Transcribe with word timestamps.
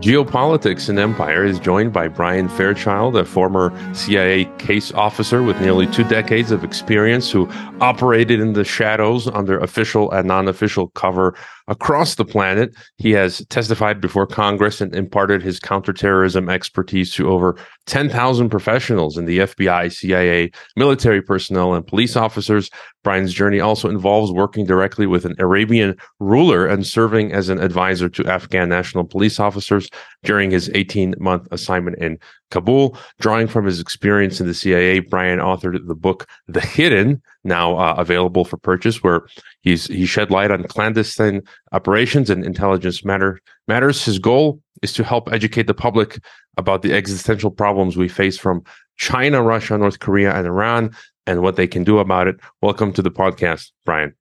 Geopolitics 0.00 0.90
and 0.90 0.98
Empire 0.98 1.42
is 1.42 1.58
joined 1.58 1.92
by 1.92 2.06
Brian 2.06 2.50
Fairchild, 2.50 3.16
a 3.16 3.24
former 3.24 3.72
CIA 3.94 4.44
case 4.58 4.92
officer 4.92 5.42
with 5.42 5.58
nearly 5.62 5.86
two 5.86 6.04
decades 6.04 6.50
of 6.50 6.62
experience 6.62 7.30
who 7.30 7.48
operated 7.80 8.38
in 8.38 8.52
the 8.52 8.62
shadows 8.64 9.26
under 9.28 9.58
official 9.58 10.12
and 10.12 10.28
non 10.28 10.48
official 10.48 10.88
cover 10.88 11.34
across 11.68 12.14
the 12.14 12.24
planet. 12.24 12.74
He 12.98 13.10
has 13.12 13.44
testified 13.48 14.00
before 14.00 14.26
Congress 14.26 14.80
and 14.80 14.94
imparted 14.94 15.42
his 15.42 15.58
counterterrorism 15.58 16.48
expertise 16.48 17.12
to 17.14 17.30
over 17.30 17.56
10,000 17.86 18.50
professionals 18.50 19.16
in 19.16 19.24
the 19.24 19.38
FBI, 19.38 19.92
CIA, 19.92 20.50
military 20.76 21.22
personnel, 21.22 21.74
and 21.74 21.86
police 21.86 22.16
officers. 22.16 22.70
Brian's 23.02 23.32
journey 23.32 23.60
also 23.60 23.88
involves 23.88 24.32
working 24.32 24.66
directly 24.66 25.06
with 25.06 25.24
an 25.24 25.34
Arabian 25.38 25.96
ruler 26.20 26.66
and 26.66 26.86
serving 26.86 27.32
as 27.32 27.48
an 27.48 27.60
advisor 27.60 28.08
to 28.08 28.26
Afghan 28.26 28.68
national 28.68 29.04
police 29.04 29.40
officers 29.40 29.85
during 30.24 30.50
his 30.50 30.70
18 30.74 31.14
month 31.18 31.48
assignment 31.50 31.98
in 31.98 32.18
Kabul. 32.50 32.96
Drawing 33.20 33.46
from 33.46 33.64
his 33.66 33.80
experience 33.80 34.40
in 34.40 34.46
the 34.46 34.54
CIA, 34.54 35.00
Brian 35.00 35.38
authored 35.38 35.86
the 35.86 35.94
book 35.94 36.28
The 36.48 36.60
Hidden, 36.60 37.22
now 37.44 37.76
uh, 37.76 37.94
available 37.98 38.44
for 38.44 38.56
purchase, 38.56 39.02
where 39.02 39.26
he's 39.60 39.86
he 39.86 40.06
shed 40.06 40.30
light 40.30 40.50
on 40.50 40.64
clandestine 40.64 41.42
operations 41.72 42.30
and 42.30 42.44
intelligence 42.44 43.04
matter 43.04 43.40
matters. 43.68 44.04
His 44.04 44.18
goal 44.18 44.60
is 44.82 44.92
to 44.94 45.04
help 45.04 45.32
educate 45.32 45.66
the 45.66 45.74
public 45.74 46.18
about 46.56 46.82
the 46.82 46.92
existential 46.94 47.50
problems 47.50 47.96
we 47.96 48.08
face 48.08 48.38
from 48.38 48.62
China, 48.96 49.42
Russia, 49.42 49.76
North 49.76 49.98
Korea, 49.98 50.34
and 50.34 50.46
Iran, 50.46 50.94
and 51.26 51.42
what 51.42 51.56
they 51.56 51.66
can 51.66 51.84
do 51.84 51.98
about 51.98 52.28
it. 52.28 52.36
Welcome 52.62 52.92
to 52.94 53.02
the 53.02 53.10
podcast, 53.10 53.72
Brian. 53.84 54.14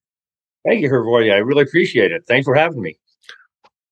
Thank 0.65 0.81
you, 0.81 0.89
Hrvoje. 0.89 1.31
I 1.31 1.37
really 1.37 1.63
appreciate 1.63 2.11
it. 2.11 2.23
Thanks 2.27 2.45
for 2.45 2.55
having 2.55 2.81
me 2.81 2.97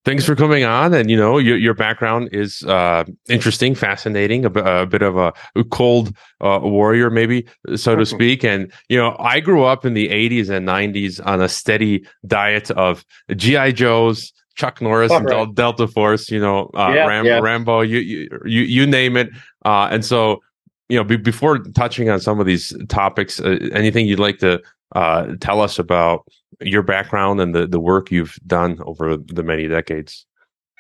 thanks 0.06 0.26
for 0.26 0.36
coming 0.36 0.64
on 0.64 0.94
and 0.94 1.10
you 1.10 1.18
know 1.18 1.38
your, 1.38 1.58
your 1.58 1.74
background 1.74 2.30
is 2.32 2.64
uh, 2.64 3.04
interesting 3.30 3.76
fascinating 3.76 4.46
a, 4.46 4.50
a, 4.50 4.86
bit 4.86 5.02
of 5.02 5.18
a 5.18 5.34
cold 5.72 6.16
uh, 6.42 6.60
warrior 6.62 7.10
maybe 7.10 7.46
so 7.76 7.96
to 7.96 8.06
speak 8.06 8.44
and 8.44 8.72
you 8.90 8.98
know 8.98 9.16
i 9.20 9.40
grew 9.40 9.64
up 9.64 9.86
in 9.86 9.94
the 9.94 10.10
80s 10.10 10.50
and 10.50 10.68
90s 10.68 11.26
on 11.26 11.42
a 11.42 11.50
steady 11.50 12.06
diet 12.26 12.72
of 12.72 13.06
gi 13.36 13.74
joes 13.74 14.34
chuck 14.56 14.82
norris 14.82 15.12
and 15.12 15.26
right. 15.26 15.56
delta 15.56 15.88
force 15.88 16.30
you 16.30 16.40
know 16.40 16.70
uh, 16.76 16.92
yeah, 16.94 17.06
Ram- 17.06 17.26
yeah. 17.26 17.40
rambo 17.40 17.82
you, 17.82 18.00
you 18.00 18.30
you 18.46 18.62
you 18.62 18.88
name 18.88 19.18
it 19.18 19.30
uh, 19.66 19.88
and 19.92 20.06
so 20.06 20.42
you 20.90 20.98
know 20.98 21.04
be, 21.04 21.18
before 21.18 21.60
touching 21.60 22.10
on 22.10 22.20
some 22.20 22.40
of 22.40 22.46
these 22.46 22.76
topics 22.90 23.40
uh, 23.40 23.58
anything 23.72 24.06
you'd 24.06 24.20
like 24.20 24.40
to 24.40 24.62
uh, 24.96 25.34
tell 25.40 25.60
us 25.60 25.80
about 25.80 26.28
your 26.62 26.84
background 26.84 27.42
and 27.42 27.54
the, 27.54 27.68
the 27.68 27.80
work 27.80 28.12
you've 28.12 28.38
done 28.48 28.80
over 28.86 29.18
the 29.18 29.44
many 29.44 29.68
decades. 29.68 30.26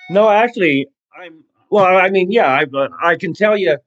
No, 0.10 0.30
actually, 0.30 0.88
I'm 1.18 1.44
well. 1.70 1.98
I 1.98 2.10
mean, 2.10 2.32
yeah, 2.32 2.48
I 2.48 2.66
I 3.02 3.16
can 3.16 3.34
tell 3.34 3.58
you. 3.58 3.78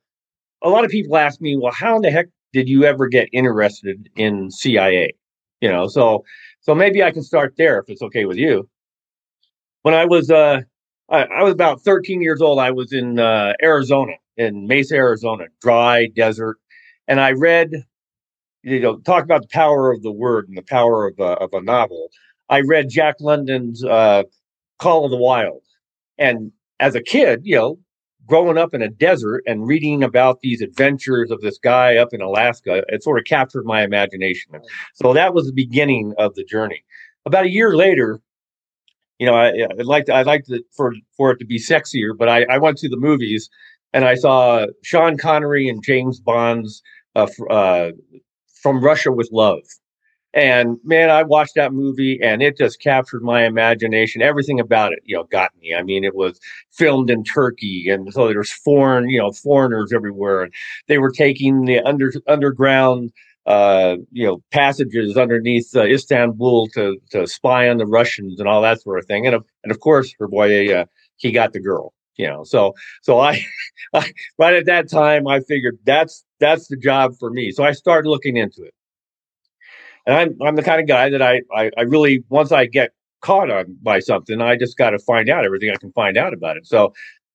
A 0.62 0.70
lot 0.70 0.84
of 0.84 0.90
people 0.90 1.16
ask 1.18 1.40
me, 1.40 1.56
well, 1.56 1.72
how 1.72 1.96
in 1.96 2.02
the 2.02 2.10
heck 2.10 2.26
did 2.52 2.68
you 2.68 2.84
ever 2.84 3.06
get 3.08 3.28
interested 3.32 4.08
in 4.16 4.50
CIA? 4.50 5.14
You 5.60 5.68
know, 5.70 5.86
so 5.86 6.24
so 6.60 6.74
maybe 6.74 7.02
I 7.02 7.10
can 7.10 7.22
start 7.22 7.54
there 7.58 7.78
if 7.78 7.88
it's 7.88 8.02
okay 8.02 8.24
with 8.24 8.38
you. 8.38 8.68
When 9.82 9.94
I 9.94 10.06
was 10.06 10.30
uh, 10.30 10.62
I, 11.08 11.24
I 11.24 11.42
was 11.42 11.52
about 11.52 11.82
13 11.82 12.20
years 12.20 12.40
old. 12.40 12.58
I 12.58 12.70
was 12.70 12.92
in 12.92 13.18
uh, 13.18 13.52
Arizona, 13.62 14.14
in 14.36 14.66
Mesa, 14.66 14.96
Arizona, 14.96 15.44
dry 15.60 16.06
desert, 16.06 16.56
and 17.06 17.20
I 17.20 17.32
read 17.32 17.70
you 18.66 18.80
know, 18.80 18.98
talk 18.98 19.22
about 19.22 19.42
the 19.42 19.48
power 19.48 19.92
of 19.92 20.02
the 20.02 20.10
word 20.10 20.48
and 20.48 20.58
the 20.58 20.62
power 20.62 21.06
of 21.06 21.18
a, 21.20 21.34
of 21.38 21.50
a 21.52 21.62
novel. 21.62 22.10
I 22.50 22.62
read 22.62 22.90
Jack 22.90 23.16
London's 23.20 23.84
uh, 23.84 24.24
Call 24.80 25.04
of 25.04 25.12
the 25.12 25.16
Wild, 25.16 25.62
and 26.18 26.50
as 26.80 26.96
a 26.96 27.00
kid, 27.00 27.42
you 27.44 27.54
know, 27.54 27.78
growing 28.26 28.58
up 28.58 28.74
in 28.74 28.82
a 28.82 28.88
desert 28.88 29.44
and 29.46 29.68
reading 29.68 30.02
about 30.02 30.40
these 30.40 30.60
adventures 30.60 31.30
of 31.30 31.40
this 31.42 31.58
guy 31.58 31.96
up 31.96 32.08
in 32.12 32.20
Alaska, 32.20 32.82
it 32.88 33.04
sort 33.04 33.18
of 33.18 33.24
captured 33.24 33.64
my 33.64 33.84
imagination. 33.84 34.52
So 34.94 35.12
that 35.12 35.32
was 35.32 35.46
the 35.46 35.52
beginning 35.52 36.12
of 36.18 36.34
the 36.34 36.44
journey. 36.44 36.84
About 37.24 37.44
a 37.44 37.50
year 37.50 37.76
later, 37.76 38.20
you 39.20 39.26
know, 39.26 39.34
I, 39.34 39.52
would 39.76 39.86
like 39.86 40.06
to, 40.06 40.14
I'd 40.14 40.26
like 40.26 40.44
to, 40.46 40.60
for 40.76 40.92
for 41.16 41.30
it 41.30 41.38
to 41.38 41.46
be 41.46 41.58
sexier, 41.58 42.18
but 42.18 42.28
I, 42.28 42.44
I 42.50 42.58
went 42.58 42.78
to 42.78 42.88
the 42.88 42.96
movies 42.96 43.48
and 43.92 44.04
I 44.04 44.16
saw 44.16 44.66
Sean 44.82 45.16
Connery 45.16 45.68
and 45.68 45.82
James 45.84 46.18
Bond's 46.18 46.82
uh, 47.14 47.28
uh, 47.48 47.92
from 48.66 48.80
Russia 48.80 49.12
with 49.12 49.28
Love. 49.30 49.62
And 50.34 50.78
man, 50.82 51.08
I 51.08 51.22
watched 51.22 51.54
that 51.54 51.72
movie 51.72 52.18
and 52.20 52.42
it 52.42 52.58
just 52.58 52.80
captured 52.80 53.22
my 53.22 53.46
imagination. 53.46 54.22
Everything 54.22 54.58
about 54.58 54.92
it, 54.92 54.98
you 55.04 55.14
know, 55.14 55.22
got 55.22 55.52
me. 55.62 55.72
I 55.72 55.84
mean, 55.84 56.02
it 56.02 56.16
was 56.16 56.40
filmed 56.72 57.08
in 57.08 57.22
Turkey, 57.22 57.88
and 57.88 58.12
so 58.12 58.26
there's 58.26 58.50
foreign, 58.50 59.08
you 59.08 59.20
know, 59.20 59.30
foreigners 59.30 59.92
everywhere. 59.92 60.42
And 60.42 60.52
they 60.88 60.98
were 60.98 61.12
taking 61.12 61.64
the 61.66 61.78
under 61.82 62.12
underground, 62.26 63.12
uh, 63.46 63.98
you 64.10 64.26
know, 64.26 64.42
passages 64.50 65.16
underneath 65.16 65.70
uh, 65.76 65.84
Istanbul 65.84 66.66
to 66.74 66.96
to 67.12 67.28
spy 67.28 67.68
on 67.68 67.78
the 67.78 67.86
Russians 67.86 68.40
and 68.40 68.48
all 68.48 68.62
that 68.62 68.82
sort 68.82 68.98
of 68.98 69.06
thing. 69.06 69.26
And 69.26 69.36
of, 69.36 69.44
and 69.62 69.70
of 69.70 69.78
course, 69.78 70.12
Hrvoje, 70.20 70.76
uh, 70.76 70.86
he 71.18 71.30
got 71.30 71.52
the 71.52 71.60
girl. 71.60 71.94
You 72.16 72.26
know, 72.26 72.42
so 72.42 72.74
so 73.02 73.20
I, 73.20 73.44
I 73.94 74.12
right 74.40 74.54
at 74.54 74.66
that 74.66 74.90
time 74.90 75.28
I 75.28 75.38
figured 75.38 75.78
that's 75.84 76.25
that's 76.40 76.68
the 76.68 76.76
job 76.76 77.14
for 77.18 77.30
me. 77.30 77.50
So 77.50 77.64
I 77.64 77.72
started 77.72 78.08
looking 78.08 78.36
into 78.36 78.62
it. 78.62 78.74
And 80.06 80.16
I'm 80.16 80.36
I'm 80.42 80.56
the 80.56 80.62
kind 80.62 80.80
of 80.80 80.86
guy 80.86 81.10
that 81.10 81.22
I 81.22 81.42
I, 81.52 81.70
I 81.76 81.82
really 81.82 82.24
once 82.28 82.52
I 82.52 82.66
get 82.66 82.92
caught 83.20 83.50
on 83.50 83.76
by 83.82 83.98
something, 83.98 84.40
I 84.40 84.56
just 84.56 84.76
got 84.76 84.90
to 84.90 84.98
find 85.00 85.28
out 85.28 85.44
everything 85.44 85.70
I 85.70 85.76
can 85.76 85.92
find 85.92 86.16
out 86.16 86.32
about 86.32 86.56
it. 86.56 86.66
So 86.66 86.92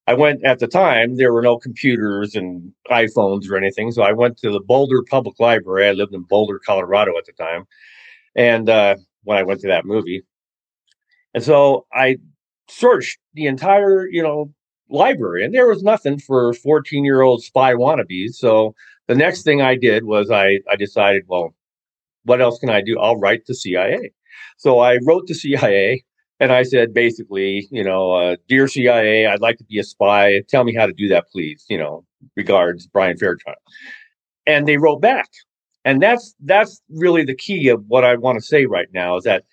I 0.07 0.13
went 0.13 0.44
at 0.45 0.59
the 0.59 0.67
time 0.67 1.17
there 1.17 1.34
were 1.34 1.41
no 1.41 1.57
computers 1.57 2.35
and 2.35 2.72
iPhones 2.89 3.50
or 3.50 3.57
anything, 3.57 3.91
so 3.91 4.03
I 4.03 4.13
went 4.13 4.38
to 4.38 4.51
the 4.51 4.62
Boulder 4.62 5.03
Public 5.09 5.39
Library. 5.39 5.88
I 5.88 5.91
lived 5.91 6.13
in 6.13 6.22
Boulder, 6.22 6.59
Colorado 6.66 7.18
at 7.18 7.25
the 7.25 7.33
time, 7.33 7.66
and 8.35 8.69
uh, 8.69 8.95
when 9.23 9.38
I 9.38 9.44
went 9.44 9.59
to 9.62 9.68
that 9.68 9.85
movie, 9.85 10.23
and 11.33 11.44
so 11.44 11.85
I 11.94 12.18
searched 12.69 13.19
the 13.33 13.47
entire 13.47 14.07
you 14.07 14.23
know 14.23 14.53
library 14.89 15.44
and 15.44 15.53
there 15.53 15.68
was 15.68 15.83
nothing 15.83 16.19
for 16.19 16.53
14 16.53 17.06
year 17.06 17.22
old 17.22 17.44
spy 17.44 17.73
wannabes 17.73 18.33
so 18.33 18.75
the 19.07 19.16
next 19.16 19.44
thing 19.44 19.62
i 19.62 19.75
did 19.75 20.06
was 20.06 20.29
i 20.31 20.59
i 20.69 20.75
decided 20.75 21.23
well 21.28 21.53
what 22.23 22.39
else 22.39 22.59
can 22.59 22.69
i 22.69 22.81
do? 22.81 23.00
I'll 23.00 23.17
write 23.17 23.45
to 23.47 23.53
cia 23.53 24.12
so 24.57 24.79
i 24.79 24.97
wrote 25.06 25.28
to 25.28 25.34
cia 25.34 26.03
and 26.39 26.51
i 26.51 26.63
said 26.63 26.94
basically 26.94 27.67
you 27.72 27.84
know 27.84 28.13
uh, 28.13 28.35
dear 28.47 28.67
cia 28.67 29.28
i'd 29.28 29.41
like 29.41 29.57
to 29.57 29.63
be 29.66 29.79
a 29.79 29.84
spy. 29.84 30.41
Tell 30.50 30.63
me 30.63 30.75
how 30.75 30.85
to 30.85 30.94
do 30.94 31.07
that 31.09 31.25
please 31.31 31.66
you 31.69 31.78
know 31.78 32.06
regards 32.35 32.88
brian 32.88 33.17
fairchild. 33.17 33.57
And 34.47 34.67
they 34.67 34.78
wrote 34.78 35.01
back. 35.01 35.29
And 35.85 36.01
that's 36.01 36.35
that's 36.41 36.81
really 36.89 37.23
the 37.23 37.35
key 37.35 37.68
of 37.69 37.83
what 37.88 38.03
i 38.03 38.16
want 38.16 38.39
to 38.39 38.45
say 38.45 38.66
right 38.66 38.88
now 38.94 39.18
is 39.18 39.23
that 39.23 39.45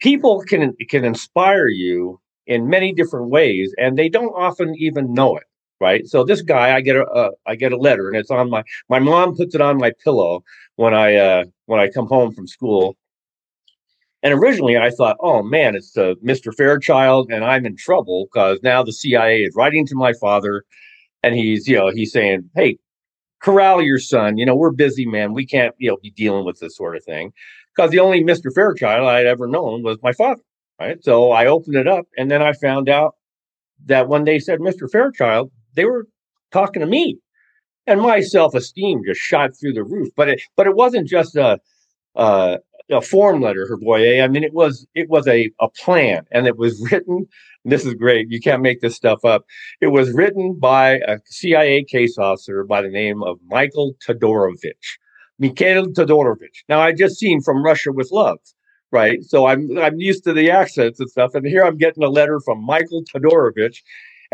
people 0.00 0.42
can 0.42 0.74
can 0.88 1.04
inspire 1.04 1.68
you 1.68 2.20
in 2.46 2.68
many 2.68 2.92
different 2.92 3.30
ways, 3.30 3.74
and 3.78 3.98
they 3.98 4.08
don't 4.08 4.34
often 4.34 4.74
even 4.76 5.14
know 5.14 5.36
it. 5.36 5.44
Right. 5.80 6.06
So 6.06 6.24
this 6.24 6.40
guy, 6.40 6.74
I 6.76 6.80
get 6.80 6.96
a, 6.96 7.04
uh, 7.04 7.30
I 7.46 7.56
get 7.56 7.72
a 7.72 7.76
letter, 7.76 8.08
and 8.08 8.16
it's 8.16 8.30
on 8.30 8.48
my 8.48 8.62
my 8.88 9.00
mom 9.00 9.36
puts 9.36 9.54
it 9.54 9.60
on 9.60 9.76
my 9.76 9.92
pillow 10.02 10.44
when 10.76 10.94
I 10.94 11.16
uh, 11.16 11.44
when 11.66 11.80
I 11.80 11.88
come 11.88 12.06
home 12.06 12.32
from 12.32 12.46
school. 12.46 12.96
And 14.22 14.32
originally, 14.32 14.78
I 14.78 14.90
thought, 14.90 15.16
oh 15.20 15.42
man, 15.42 15.74
it's 15.74 15.96
uh, 15.96 16.14
Mr. 16.24 16.54
Fairchild, 16.54 17.30
and 17.30 17.44
I'm 17.44 17.66
in 17.66 17.76
trouble 17.76 18.26
because 18.32 18.60
now 18.62 18.82
the 18.82 18.92
CIA 18.92 19.42
is 19.42 19.54
writing 19.54 19.86
to 19.88 19.96
my 19.96 20.12
father, 20.14 20.64
and 21.22 21.34
he's 21.34 21.66
you 21.68 21.76
know 21.76 21.90
he's 21.90 22.12
saying, 22.12 22.48
hey, 22.54 22.78
corral 23.40 23.82
your 23.82 23.98
son. 23.98 24.38
You 24.38 24.46
know, 24.46 24.56
we're 24.56 24.70
busy, 24.70 25.06
man. 25.06 25.34
We 25.34 25.44
can't 25.44 25.74
you 25.78 25.90
know 25.90 25.98
be 26.02 26.10
dealing 26.12 26.46
with 26.46 26.60
this 26.60 26.76
sort 26.76 26.96
of 26.96 27.04
thing 27.04 27.32
because 27.74 27.90
the 27.90 28.00
only 28.00 28.22
Mr. 28.22 28.52
Fairchild 28.54 29.06
I'd 29.06 29.26
ever 29.26 29.46
known 29.46 29.82
was 29.82 29.98
my 30.02 30.12
father. 30.12 30.42
Right. 30.80 31.02
So 31.04 31.30
I 31.32 31.46
opened 31.46 31.76
it 31.76 31.86
up 31.86 32.06
and 32.16 32.30
then 32.30 32.42
I 32.42 32.52
found 32.52 32.88
out 32.88 33.14
that 33.86 34.08
when 34.08 34.24
they 34.24 34.38
said 34.38 34.58
Mr. 34.58 34.90
Fairchild, 34.90 35.52
they 35.74 35.84
were 35.84 36.06
talking 36.52 36.80
to 36.80 36.86
me. 36.86 37.18
And 37.86 38.00
my 38.00 38.20
self-esteem 38.20 39.02
just 39.06 39.20
shot 39.20 39.50
through 39.58 39.74
the 39.74 39.84
roof. 39.84 40.08
But 40.16 40.28
it 40.28 40.42
but 40.56 40.66
it 40.66 40.74
wasn't 40.74 41.08
just 41.08 41.36
a 41.36 41.58
a, 42.16 42.58
a 42.90 43.02
form 43.02 43.42
letter, 43.42 43.68
Hrvoje. 43.70 44.22
I 44.22 44.28
mean, 44.28 44.44
it 44.44 44.54
was 44.54 44.86
it 44.94 45.10
was 45.10 45.26
a, 45.28 45.50
a 45.60 45.68
plan 45.68 46.24
and 46.30 46.46
it 46.46 46.56
was 46.56 46.80
written. 46.90 47.26
this 47.64 47.84
is 47.84 47.94
great. 47.94 48.30
You 48.30 48.40
can't 48.40 48.62
make 48.62 48.80
this 48.80 48.96
stuff 48.96 49.24
up. 49.24 49.44
It 49.80 49.88
was 49.88 50.12
written 50.12 50.58
by 50.58 51.00
a 51.06 51.18
CIA 51.26 51.84
case 51.84 52.16
officer 52.16 52.64
by 52.64 52.80
the 52.80 52.88
name 52.88 53.22
of 53.22 53.38
Michael 53.46 53.94
Todorovich. 54.06 54.98
Mikhail 55.38 55.86
Todorovich. 55.88 56.62
Now 56.68 56.80
I 56.80 56.92
just 56.92 57.18
seen 57.18 57.42
from 57.42 57.62
Russia 57.62 57.92
with 57.92 58.10
Love 58.12 58.38
right? 58.94 59.24
So 59.24 59.46
I'm 59.46 59.76
I'm 59.76 59.98
used 59.98 60.24
to 60.24 60.32
the 60.32 60.50
accents 60.50 61.00
and 61.00 61.10
stuff, 61.10 61.34
and 61.34 61.44
here 61.44 61.64
I'm 61.64 61.76
getting 61.76 62.04
a 62.04 62.08
letter 62.08 62.40
from 62.40 62.64
Michael 62.64 63.02
Todorovich, 63.12 63.78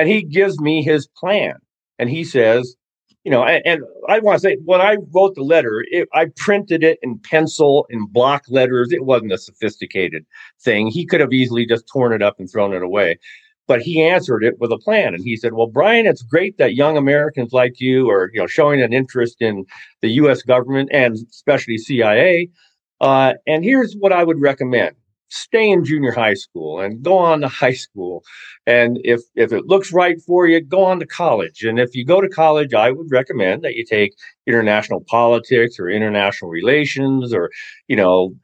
and 0.01 0.09
he 0.09 0.23
gives 0.23 0.59
me 0.59 0.83
his 0.83 1.07
plan, 1.07 1.57
and 1.99 2.09
he 2.09 2.25
says, 2.25 2.75
you 3.23 3.31
know, 3.31 3.45
and, 3.45 3.63
and 3.67 3.83
I 4.09 4.19
want 4.19 4.37
to 4.37 4.41
say 4.41 4.57
when 4.65 4.81
I 4.81 4.97
wrote 5.15 5.35
the 5.35 5.43
letter, 5.43 5.85
it, 5.91 6.09
I 6.15 6.29
printed 6.39 6.83
it 6.83 6.99
in 7.03 7.19
pencil 7.19 7.87
in 7.91 8.07
block 8.07 8.45
letters. 8.49 8.93
It 8.93 9.05
wasn't 9.05 9.33
a 9.33 9.37
sophisticated 9.39 10.25
thing. 10.65 10.87
He 10.87 11.05
could 11.05 11.21
have 11.21 11.35
easily 11.35 11.67
just 11.67 11.87
torn 11.87 12.15
it 12.15 12.23
up 12.23 12.37
and 12.39 12.51
thrown 12.51 12.73
it 12.73 12.83
away. 12.83 13.19
but 13.69 13.83
he 13.83 14.03
answered 14.03 14.43
it 14.43 14.59
with 14.59 14.73
a 14.73 14.79
plan. 14.79 15.15
And 15.15 15.23
he 15.23 15.37
said, 15.37 15.53
Well, 15.53 15.67
Brian, 15.67 16.07
it's 16.07 16.23
great 16.23 16.57
that 16.57 16.75
young 16.75 16.97
Americans 16.97 17.53
like 17.53 17.79
you 17.79 18.09
are, 18.09 18.31
you 18.33 18.41
know, 18.41 18.47
showing 18.47 18.81
an 18.81 18.95
interest 18.95 19.37
in 19.43 19.67
the 20.01 20.09
US 20.23 20.41
government 20.41 20.89
and 20.91 21.19
especially 21.31 21.77
CIA. 21.77 22.49
Uh, 23.03 23.35
and 23.47 23.63
here's 23.63 23.95
what 23.99 24.13
I 24.13 24.25
would 24.25 24.41
recommend 24.41 24.97
stay 25.31 25.71
in 25.71 25.85
junior 25.85 26.13
high 26.13 26.35
school 26.35 26.81
and 26.81 27.03
go 27.03 27.17
on 27.17 27.41
to 27.41 27.49
high 27.49 27.73
school. 27.73 28.23
And 28.67 28.99
if 29.05 29.21
if 29.35 29.53
it 29.53 29.67
looks 29.67 29.93
right 29.93 30.21
for 30.27 30.47
you, 30.47 30.61
go 30.61 30.85
on 30.85 31.01
to 31.01 31.07
college. 31.07 31.63
And 31.63 31.79
if 31.79 31.95
you 31.95 32.05
go 32.05 32.21
to 32.21 32.29
college, 32.29 32.75
I 32.75 32.91
would 32.91 33.11
recommend 33.11 33.63
that 33.63 33.75
you 33.75 33.85
take 33.85 34.13
international 34.47 35.05
politics 35.09 35.79
or 35.79 35.89
international 35.89 36.51
relations 36.51 37.33
or, 37.33 37.51
you 37.89 37.97
know, 37.97 38.35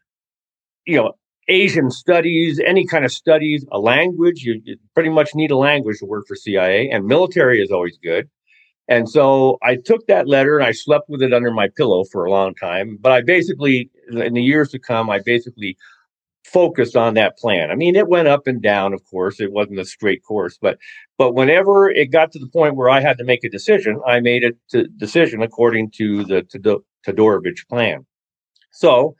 you 0.86 0.96
know, 0.96 1.12
Asian 1.48 1.90
studies, 1.90 2.60
any 2.64 2.86
kind 2.86 3.04
of 3.04 3.12
studies, 3.12 3.64
a 3.70 3.78
language. 3.78 4.42
You, 4.42 4.60
you 4.64 4.76
pretty 4.94 5.10
much 5.10 5.34
need 5.34 5.50
a 5.50 5.56
language 5.56 5.98
to 5.98 6.06
work 6.06 6.26
for 6.26 6.36
CIA, 6.36 6.88
and 6.90 7.06
military 7.06 7.60
is 7.60 7.70
always 7.70 7.98
good. 8.02 8.28
And 8.88 9.08
so 9.08 9.58
I 9.62 9.76
took 9.76 10.06
that 10.06 10.28
letter 10.28 10.58
and 10.58 10.66
I 10.66 10.70
slept 10.70 11.08
with 11.08 11.20
it 11.20 11.34
under 11.34 11.50
my 11.50 11.68
pillow 11.76 12.04
for 12.04 12.24
a 12.24 12.30
long 12.30 12.54
time. 12.54 12.98
But 13.00 13.12
I 13.12 13.20
basically, 13.20 13.90
in 14.12 14.34
the 14.34 14.42
years 14.42 14.70
to 14.70 14.78
come, 14.78 15.10
I 15.10 15.18
basically 15.24 15.76
focused 16.52 16.96
on 16.96 17.14
that 17.14 17.36
plan. 17.36 17.70
I 17.70 17.74
mean, 17.74 17.96
it 17.96 18.08
went 18.08 18.28
up 18.28 18.46
and 18.46 18.62
down, 18.62 18.92
of 18.92 19.04
course. 19.04 19.40
It 19.40 19.52
wasn't 19.52 19.80
a 19.80 19.84
straight 19.84 20.22
course, 20.22 20.58
but 20.60 20.78
but 21.18 21.34
whenever 21.34 21.90
it 21.90 22.12
got 22.12 22.32
to 22.32 22.38
the 22.38 22.48
point 22.48 22.76
where 22.76 22.90
I 22.90 23.00
had 23.00 23.18
to 23.18 23.24
make 23.24 23.44
a 23.44 23.50
decision, 23.50 24.00
I 24.06 24.20
made 24.20 24.44
a 24.44 24.84
decision 24.96 25.42
according 25.42 25.90
to 25.92 26.24
the 26.24 26.42
Todorovich 27.06 27.66
plan. 27.68 28.06
So 28.70 29.16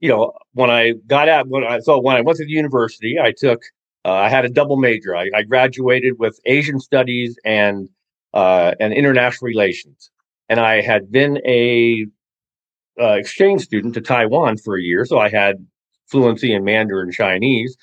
you 0.00 0.10
know, 0.10 0.32
when 0.52 0.70
I 0.70 0.92
got 1.06 1.30
out, 1.30 1.48
when 1.48 1.64
I 1.64 1.78
so 1.78 1.98
when 1.98 2.16
I 2.16 2.20
went 2.20 2.36
to 2.38 2.44
the 2.44 2.50
university, 2.50 3.18
I 3.18 3.32
took 3.32 3.62
uh, 4.04 4.12
I 4.12 4.28
had 4.28 4.44
a 4.44 4.50
double 4.50 4.76
major. 4.76 5.16
I, 5.16 5.30
I, 5.34 5.42
graduated 5.44 6.18
with 6.18 6.38
Asian 6.44 6.78
studies 6.78 7.38
and 7.44 7.88
uh, 8.34 8.74
and 8.78 8.92
international 8.92 9.46
relations, 9.46 10.10
and 10.50 10.60
I 10.60 10.82
had 10.82 11.10
been 11.10 11.38
a 11.46 12.04
uh, 13.00 13.12
exchange 13.12 13.62
student 13.62 13.94
to 13.94 14.02
Taiwan 14.02 14.58
for 14.58 14.76
a 14.76 14.82
year, 14.82 15.06
so 15.06 15.18
I 15.18 15.30
had 15.30 15.66
fluency 16.06 16.52
in 16.52 16.64
Mandarin 16.64 17.12
Chinese. 17.12 17.76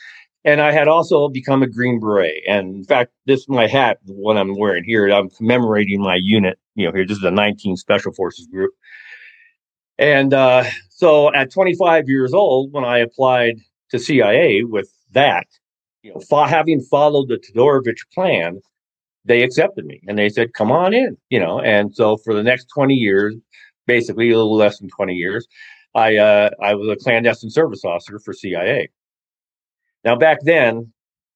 And 0.43 0.59
I 0.59 0.71
had 0.71 0.87
also 0.87 1.29
become 1.29 1.61
a 1.61 1.67
Green 1.67 1.99
Beret. 1.99 2.43
And 2.47 2.75
in 2.75 2.83
fact, 2.83 3.11
this 3.25 3.41
is 3.41 3.47
my 3.47 3.67
hat, 3.67 3.99
what 4.05 4.37
I'm 4.37 4.57
wearing 4.57 4.83
here, 4.83 5.07
I'm 5.09 5.29
commemorating 5.29 6.01
my 6.01 6.15
unit. 6.15 6.57
You 6.75 6.87
know, 6.87 6.93
here, 6.93 7.05
this 7.05 7.17
is 7.17 7.23
the 7.23 7.31
19 7.31 7.77
Special 7.77 8.11
Forces 8.11 8.47
Group. 8.47 8.71
And 9.99 10.33
uh, 10.33 10.63
so 10.89 11.33
at 11.33 11.51
25 11.51 12.09
years 12.09 12.33
old, 12.33 12.73
when 12.73 12.83
I 12.83 12.97
applied 12.97 13.57
to 13.91 13.99
CIA 13.99 14.63
with 14.63 14.91
that, 15.11 15.45
you 16.01 16.11
know, 16.11 16.19
fo- 16.21 16.45
having 16.45 16.81
followed 16.81 17.29
the 17.29 17.37
Todorovich 17.37 18.09
plan, 18.11 18.59
they 19.25 19.43
accepted 19.43 19.85
me 19.85 20.01
and 20.07 20.17
they 20.17 20.29
said, 20.29 20.53
come 20.53 20.71
on 20.71 20.93
in, 20.93 21.17
you 21.29 21.39
know. 21.39 21.59
And 21.61 21.95
so 21.95 22.17
for 22.17 22.33
the 22.33 22.41
next 22.41 22.65
20 22.73 22.95
years, 22.95 23.35
basically 23.85 24.31
a 24.31 24.37
little 24.37 24.55
less 24.55 24.79
than 24.79 24.89
20 24.89 25.13
years, 25.13 25.47
I, 25.93 26.17
uh, 26.17 26.49
I 26.61 26.75
was 26.75 26.89
a 26.89 26.95
clandestine 26.95 27.49
service 27.49 27.83
officer 27.83 28.19
for 28.19 28.33
CIA. 28.33 28.89
Now, 30.03 30.15
back 30.15 30.39
then, 30.43 30.91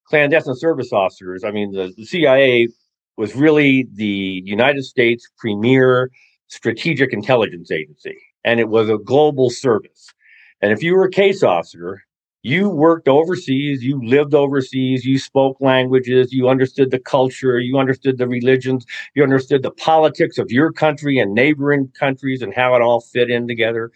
clandestine 0.07 0.55
service 0.55 0.91
officers, 0.93 1.43
I 1.43 1.51
mean, 1.51 1.71
the, 1.71 1.93
the 1.95 2.05
CIA 2.05 2.69
was 3.17 3.35
really 3.35 3.87
the 3.93 4.41
United 4.45 4.83
States 4.83 5.27
premier 5.37 6.11
strategic 6.47 7.11
intelligence 7.11 7.71
agency 7.71 8.17
and 8.43 8.59
it 8.59 8.69
was 8.69 8.89
a 8.89 8.97
global 8.97 9.49
service. 9.49 10.13
And 10.61 10.71
if 10.71 10.83
you 10.83 10.95
were 10.95 11.05
a 11.05 11.11
case 11.11 11.43
officer, 11.43 12.03
you 12.43 12.69
worked 12.69 13.07
overseas, 13.07 13.83
you 13.83 13.99
lived 14.03 14.35
overseas, 14.35 15.03
you 15.03 15.17
spoke 15.17 15.57
languages, 15.59 16.31
you 16.31 16.47
understood 16.47 16.91
the 16.91 16.99
culture, 16.99 17.59
you 17.59 17.79
understood 17.79 18.19
the 18.19 18.27
religions, 18.27 18.85
you 19.15 19.23
understood 19.23 19.63
the 19.63 19.71
politics 19.71 20.37
of 20.37 20.51
your 20.51 20.71
country 20.71 21.17
and 21.17 21.33
neighboring 21.33 21.91
countries 21.99 22.43
and 22.43 22.53
how 22.53 22.75
it 22.75 22.83
all 22.83 23.01
fit 23.01 23.31
in 23.31 23.47
together 23.47 23.91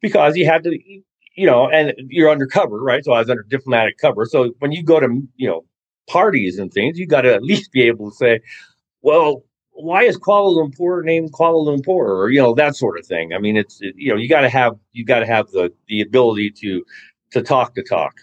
because 0.00 0.36
you 0.36 0.46
had 0.46 0.64
to, 0.64 0.78
you 1.34 1.46
know, 1.46 1.68
and 1.68 1.94
you're 2.08 2.30
undercover, 2.30 2.80
right? 2.80 3.04
So 3.04 3.12
I 3.12 3.20
was 3.20 3.30
under 3.30 3.42
diplomatic 3.42 3.98
cover. 3.98 4.24
So 4.26 4.52
when 4.58 4.72
you 4.72 4.82
go 4.82 5.00
to, 5.00 5.22
you 5.36 5.48
know, 5.48 5.64
parties 6.08 6.58
and 6.58 6.72
things, 6.72 6.98
you 6.98 7.06
got 7.06 7.22
to 7.22 7.34
at 7.34 7.42
least 7.42 7.72
be 7.72 7.82
able 7.82 8.10
to 8.10 8.16
say, 8.16 8.40
well, 9.02 9.44
why 9.80 10.02
is 10.02 10.18
Kuala 10.18 10.56
Lumpur 10.56 11.04
named 11.04 11.32
Kuala 11.32 11.64
Lumpur 11.64 11.88
or 11.88 12.30
you 12.30 12.40
know 12.40 12.52
that 12.54 12.74
sort 12.74 12.98
of 12.98 13.06
thing. 13.06 13.32
I 13.32 13.38
mean, 13.38 13.56
it's 13.56 13.80
it, 13.80 13.94
you 13.96 14.10
know 14.10 14.18
you 14.18 14.28
got 14.28 14.40
to 14.40 14.48
have 14.48 14.74
you 14.92 15.04
got 15.04 15.20
to 15.20 15.26
have 15.26 15.48
the 15.50 15.72
the 15.86 16.00
ability 16.00 16.50
to 16.62 16.84
to 17.30 17.42
talk 17.42 17.74
to 17.76 17.82
talk. 17.84 18.14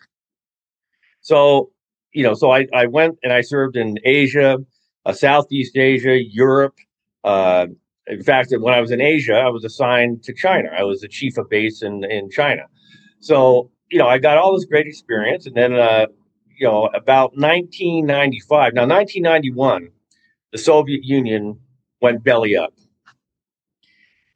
So 1.22 1.72
you 2.12 2.24
know, 2.24 2.33
so 2.33 2.51
I 2.51 2.68
I 2.74 2.88
went 2.88 3.19
and 3.24 3.31
I 3.31 3.42
served 3.42 3.77
in 3.77 3.98
Asia, 4.04 4.57
uh, 5.06 5.13
Southeast 5.13 5.77
Asia, 5.77 6.22
Europe. 6.22 6.75
Uh, 7.24 7.68
in 8.07 8.24
fact, 8.24 8.54
when 8.57 8.74
I 8.74 8.81
was 8.81 8.92
in 8.92 9.02
Asia, 9.02 9.36
I 9.36 9.50
was 9.50 9.63
assigned 9.63 10.24
to 10.24 10.34
China. 10.34 10.69
I 10.78 10.84
was 10.84 11.02
the 11.02 11.07
chief 11.07 11.38
of 11.38 11.50
base 11.50 11.81
in 11.81 12.04
in 12.06 12.30
China. 12.30 12.63
So 13.19 13.72
you 13.92 14.00
know, 14.00 14.07
I 14.07 14.18
got 14.18 14.38
all 14.38 14.56
this 14.56 14.66
great 14.66 14.88
experience, 14.88 15.46
and 15.46 15.56
then 15.56 15.74
uh, 15.74 16.07
you 16.57 16.68
know, 16.68 16.86
about 16.94 17.31
1995. 17.36 18.74
Now, 18.74 18.88
1991 18.88 19.90
the 20.56 20.62
Soviet 20.62 21.04
Union 21.04 21.60
went 22.02 22.24
belly 22.24 22.56
up. 22.56 22.74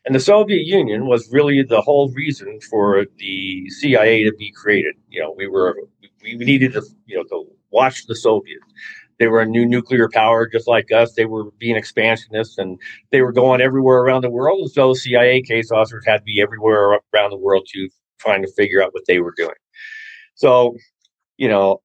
And 0.06 0.14
the 0.14 0.20
Soviet 0.20 0.66
Union 0.66 1.08
was 1.08 1.32
really 1.32 1.64
the 1.64 1.80
whole 1.80 2.12
reason 2.12 2.60
for 2.70 3.06
the 3.20 3.70
CIA 3.70 4.26
to 4.26 4.34
be 4.34 4.52
created. 4.52 4.96
You 5.08 5.22
know, 5.22 5.34
we 5.38 5.48
were 5.48 5.78
we 6.22 6.36
needed 6.36 6.74
to 6.74 6.82
you 7.06 7.16
know 7.16 7.24
to 7.24 7.46
watch 7.72 8.06
the 8.08 8.18
Soviets. 8.18 8.66
They 9.20 9.28
were 9.28 9.42
a 9.42 9.46
new 9.46 9.66
nuclear 9.66 10.10
power, 10.10 10.48
just 10.48 10.68
like 10.68 10.92
us. 10.92 11.14
They 11.14 11.26
were 11.26 11.52
being 11.60 11.76
expansionists, 11.76 12.58
and 12.58 12.80
they 13.12 13.22
were 13.22 13.34
going 13.34 13.62
everywhere 13.62 14.00
around 14.00 14.22
the 14.22 14.30
world. 14.30 14.62
And 14.62 14.72
so 14.72 14.94
CIA 14.94 15.42
case 15.42 15.72
officers 15.72 16.06
had 16.06 16.20
to 16.20 16.24
be 16.24 16.42
everywhere 16.42 17.00
around 17.14 17.32
the 17.32 17.38
world 17.38 17.68
to 17.74 17.90
trying 18.20 18.42
to 18.42 18.52
figure 18.54 18.82
out 18.82 18.94
what 18.94 19.04
they 19.08 19.20
were 19.20 19.34
doing. 19.36 19.56
So, 20.36 20.76
you 21.38 21.50
know, 21.50 21.82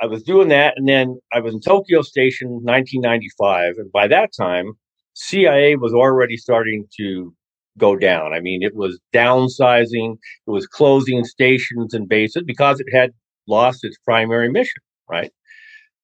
I 0.00 0.06
was 0.06 0.22
doing 0.22 0.48
that, 0.48 0.74
and 0.76 0.88
then 0.88 1.20
I 1.32 1.40
was 1.40 1.54
in 1.54 1.60
Tokyo 1.60 2.02
Station 2.02 2.48
1995, 2.48 3.74
and 3.78 3.92
by 3.92 4.08
that 4.08 4.30
time, 4.36 4.72
CIA 5.14 5.76
was 5.76 5.92
already 5.92 6.36
starting 6.36 6.86
to 6.98 7.34
go 7.78 7.96
down. 7.96 8.32
I 8.32 8.40
mean, 8.40 8.62
it 8.62 8.74
was 8.74 8.98
downsizing, 9.14 10.14
it 10.14 10.50
was 10.50 10.66
closing 10.66 11.24
stations 11.24 11.94
and 11.94 12.08
bases 12.08 12.42
because 12.44 12.80
it 12.80 12.86
had 12.92 13.10
lost 13.46 13.84
its 13.84 13.96
primary 14.04 14.50
mission, 14.50 14.82
right? 15.08 15.32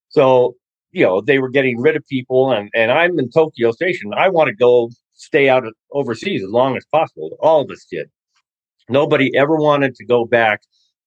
So, 0.09 0.55
you 0.91 1.05
know, 1.05 1.21
they 1.21 1.39
were 1.39 1.49
getting 1.49 1.79
rid 1.79 1.95
of 1.95 2.05
people, 2.07 2.51
and 2.51 2.69
and 2.73 2.91
I'm 2.91 3.17
in 3.19 3.29
Tokyo 3.29 3.71
Station. 3.71 4.11
I 4.15 4.29
want 4.29 4.49
to 4.49 4.55
go 4.55 4.89
stay 5.13 5.49
out 5.49 5.63
overseas 5.91 6.43
as 6.43 6.49
long 6.49 6.77
as 6.77 6.85
possible. 6.91 7.37
All 7.39 7.61
of 7.61 7.69
us 7.69 7.85
did. 7.89 8.09
Nobody 8.89 9.35
ever 9.37 9.55
wanted 9.55 9.95
to 9.95 10.05
go 10.05 10.25
back 10.25 10.61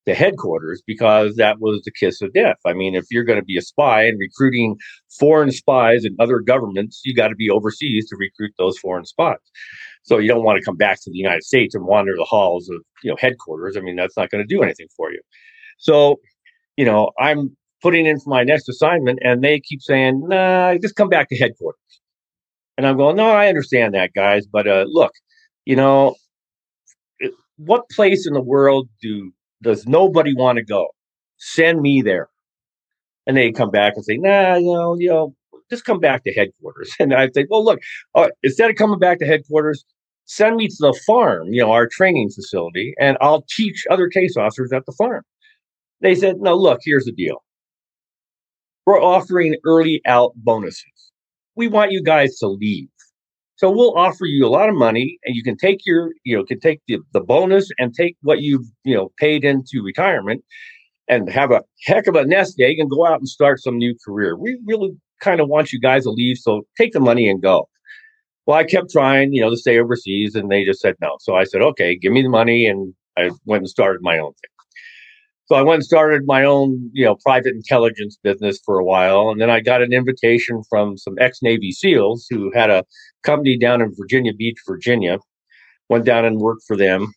to 0.07 0.15
headquarters 0.15 0.83
because 0.87 1.37
that 1.37 1.61
was 1.61 1.83
the 1.83 1.93
kiss 1.93 2.21
of 2.23 2.33
death. 2.33 2.57
I 2.67 2.73
mean, 2.73 2.95
if 2.95 3.05
you're 3.11 3.25
going 3.25 3.39
to 3.39 3.45
be 3.45 3.57
a 3.57 3.63
spy 3.63 4.05
and 4.05 4.19
recruiting 4.19 4.77
foreign 5.19 5.53
spies 5.53 6.05
in 6.05 6.17
other 6.19 6.41
governments, 6.41 7.03
you 7.05 7.15
got 7.15 7.29
to 7.29 7.37
be 7.37 7.51
overseas 7.51 8.09
to 8.09 8.17
recruit 8.17 8.53
those 8.59 8.79
foreign 8.79 9.05
spies. 9.05 9.39
So 10.05 10.19
you 10.19 10.29
don't 10.29 10.45
want 10.45 10.59
to 10.59 10.65
come 10.65 10.77
back 10.77 11.01
to 11.03 11.11
the 11.11 11.17
United 11.17 11.45
States 11.45 11.75
and 11.75 11.85
wander 11.85 12.15
the 12.17 12.25
halls 12.25 12.69
of 12.69 12.81
you 13.03 13.11
know 13.11 13.17
headquarters. 13.19 13.77
I 13.77 13.81
mean, 13.81 13.97
that's 13.97 14.17
not 14.17 14.31
going 14.31 14.47
to 14.47 14.55
do 14.55 14.63
anything 14.63 14.89
for 14.97 15.13
you. 15.13 15.21
So, 15.79 16.21
you 16.77 16.85
know, 16.85 17.13
I'm 17.19 17.57
putting 17.83 18.07
in 18.07 18.19
for 18.21 18.31
my 18.31 18.45
next 18.45 18.69
assignment, 18.69 19.19
and 19.23 19.43
they 19.43 19.61
keep 19.61 19.83
saying, 19.83 20.29
"Nah, 20.29 20.77
just 20.79 20.97
come 20.97 21.09
back 21.09 21.29
to 21.31 21.37
headquarters." 21.37 21.79
And 22.77 22.87
I'm 22.87 22.97
going, 22.97 23.17
"No, 23.17 23.31
I 23.31 23.49
understand 23.49 23.95
that, 23.95 24.13
guys, 24.15 24.47
but 24.47 24.67
uh, 24.67 24.85
look, 24.89 25.13
you 25.65 25.77
know." 25.77 26.17
What 27.59 27.89
place 27.91 28.27
in 28.27 28.33
the 28.33 28.41
world 28.41 28.89
do 29.01 29.31
does 29.63 29.87
nobody 29.87 30.35
want 30.35 30.57
to 30.57 30.65
go? 30.65 30.89
Send 31.39 31.81
me 31.81 32.03
there. 32.03 32.29
And 33.27 33.37
they 33.37 33.53
come 33.53 33.71
back 33.71 33.93
and 33.95 34.05
say, 34.05 34.17
nah, 34.17 34.57
you 34.57 34.73
know, 34.73 34.97
you 34.99 35.09
know, 35.09 35.35
just 35.71 35.85
come 35.85 36.01
back 36.01 36.25
to 36.25 36.33
headquarters. 36.33 36.95
And 37.01 37.15
I 37.15 37.29
say, 37.35 37.47
well, 37.49 37.65
look, 37.65 37.81
uh, 38.15 38.29
instead 38.43 38.71
of 38.71 38.77
coming 38.77 38.99
back 38.99 39.19
to 39.21 39.27
headquarters, 39.27 39.85
send 40.25 40.57
me 40.57 40.69
to 40.69 40.77
the 40.81 41.01
farm, 41.07 41.53
you 41.53 41.63
know, 41.63 41.71
our 41.71 41.87
training 41.87 42.31
facility, 42.31 42.95
and 42.99 43.17
I'll 43.21 43.45
teach 43.49 43.85
other 43.91 44.09
case 44.09 44.37
officers 44.37 44.73
at 44.73 44.87
the 44.87 44.93
farm. 44.93 45.23
They 46.01 46.15
said, 46.15 46.37
no, 46.41 46.57
look, 46.57 46.81
here's 46.83 47.05
the 47.05 47.13
deal. 47.13 47.43
We're 48.87 49.03
offering 49.03 49.57
early 49.65 50.01
out 50.07 50.33
bonuses. 50.37 51.13
We 51.55 51.69
want 51.69 51.93
you 51.93 52.03
guys 52.03 52.37
to 52.39 52.49
leave. 52.49 52.89
So 53.57 53.71
we'll 53.71 53.97
offer 53.97 54.27
you 54.27 54.45
a 54.45 54.49
lot 54.49 54.69
of 54.69 54.75
money 54.75 55.19
and 55.25 55.37
you 55.37 55.45
can 55.45 55.57
take 55.57 55.87
your, 55.87 56.11
you 56.25 56.37
know, 56.37 56.45
can 56.45 56.59
take 56.59 56.81
the, 56.89 56.99
the 57.13 57.21
bonus 57.21 57.69
and 57.79 57.95
take 57.95 58.17
what 58.23 58.41
you've, 58.41 58.67
you 58.83 58.95
know, 58.95 59.13
paid 59.19 59.45
into 59.45 59.83
retirement 59.85 60.43
and 61.07 61.29
have 61.31 61.53
a 61.53 61.63
heck 61.85 62.09
of 62.09 62.17
a 62.17 62.25
nest 62.25 62.61
egg 62.61 62.81
and 62.81 62.91
go 62.91 63.07
out 63.07 63.19
and 63.19 63.29
start 63.29 63.61
some 63.61 63.79
new 63.79 63.95
career. 64.05 64.37
We 64.37 64.59
really 64.67 64.97
kind 65.21 65.41
of 65.41 65.49
want 65.49 65.73
you 65.73 65.79
guys 65.79 66.05
to 66.05 66.11
leave. 66.11 66.39
So 66.39 66.63
take 66.77 66.93
the 66.93 67.01
money 67.01 67.29
and 67.29 67.41
go. 67.41 67.69
Well, 68.47 68.59
I 68.59 68.65
kept 68.65 68.91
trying, 68.91 69.33
you 69.33 69.41
know, 69.41 69.51
to 69.51 69.57
stay 69.57 69.79
overseas 69.79 70.35
and 70.35 70.51
they 70.51 70.65
just 70.65 70.81
said 70.81 70.97
no. 71.01 71.17
So 71.21 71.37
I 71.37 71.45
said, 71.45 71.63
okay, 71.63 71.97
give 71.97 72.13
me 72.13 72.23
the 72.23 72.29
money. 72.29 72.67
And 72.67 72.93
I 73.17 73.31
went 73.45 73.61
and 73.61 73.69
started 73.69 74.03
my 74.03 74.19
own 74.19 74.33
thing. 74.33 74.52
So 75.47 75.57
I 75.57 75.63
went 75.63 75.77
and 75.77 75.85
started 75.85 76.23
my 76.25 76.45
own, 76.45 76.91
you 76.93 77.05
know, 77.05 77.17
private 77.17 77.55
intelligence 77.55 78.17
business 78.23 78.61
for 78.65 78.79
a 78.79 78.85
while, 78.85 79.31
and 79.31 79.41
then 79.41 79.51
I 79.51 79.61
got 79.61 79.83
an 79.83 79.93
invitation 79.93 80.63
from 80.69 80.97
some 80.97 81.15
ex-Navy 81.19 81.73
SEALs 81.73 82.27
who 82.31 82.53
had 82.55 82.71
a 82.71 82.85
company 83.23 83.59
down 83.59 83.83
in 83.83 83.95
Virginia 83.97 84.33
Beach, 84.33 84.59
Virginia. 84.67 85.19
Went 85.89 86.05
down 86.05 86.25
and 86.25 86.39
worked 86.39 86.63
for 86.67 86.77
them 86.77 87.13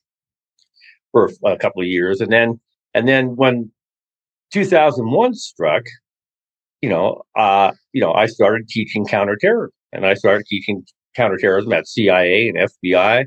for 1.12 1.32
a 1.46 1.58
couple 1.58 1.82
of 1.82 1.88
years, 1.88 2.20
and 2.20 2.32
then 2.32 2.60
and 2.94 3.08
then 3.08 3.36
when 3.36 3.72
2001 4.52 5.34
struck, 5.36 5.84
you 6.82 6.90
know, 6.90 7.22
uh, 7.38 7.72
you 7.94 8.02
know, 8.02 8.14
I 8.14 8.26
started 8.26 8.68
teaching 8.68 9.06
counterterrorism, 9.06 9.72
and 9.94 10.06
I 10.06 10.16
started 10.16 10.46
teaching 10.48 10.84
counterterrorism 11.16 11.72
at 11.74 11.88
CIA 11.88 12.50
and 12.50 12.58
FBI, 12.58 13.26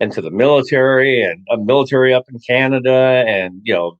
and 0.00 0.12
to 0.12 0.22
the 0.22 0.30
military 0.30 1.22
and 1.22 1.46
a 1.50 1.58
military 1.58 2.14
up 2.14 2.24
in 2.32 2.38
Canada, 2.46 3.24
and 3.26 3.60
you 3.64 3.74
know, 3.74 3.98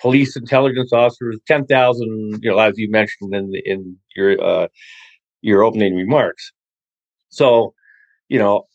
police 0.00 0.36
intelligence 0.36 0.92
officers, 0.92 1.38
10,000, 1.46 2.40
you 2.42 2.50
know, 2.50 2.58
as 2.58 2.74
you 2.76 2.90
mentioned 2.90 3.34
in, 3.34 3.52
in 3.64 3.96
your, 4.14 4.42
uh, 4.42 4.68
your 5.42 5.62
opening 5.62 5.94
remarks. 5.94 6.52
So, 7.28 7.74
you 8.28 8.38
know, 8.38 8.66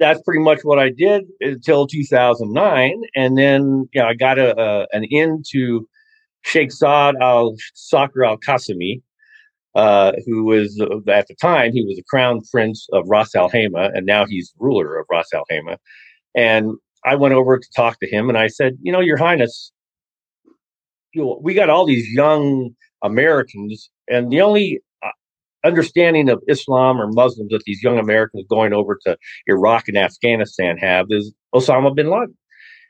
that's 0.00 0.20
pretty 0.22 0.40
much 0.40 0.60
what 0.62 0.78
I 0.78 0.90
did 0.90 1.24
until 1.40 1.86
2009. 1.86 3.02
And 3.14 3.38
then, 3.38 3.88
you 3.92 4.00
know, 4.00 4.08
I 4.08 4.14
got 4.14 4.38
a, 4.38 4.58
a 4.58 4.86
an 4.92 5.04
into 5.10 5.86
Sheikh 6.42 6.72
Saad 6.72 7.16
al 7.20 7.54
Sakr 7.74 8.24
al 8.24 8.38
Qasimi, 8.38 9.02
uh, 9.74 10.12
who 10.26 10.44
was 10.44 10.80
uh, 10.80 11.10
at 11.10 11.28
the 11.28 11.34
time 11.40 11.72
he 11.72 11.84
was 11.84 11.96
the 11.96 12.04
crown 12.08 12.40
prince 12.50 12.86
of 12.92 13.04
Ras 13.08 13.34
Al 13.34 13.50
Khaimah, 13.50 13.90
and 13.94 14.06
now 14.06 14.24
he's 14.26 14.52
ruler 14.58 14.98
of 14.98 15.06
Ras 15.10 15.28
Al 15.34 15.44
Khaimah. 15.50 15.76
And 16.34 16.72
I 17.04 17.16
went 17.16 17.34
over 17.34 17.58
to 17.58 17.68
talk 17.74 17.98
to 18.00 18.10
him 18.10 18.28
and 18.28 18.36
I 18.38 18.48
said, 18.48 18.76
you 18.82 18.92
know, 18.92 19.00
Your 19.00 19.16
Highness, 19.16 19.72
you 21.12 21.22
know, 21.22 21.40
we 21.42 21.54
got 21.54 21.70
all 21.70 21.86
these 21.86 22.08
young 22.12 22.70
Americans, 23.02 23.90
and 24.08 24.30
the 24.30 24.40
only 24.42 24.80
uh, 25.02 25.08
understanding 25.64 26.28
of 26.28 26.42
Islam 26.48 27.00
or 27.00 27.08
Muslims 27.08 27.50
that 27.50 27.62
these 27.64 27.82
young 27.82 27.98
Americans 27.98 28.44
going 28.48 28.72
over 28.72 28.98
to 29.06 29.16
Iraq 29.46 29.88
and 29.88 29.96
Afghanistan 29.96 30.76
have 30.76 31.06
is 31.10 31.32
Osama 31.54 31.94
bin 31.94 32.10
Laden. 32.10 32.36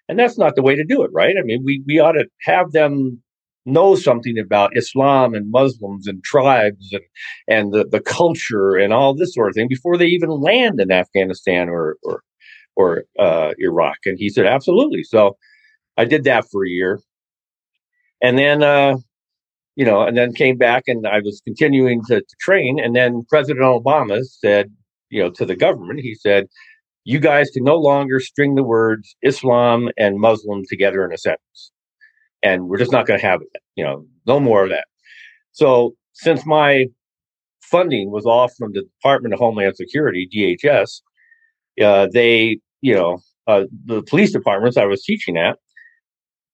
And 0.09 0.19
that's 0.19 0.37
not 0.37 0.57
the 0.57 0.63
way 0.63 0.75
to 0.75 0.85
do 0.85 1.03
it, 1.03 1.11
right? 1.15 1.37
I 1.39 1.43
mean, 1.45 1.63
we, 1.65 1.85
we 1.87 2.01
ought 2.01 2.13
to 2.13 2.27
have 2.43 2.73
them 2.73 3.23
know 3.65 3.95
something 3.95 4.39
about 4.39 4.77
Islam 4.77 5.35
and 5.35 5.51
Muslims 5.51 6.09
and 6.09 6.25
tribes 6.25 6.93
and, 6.93 7.03
and 7.47 7.73
the, 7.73 7.87
the 7.89 8.01
culture 8.01 8.75
and 8.75 8.93
all 8.93 9.15
this 9.15 9.35
sort 9.35 9.51
of 9.51 9.55
thing 9.55 9.69
before 9.69 9.97
they 9.97 10.07
even 10.07 10.31
land 10.31 10.81
in 10.81 10.91
Afghanistan 10.91 11.69
or, 11.69 11.97
or 12.03 12.23
or 12.81 13.05
uh, 13.19 13.53
Iraq? 13.59 13.99
And 14.07 14.19
he 14.19 14.29
said, 14.29 14.47
absolutely. 14.47 15.03
So 15.05 15.37
I 15.97 16.05
did 16.05 16.25
that 16.25 16.45
for 16.51 16.65
a 16.65 16.69
year. 16.69 17.01
And 18.23 18.39
then, 18.39 18.63
uh, 18.63 18.97
you 19.77 19.85
know, 19.85 20.03
and 20.03 20.17
then 20.17 20.33
came 20.35 20.57
back 20.57 20.85
and 20.87 21.07
I 21.07 21.21
was 21.21 21.41
continuing 21.45 22.03
to, 22.07 22.21
to 22.21 22.37
train. 22.41 22.79
And 22.83 22.95
then 22.95 23.23
President 23.29 23.65
Obama 23.65 24.25
said, 24.25 24.71
you 25.11 25.23
know, 25.23 25.31
to 25.31 25.45
the 25.45 25.57
government, 25.57 26.01
he 26.01 26.15
said, 26.15 26.47
you 27.05 27.19
guys 27.19 27.51
can 27.51 27.65
no 27.65 27.77
longer 27.77 28.21
string 28.21 28.55
the 28.55 28.63
words 28.63 29.17
Islam 29.23 29.89
and 29.97 30.21
Muslim 30.21 30.63
together 30.69 31.05
in 31.05 31.13
a 31.13 31.19
sentence. 31.19 31.73
And 32.43 32.69
we're 32.69 32.79
just 32.79 32.93
not 32.93 33.07
going 33.07 33.21
to 33.21 33.27
have 33.27 33.41
it, 33.43 33.49
you 33.75 33.85
know, 33.85 34.05
no 34.27 34.41
more 34.41 34.65
of 34.65 34.71
that. 34.71 34.87
So 35.53 35.95
since 36.13 36.47
my 36.47 36.87
funding 37.63 38.11
was 38.11 38.27
all 38.27 38.49
from 38.49 38.73
the 38.73 38.83
Department 38.83 39.35
of 39.35 39.41
Homeland 39.41 39.77
Security, 39.77 40.29
DHS, 40.35 41.01
uh, 41.83 42.09
they, 42.13 42.59
you 42.81 42.95
know, 42.95 43.19
uh, 43.47 43.65
the 43.85 44.03
police 44.03 44.33
departments 44.33 44.77
I 44.77 44.87
was 44.87 45.03
teaching 45.03 45.37
at, 45.37 45.57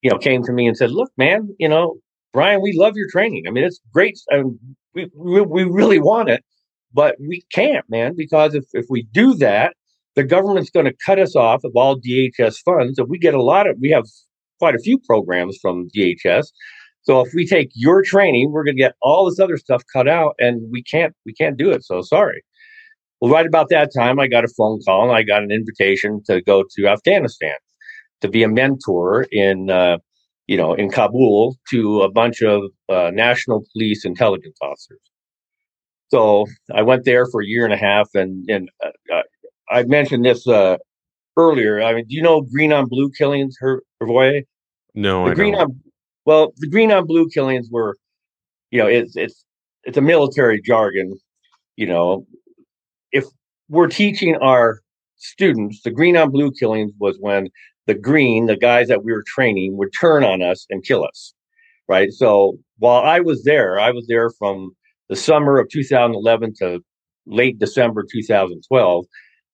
you 0.02 0.10
know, 0.10 0.18
came 0.18 0.42
to 0.44 0.52
me 0.52 0.66
and 0.66 0.76
said, 0.76 0.90
"Look, 0.90 1.10
man, 1.16 1.54
you 1.58 1.68
know, 1.68 1.96
Brian, 2.32 2.60
we 2.60 2.72
love 2.76 2.96
your 2.96 3.08
training. 3.10 3.44
I 3.48 3.50
mean, 3.50 3.64
it's 3.64 3.80
great. 3.92 4.18
and 4.28 4.58
we, 4.94 5.10
we 5.16 5.40
we 5.42 5.64
really 5.64 5.98
want 5.98 6.28
it, 6.28 6.44
but 6.92 7.16
we 7.20 7.44
can't, 7.52 7.84
man, 7.88 8.14
because 8.16 8.54
if 8.54 8.64
if 8.72 8.86
we 8.90 9.04
do 9.12 9.34
that, 9.34 9.74
the 10.16 10.24
government's 10.24 10.70
going 10.70 10.86
to 10.86 10.94
cut 11.04 11.18
us 11.18 11.36
off 11.36 11.64
of 11.64 11.72
all 11.74 12.00
DHS 12.00 12.56
funds. 12.64 12.98
If 12.98 13.08
we 13.08 13.18
get 13.18 13.34
a 13.34 13.42
lot 13.42 13.68
of, 13.68 13.76
we 13.80 13.90
have 13.90 14.04
quite 14.58 14.74
a 14.74 14.78
few 14.78 14.98
programs 14.98 15.58
from 15.60 15.88
DHS. 15.96 16.48
So 17.02 17.20
if 17.20 17.32
we 17.34 17.46
take 17.46 17.70
your 17.74 18.02
training, 18.02 18.50
we're 18.50 18.64
going 18.64 18.76
to 18.76 18.82
get 18.82 18.96
all 19.00 19.26
this 19.26 19.38
other 19.38 19.58
stuff 19.58 19.82
cut 19.92 20.08
out, 20.08 20.34
and 20.38 20.60
we 20.70 20.82
can't 20.82 21.14
we 21.24 21.32
can't 21.32 21.56
do 21.56 21.70
it. 21.70 21.84
So 21.84 22.02
sorry. 22.02 22.42
Well, 23.20 23.32
right 23.32 23.46
about 23.46 23.68
that 23.70 23.90
time, 23.96 24.18
I 24.18 24.26
got 24.26 24.44
a 24.44 24.48
phone 24.48 24.80
call 24.82 25.08
and 25.08 25.16
I 25.16 25.22
got 25.22 25.42
an 25.42 25.50
invitation 25.50 26.22
to 26.26 26.42
go 26.42 26.64
to 26.76 26.86
Afghanistan 26.86 27.56
to 28.20 28.28
be 28.28 28.42
a 28.42 28.48
mentor 28.48 29.26
in, 29.32 29.70
uh, 29.70 29.98
you 30.46 30.56
know, 30.56 30.74
in 30.74 30.90
Kabul 30.90 31.56
to 31.70 32.02
a 32.02 32.10
bunch 32.10 32.42
of 32.42 32.64
uh, 32.88 33.10
national 33.12 33.64
police 33.72 34.04
intelligence 34.04 34.58
officers. 34.60 35.00
So 36.08 36.46
I 36.72 36.82
went 36.82 37.04
there 37.04 37.26
for 37.26 37.42
a 37.42 37.46
year 37.46 37.64
and 37.64 37.74
a 37.74 37.76
half, 37.76 38.08
and 38.14 38.48
and 38.48 38.70
uh, 38.84 38.90
uh 39.12 39.22
I 39.68 39.82
mentioned 39.82 40.24
this 40.24 40.46
uh, 40.46 40.76
earlier. 41.36 41.82
I 41.82 41.94
mean, 41.94 42.06
do 42.06 42.14
you 42.14 42.22
know 42.22 42.42
green 42.42 42.72
on 42.72 42.86
blue 42.86 43.10
killings, 43.10 43.56
Her- 43.58 43.82
Hrvoje? 44.00 44.44
No, 44.94 45.24
the 45.24 45.32
I 45.32 45.34
green 45.34 45.54
don't. 45.54 45.62
on 45.62 45.80
well, 46.24 46.52
the 46.58 46.68
green 46.68 46.92
on 46.92 47.06
blue 47.06 47.28
killings 47.28 47.68
were, 47.70 47.96
you 48.70 48.78
know, 48.78 48.86
it's 48.86 49.16
it's 49.16 49.44
it's 49.84 49.96
a 49.96 50.00
military 50.00 50.60
jargon. 50.62 51.18
You 51.76 51.86
know, 51.86 52.26
if 53.12 53.24
we're 53.68 53.88
teaching 53.88 54.36
our 54.36 54.80
students, 55.16 55.82
the 55.82 55.90
green 55.90 56.16
on 56.16 56.30
blue 56.30 56.52
killings 56.52 56.92
was 56.98 57.16
when 57.20 57.48
the 57.86 57.94
green, 57.94 58.46
the 58.46 58.56
guys 58.56 58.88
that 58.88 59.04
we 59.04 59.12
were 59.12 59.24
training, 59.26 59.76
would 59.76 59.92
turn 59.98 60.24
on 60.24 60.42
us 60.42 60.66
and 60.70 60.84
kill 60.84 61.04
us. 61.04 61.34
Right. 61.88 62.12
So 62.12 62.58
while 62.78 63.02
I 63.02 63.20
was 63.20 63.44
there, 63.44 63.78
I 63.78 63.92
was 63.92 64.06
there 64.08 64.30
from 64.30 64.72
the 65.08 65.16
summer 65.16 65.58
of 65.58 65.68
2011 65.68 66.54
to 66.58 66.80
late 67.26 67.58
December 67.58 68.04
2012. 68.10 69.04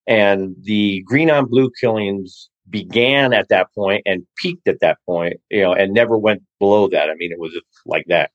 And 0.06 0.56
the 0.62 1.02
green 1.06 1.30
on 1.30 1.47
blue 1.47 1.71
killings 1.78 2.49
began 2.71 3.32
at 3.32 3.49
that 3.49 3.68
point 3.75 4.02
and 4.06 4.26
peaked 4.37 4.66
at 4.66 4.80
that 4.80 4.99
point, 5.06 5.35
you 5.50 5.61
know, 5.61 5.75
and 5.75 5.92
never 5.92 6.16
went 6.16 6.42
below 6.59 6.88
that. 6.88 7.11
I 7.11 7.14
mean, 7.14 7.32
it 7.32 7.38
was 7.38 7.52
like 7.87 8.06
that. 8.09 8.30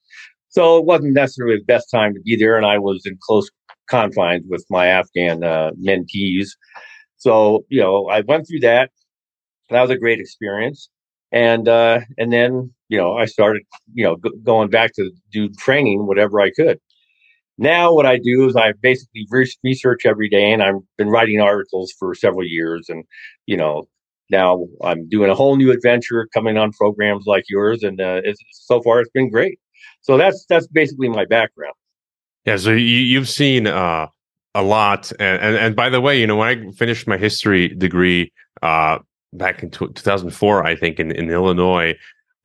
So 0.50 0.77
it 0.77 0.86
wasn't 0.86 1.13
necessarily 1.13 1.57
the 1.57 1.63
best 1.65 1.89
time 1.91 2.13
to 2.13 2.19
be 2.21 2.36
there. 2.36 2.55
And 2.55 2.65
I 2.65 2.77
was 2.77 3.01
in 3.05 3.17
close 3.21 3.50
confines 3.89 4.46
with 4.50 4.65
my 4.70 4.88
Afghan 4.88 5.44
uh, 5.44 5.72
mentees. 5.82 6.50
So 7.17 7.65
you 7.70 7.82
know, 7.82 8.08
I 8.10 8.22
went 8.22 8.48
through 8.48 8.62
that. 8.62 8.91
That 9.70 9.82
was 9.82 9.91
a 9.91 9.98
great 9.98 10.20
experience, 10.20 10.89
and 11.32 11.67
uh, 11.67 12.01
and 12.17 12.32
then 12.34 12.74
you 12.89 12.98
know 12.98 13.15
I 13.17 13.25
started 13.25 13.63
you 13.94 14.06
know 14.06 14.17
g- 14.24 14.38
going 14.44 14.70
back 14.70 14.94
to 14.96 15.12
do 15.32 15.50
training 15.50 16.08
whatever 16.08 16.41
I 16.41 16.51
could. 16.51 16.79
Now 17.58 17.94
what 17.94 18.06
I 18.06 18.17
do 18.17 18.48
is 18.48 18.56
I 18.56 18.74
basically 18.82 19.25
re- 19.29 19.51
research 19.63 20.06
every 20.06 20.29
day, 20.29 20.51
and 20.51 20.62
I've 20.63 20.75
been 20.98 21.10
writing 21.10 21.41
articles 21.41 21.94
for 22.00 22.13
several 22.15 22.46
years, 22.46 22.88
and 22.89 23.03
you 23.48 23.58
know 23.58 23.86
now 24.29 24.65
I'm 24.84 25.08
doing 25.10 25.29
a 25.32 25.36
whole 25.36 25.56
new 25.58 25.72
adventure 25.72 26.27
coming 26.34 26.58
on 26.58 26.72
programs 26.74 27.25
like 27.25 27.46
yours, 27.50 27.84
and 27.84 28.00
uh, 28.01 28.22
so 28.51 28.82
far 28.84 29.01
it's 29.01 29.12
been 29.12 29.32
great. 29.32 29.60
So 30.01 30.17
that's 30.17 30.46
that's 30.50 30.67
basically 30.67 31.10
my 31.10 31.25
background. 31.25 31.74
Yeah, 32.47 32.55
so 32.55 32.71
you, 32.71 32.77
you've 32.77 33.27
seen 33.27 33.67
uh, 33.67 34.07
a 34.55 34.63
lot, 34.63 35.11
and, 35.19 35.41
and 35.41 35.55
and 35.57 35.75
by 35.75 35.89
the 35.89 35.99
way, 35.99 36.19
you 36.19 36.25
know, 36.25 36.37
when 36.37 36.47
I 36.47 36.71
finished 36.71 37.05
my 37.05 37.17
history 37.17 37.67
degree 37.67 38.31
uh, 38.61 38.99
back 39.33 39.61
in 39.63 39.69
two, 39.69 39.89
2004, 39.89 40.65
I 40.65 40.73
think 40.75 40.97
in, 40.99 41.11
in 41.11 41.29
Illinois, 41.29 41.93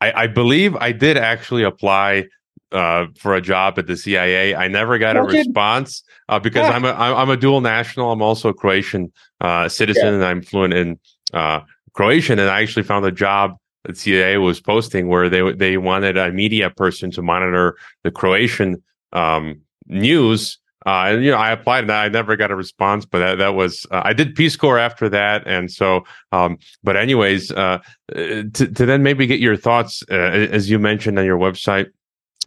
I, 0.01 0.25
I 0.25 0.27
believe 0.27 0.75
I 0.77 0.91
did 0.91 1.17
actually 1.17 1.63
apply 1.63 2.27
uh, 2.73 3.07
for 3.17 3.37
a 3.37 3.41
job 3.41 3.79
at 3.79 3.87
the 3.87 3.97
CIA. 3.97 4.57
I 4.57 4.67
never 4.67 4.99
got 4.99 5.17
a 5.17 5.23
response 5.23 6.03
uh, 6.29 6.41
because 6.41 6.67
Ah. 6.69 6.73
I'm 6.73 6.85
a 6.85 6.93
I'm 6.93 7.15
I'm 7.17 7.31
a 7.31 7.37
dual 7.37 7.61
national. 7.61 8.11
I'm 8.11 8.23
also 8.23 8.49
a 8.49 8.55
Croatian 8.55 9.13
uh, 9.41 9.69
citizen, 9.69 10.07
Yeah. 10.07 10.15
and 10.15 10.25
I'm 10.25 10.43
fluent 10.43 10.75
in 10.75 10.99
uh, 11.33 11.61
Croatian. 11.95 12.41
And 12.41 12.51
I 12.51 12.61
actually 12.61 12.83
found 12.83 13.07
a 13.07 13.13
job 13.13 13.57
that 13.85 13.97
CIA 13.97 14.39
was 14.39 14.61
posting 14.61 15.07
where 15.07 15.29
they 15.29 15.53
they 15.53 15.77
wanted 15.77 16.17
a 16.17 16.33
media 16.33 16.71
person 16.71 17.13
to 17.13 17.23
monitor 17.23 17.77
the 18.03 18.11
Croatian 18.11 18.83
um, 19.13 19.61
news. 19.87 20.59
Uh, 20.85 21.17
you 21.21 21.31
know, 21.31 21.37
I 21.37 21.53
applied 21.53 21.85
and 21.85 21.93
I 21.93 22.09
never 22.09 22.35
got 22.37 22.51
a 22.51 22.57
response, 22.57 23.07
but 23.07 23.21
that, 23.21 23.39
that 23.39 23.55
was 23.55 23.87
uh, 23.93 24.03
I 24.05 24.13
did 24.13 24.35
Peace 24.35 24.57
Corps 24.57 24.79
after 24.79 25.09
that, 25.11 25.47
and 25.47 25.71
so. 25.71 26.05
Um, 26.33 26.59
but 26.83 26.97
anyways, 26.97 27.53
uh, 27.53 27.79
uh, 28.11 28.17
to 28.17 28.51
to 28.51 28.87
then 28.87 29.03
maybe 29.03 29.27
get 29.27 29.39
your 29.39 29.57
thoughts, 29.57 30.03
uh, 30.11 30.15
as 30.15 30.69
you 30.69 30.81
mentioned 30.81 31.19
on 31.21 31.25
your 31.25 31.39
website, 31.39 31.87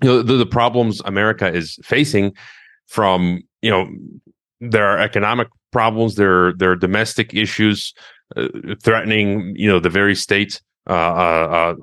you 0.02 0.10
know, 0.10 0.22
the, 0.22 0.34
the 0.34 0.46
problems 0.46 1.02
America 1.06 1.48
is 1.48 1.80
facing 1.82 2.34
from 2.88 3.42
you 3.62 3.72
know 3.72 3.88
there 4.60 4.86
are 4.86 5.00
economic 5.00 5.48
problems, 5.72 6.16
there 6.16 6.52
there 6.54 6.72
are 6.72 6.76
domestic 6.76 7.34
issues 7.34 7.94
uh, 8.36 8.48
threatening 8.82 9.54
you 9.56 9.70
know 9.70 9.80
the 9.80 9.90
very 9.90 10.16
state 10.16 10.62
uh, 10.90 10.94
uh, 10.94 11.76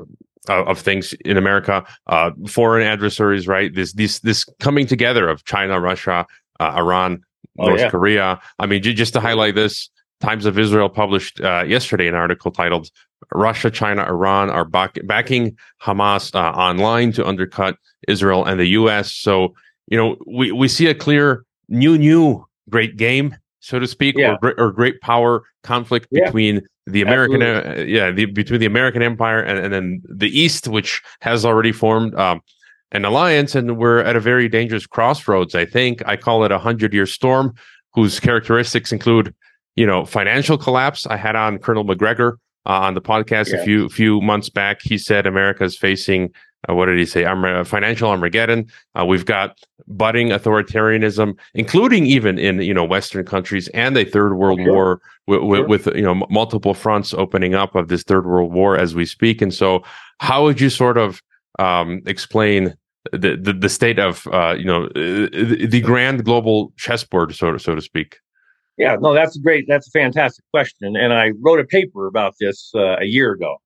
uh, 0.48 0.64
of 0.64 0.78
things 0.78 1.12
in 1.24 1.36
America, 1.36 1.84
uh, 2.06 2.30
foreign 2.48 2.86
adversaries, 2.86 3.46
right? 3.46 3.74
This 3.74 3.92
this 3.92 4.20
this 4.20 4.44
coming 4.60 4.86
together 4.86 5.28
of 5.28 5.44
China, 5.44 5.80
Russia, 5.80 6.26
uh, 6.60 6.74
Iran, 6.76 7.22
Oh, 7.58 7.66
North 7.66 7.80
yeah. 7.80 7.90
Korea. 7.90 8.40
I 8.58 8.66
mean, 8.66 8.82
ju- 8.82 8.94
just 8.94 9.12
to 9.14 9.20
highlight 9.20 9.54
this, 9.54 9.90
Times 10.20 10.46
of 10.46 10.56
Israel 10.56 10.88
published 10.88 11.40
uh, 11.40 11.64
yesterday 11.66 12.06
an 12.06 12.14
article 12.14 12.52
titled 12.52 12.90
Russia, 13.34 13.70
China, 13.70 14.04
Iran 14.04 14.50
are 14.50 14.64
back, 14.64 14.98
backing 15.04 15.56
Hamas 15.82 16.32
uh, 16.34 16.56
online 16.56 17.10
to 17.12 17.26
undercut 17.26 17.76
Israel 18.06 18.44
and 18.44 18.60
the 18.60 18.66
U.S. 18.66 19.12
So, 19.12 19.54
you 19.88 19.98
know, 19.98 20.16
we, 20.26 20.52
we 20.52 20.68
see 20.68 20.86
a 20.86 20.94
clear 20.94 21.44
new, 21.68 21.98
new 21.98 22.46
great 22.70 22.96
game, 22.96 23.36
so 23.58 23.80
to 23.80 23.86
speak, 23.88 24.16
yeah. 24.16 24.36
or, 24.42 24.58
or 24.58 24.70
great 24.70 25.00
power 25.00 25.42
conflict 25.64 26.06
yeah. 26.12 26.26
between 26.26 26.62
the 26.86 27.02
American, 27.02 27.42
uh, 27.42 27.84
yeah, 27.86 28.10
the, 28.10 28.24
between 28.26 28.60
the 28.60 28.66
American 28.66 29.02
empire 29.02 29.40
and, 29.40 29.58
and 29.58 29.72
then 29.72 30.02
the 30.08 30.28
East, 30.28 30.68
which 30.68 31.00
has 31.20 31.44
already 31.44 31.72
formed 31.72 32.14
um, 32.16 32.40
an 32.90 33.04
alliance. 33.04 33.54
And 33.54 33.76
we're 33.78 34.00
at 34.00 34.16
a 34.16 34.20
very 34.20 34.48
dangerous 34.48 34.86
crossroads. 34.86 35.54
I 35.54 35.64
think 35.64 36.02
I 36.06 36.16
call 36.16 36.44
it 36.44 36.52
a 36.52 36.58
hundred 36.58 36.92
year 36.92 37.06
storm 37.06 37.54
whose 37.94 38.18
characteristics 38.18 38.92
include, 38.92 39.34
you 39.76 39.86
know, 39.86 40.04
financial 40.04 40.58
collapse. 40.58 41.06
I 41.06 41.16
had 41.16 41.36
on 41.36 41.58
Colonel 41.58 41.84
Macgregor 41.84 42.38
uh, 42.66 42.80
on 42.80 42.94
the 42.94 43.02
podcast 43.02 43.52
yeah. 43.52 43.60
a 43.60 43.64
few 43.64 43.88
few 43.88 44.20
months 44.20 44.48
back. 44.48 44.80
He 44.82 44.98
said 44.98 45.26
America 45.26 45.64
is 45.64 45.76
facing 45.76 46.30
uh, 46.68 46.74
what 46.74 46.86
did 46.86 46.98
he 46.98 47.06
say? 47.06 47.24
Arma- 47.24 47.64
financial 47.64 48.08
Armageddon. 48.08 48.66
Uh, 48.98 49.04
we've 49.04 49.26
got 49.26 49.58
budding 49.88 50.28
authoritarianism, 50.28 51.36
including 51.54 52.06
even 52.06 52.38
in 52.38 52.60
you 52.62 52.74
know 52.74 52.84
Western 52.84 53.24
countries, 53.24 53.68
and 53.68 53.96
a 53.96 54.04
third 54.04 54.34
world 54.34 54.60
sure. 54.60 54.72
war 54.72 55.00
with, 55.26 55.42
with, 55.42 55.58
sure. 55.58 55.68
with, 55.68 55.86
you 55.96 56.02
know 56.02 56.12
m- 56.12 56.22
multiple 56.30 56.74
fronts 56.74 57.14
opening 57.14 57.54
up 57.54 57.74
of 57.74 57.88
this 57.88 58.02
third 58.02 58.26
world 58.26 58.52
war 58.52 58.76
as 58.76 58.94
we 58.94 59.04
speak. 59.04 59.42
And 59.42 59.52
so, 59.52 59.82
how 60.18 60.44
would 60.44 60.60
you 60.60 60.70
sort 60.70 60.98
of 60.98 61.20
um, 61.58 62.00
explain 62.06 62.74
the, 63.10 63.36
the, 63.36 63.52
the 63.52 63.68
state 63.68 63.98
of 63.98 64.26
uh, 64.28 64.54
you 64.56 64.64
know 64.64 64.84
uh, 64.86 65.28
the 65.66 65.82
grand 65.84 66.24
global 66.24 66.72
chessboard, 66.76 67.34
so 67.34 67.52
to, 67.52 67.58
so 67.58 67.74
to 67.74 67.80
speak? 67.80 68.18
Yeah, 68.78 68.96
no, 69.00 69.12
that's 69.12 69.36
great, 69.36 69.66
that's 69.68 69.88
a 69.88 69.90
fantastic 69.90 70.44
question. 70.50 70.96
And 70.96 71.12
I 71.12 71.32
wrote 71.40 71.60
a 71.60 71.64
paper 71.64 72.06
about 72.06 72.34
this 72.40 72.70
uh, 72.74 72.96
a 73.00 73.04
year 73.04 73.32
ago. 73.32 73.58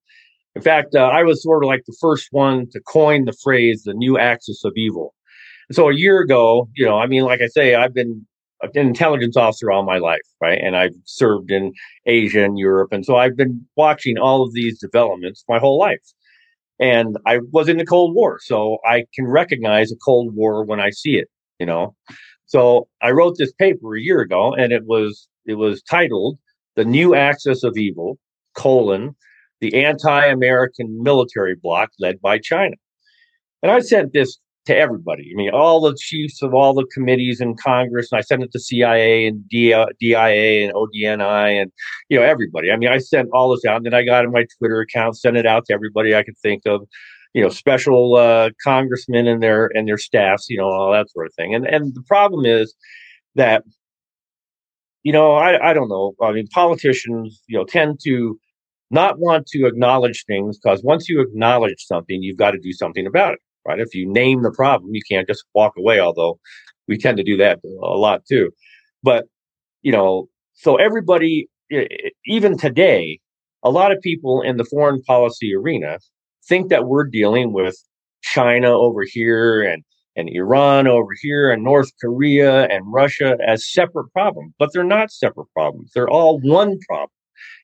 In 0.57 0.63
fact, 0.63 0.95
uh, 0.95 1.01
I 1.01 1.23
was 1.23 1.43
sort 1.43 1.63
of 1.63 1.69
like 1.69 1.85
the 1.87 1.97
first 2.01 2.29
one 2.31 2.67
to 2.71 2.81
coin 2.81 3.27
the 3.27 3.37
phrase 3.45 3.83
the 3.83 3.93
new 3.93 4.19
axis 4.19 4.65
of 4.65 4.73
evil. 4.75 5.15
So 5.71 5.91
a 5.91 5.95
year 5.95 6.21
ago, 6.21 6.67
you 6.75 6.87
know, 6.87 6.99
I 6.99 7.07
mean, 7.07 7.25
like 7.25 7.43
I 7.43 7.49
say, 7.49 7.75
I've 7.75 7.93
been 7.93 8.27
an 8.63 8.71
intelligence 8.75 9.37
officer 9.37 9.71
all 9.71 9.85
my 9.85 9.99
life, 9.99 10.27
right? 10.41 10.59
And 10.59 10.75
I've 10.75 10.95
served 11.05 11.51
in 11.51 11.75
Asia 12.07 12.43
and 12.43 12.59
Europe. 12.59 12.91
And 12.91 13.05
so 13.05 13.17
I've 13.17 13.37
been 13.37 13.67
watching 13.77 14.17
all 14.17 14.43
of 14.43 14.55
these 14.55 14.81
developments 14.81 15.45
my 15.47 15.59
whole 15.59 15.79
life. 15.79 16.01
And 16.81 17.19
I 17.27 17.41
was 17.53 17.69
in 17.69 17.77
the 17.77 17.85
Cold 17.85 18.15
War, 18.15 18.39
so 18.43 18.79
I 18.87 19.05
can 19.15 19.27
recognize 19.27 19.93
a 19.93 19.97
Cold 19.97 20.35
War 20.35 20.65
when 20.65 20.81
I 20.81 20.89
see 20.89 21.17
it, 21.17 21.29
you 21.61 21.67
know. 21.67 21.95
So 22.47 22.89
I 23.03 23.11
wrote 23.11 23.37
this 23.37 23.53
paper 23.53 23.95
a 23.95 24.01
year 24.01 24.21
ago, 24.21 24.55
and 24.55 24.73
it 24.73 24.87
was 24.87 25.29
it 25.45 25.55
was 25.55 25.83
titled 25.83 26.39
"The 26.77 26.85
New 26.85 27.15
Axis 27.15 27.63
of 27.63 27.77
Evil: 27.77 28.19
colon 28.55 29.17
the 29.61 29.85
Anti-American 29.85 31.03
Military 31.03 31.55
Bloc 31.55 31.91
led 31.99 32.21
by 32.21 32.39
China." 32.39 32.77
And 33.63 33.73
I 33.73 33.81
sent 33.81 34.13
this 34.13 34.39
to 34.67 34.77
everybody. 34.77 35.31
I 35.33 35.37
mean, 35.37 35.51
all 35.51 35.81
the 35.81 35.97
chiefs 35.99 36.43
of 36.43 36.53
all 36.53 36.75
the 36.75 36.87
committees 36.93 37.41
in 37.41 37.57
Congress, 37.57 38.11
and 38.11 38.19
I 38.19 38.23
sent 38.23 38.43
it 38.43 38.53
to 38.53 38.61
CIA 38.61 39.27
and 39.27 39.49
DIA 39.49 40.65
and 40.65 40.75
ODNI 40.75 41.63
and 41.63 41.73
you 42.09 42.19
know 42.19 42.25
everybody. 42.25 42.71
I 42.71 42.77
mean, 42.77 42.89
I 42.89 42.99
sent 42.99 43.29
all 43.33 43.51
this 43.51 43.65
out, 43.65 43.79
and 43.79 43.87
then 43.87 43.95
I 43.95 44.05
got 44.05 44.25
in 44.25 44.33
my 44.33 44.45
Twitter 44.59 44.81
account, 44.81 45.17
sent 45.17 45.37
it 45.37 45.47
out 45.47 45.67
to 45.67 45.73
everybody 45.73 46.15
I 46.15 46.23
could 46.23 46.39
think 46.39 46.63
of 46.67 46.87
you 47.33 47.43
know 47.43 47.49
special 47.49 48.17
uh, 48.17 48.51
congressmen 48.63 49.27
and 49.27 49.43
their 49.43 49.71
and 49.75 49.87
their 49.89 49.99
staffs, 49.99 50.49
you 50.49 50.59
know 50.59 50.67
all 50.69 50.93
that 50.93 51.11
sort 51.11 51.27
of 51.27 51.35
thing. 51.35 51.55
And 51.55 51.67
and 51.67 51.95
the 51.95 52.03
problem 52.03 52.45
is 52.45 52.75
that 53.37 53.63
you 55.05 55.13
know 55.13 55.33
I 55.33 55.71
I 55.71 55.75
don't 55.75 55.89
know. 55.89 56.15
I 56.21 56.33
mean 56.33 56.49
politicians 56.49 57.43
you 57.47 57.57
know 57.57 57.65
tend 57.65 58.01
to 58.05 58.39
not 58.91 59.19
want 59.19 59.47
to 59.49 59.67
acknowledge 59.67 60.25
things 60.27 60.59
because 60.59 60.83
once 60.83 61.09
you 61.09 61.21
acknowledge 61.21 61.85
something, 61.87 62.23
you've 62.23 62.39
got 62.39 62.53
to 62.53 62.59
do 62.59 62.73
something 62.73 63.07
about 63.07 63.35
it, 63.35 63.41
right? 63.67 63.81
If 63.81 63.95
you 63.95 64.11
name 64.11 64.43
the 64.43 64.53
problem, 64.53 64.95
you 64.95 65.03
can't 65.09 65.27
just 65.27 65.45
walk 65.55 65.75
away. 65.77 66.01
Although 66.01 66.39
we 66.89 66.99
tend 66.99 67.17
to 67.17 67.25
do 67.25 67.37
that 67.39 67.59
a 67.65 67.97
lot 67.97 68.25
too, 68.27 68.51
but 69.03 69.27
you 69.83 69.93
know, 69.93 70.29
so 70.55 70.77
everybody, 70.77 71.49
even 72.25 72.57
today, 72.57 73.21
a 73.63 73.71
lot 73.71 73.93
of 73.93 74.01
people 74.01 74.43
in 74.43 74.57
the 74.57 74.65
foreign 74.65 75.03
policy 75.03 75.55
arena 75.55 75.99
think 76.49 76.71
that 76.71 76.87
we're 76.87 77.05
dealing 77.05 77.53
with 77.53 77.77
China 78.23 78.71
over 78.71 79.03
here 79.05 79.63
and 79.63 79.83
and 80.17 80.31
Iran 80.31 80.87
over 80.87 81.11
here 81.21 81.51
and 81.51 81.63
North 81.63 81.91
Korea 82.01 82.65
and 82.69 82.91
Russia 82.91 83.37
as 83.47 83.71
separate 83.71 84.11
problems, 84.13 84.55
but 84.59 84.71
they're 84.73 84.83
not 84.83 85.13
separate 85.13 85.53
problems. 85.53 85.93
They're 85.95 86.09
all 86.09 86.41
one 86.41 86.79
problem. 86.89 87.11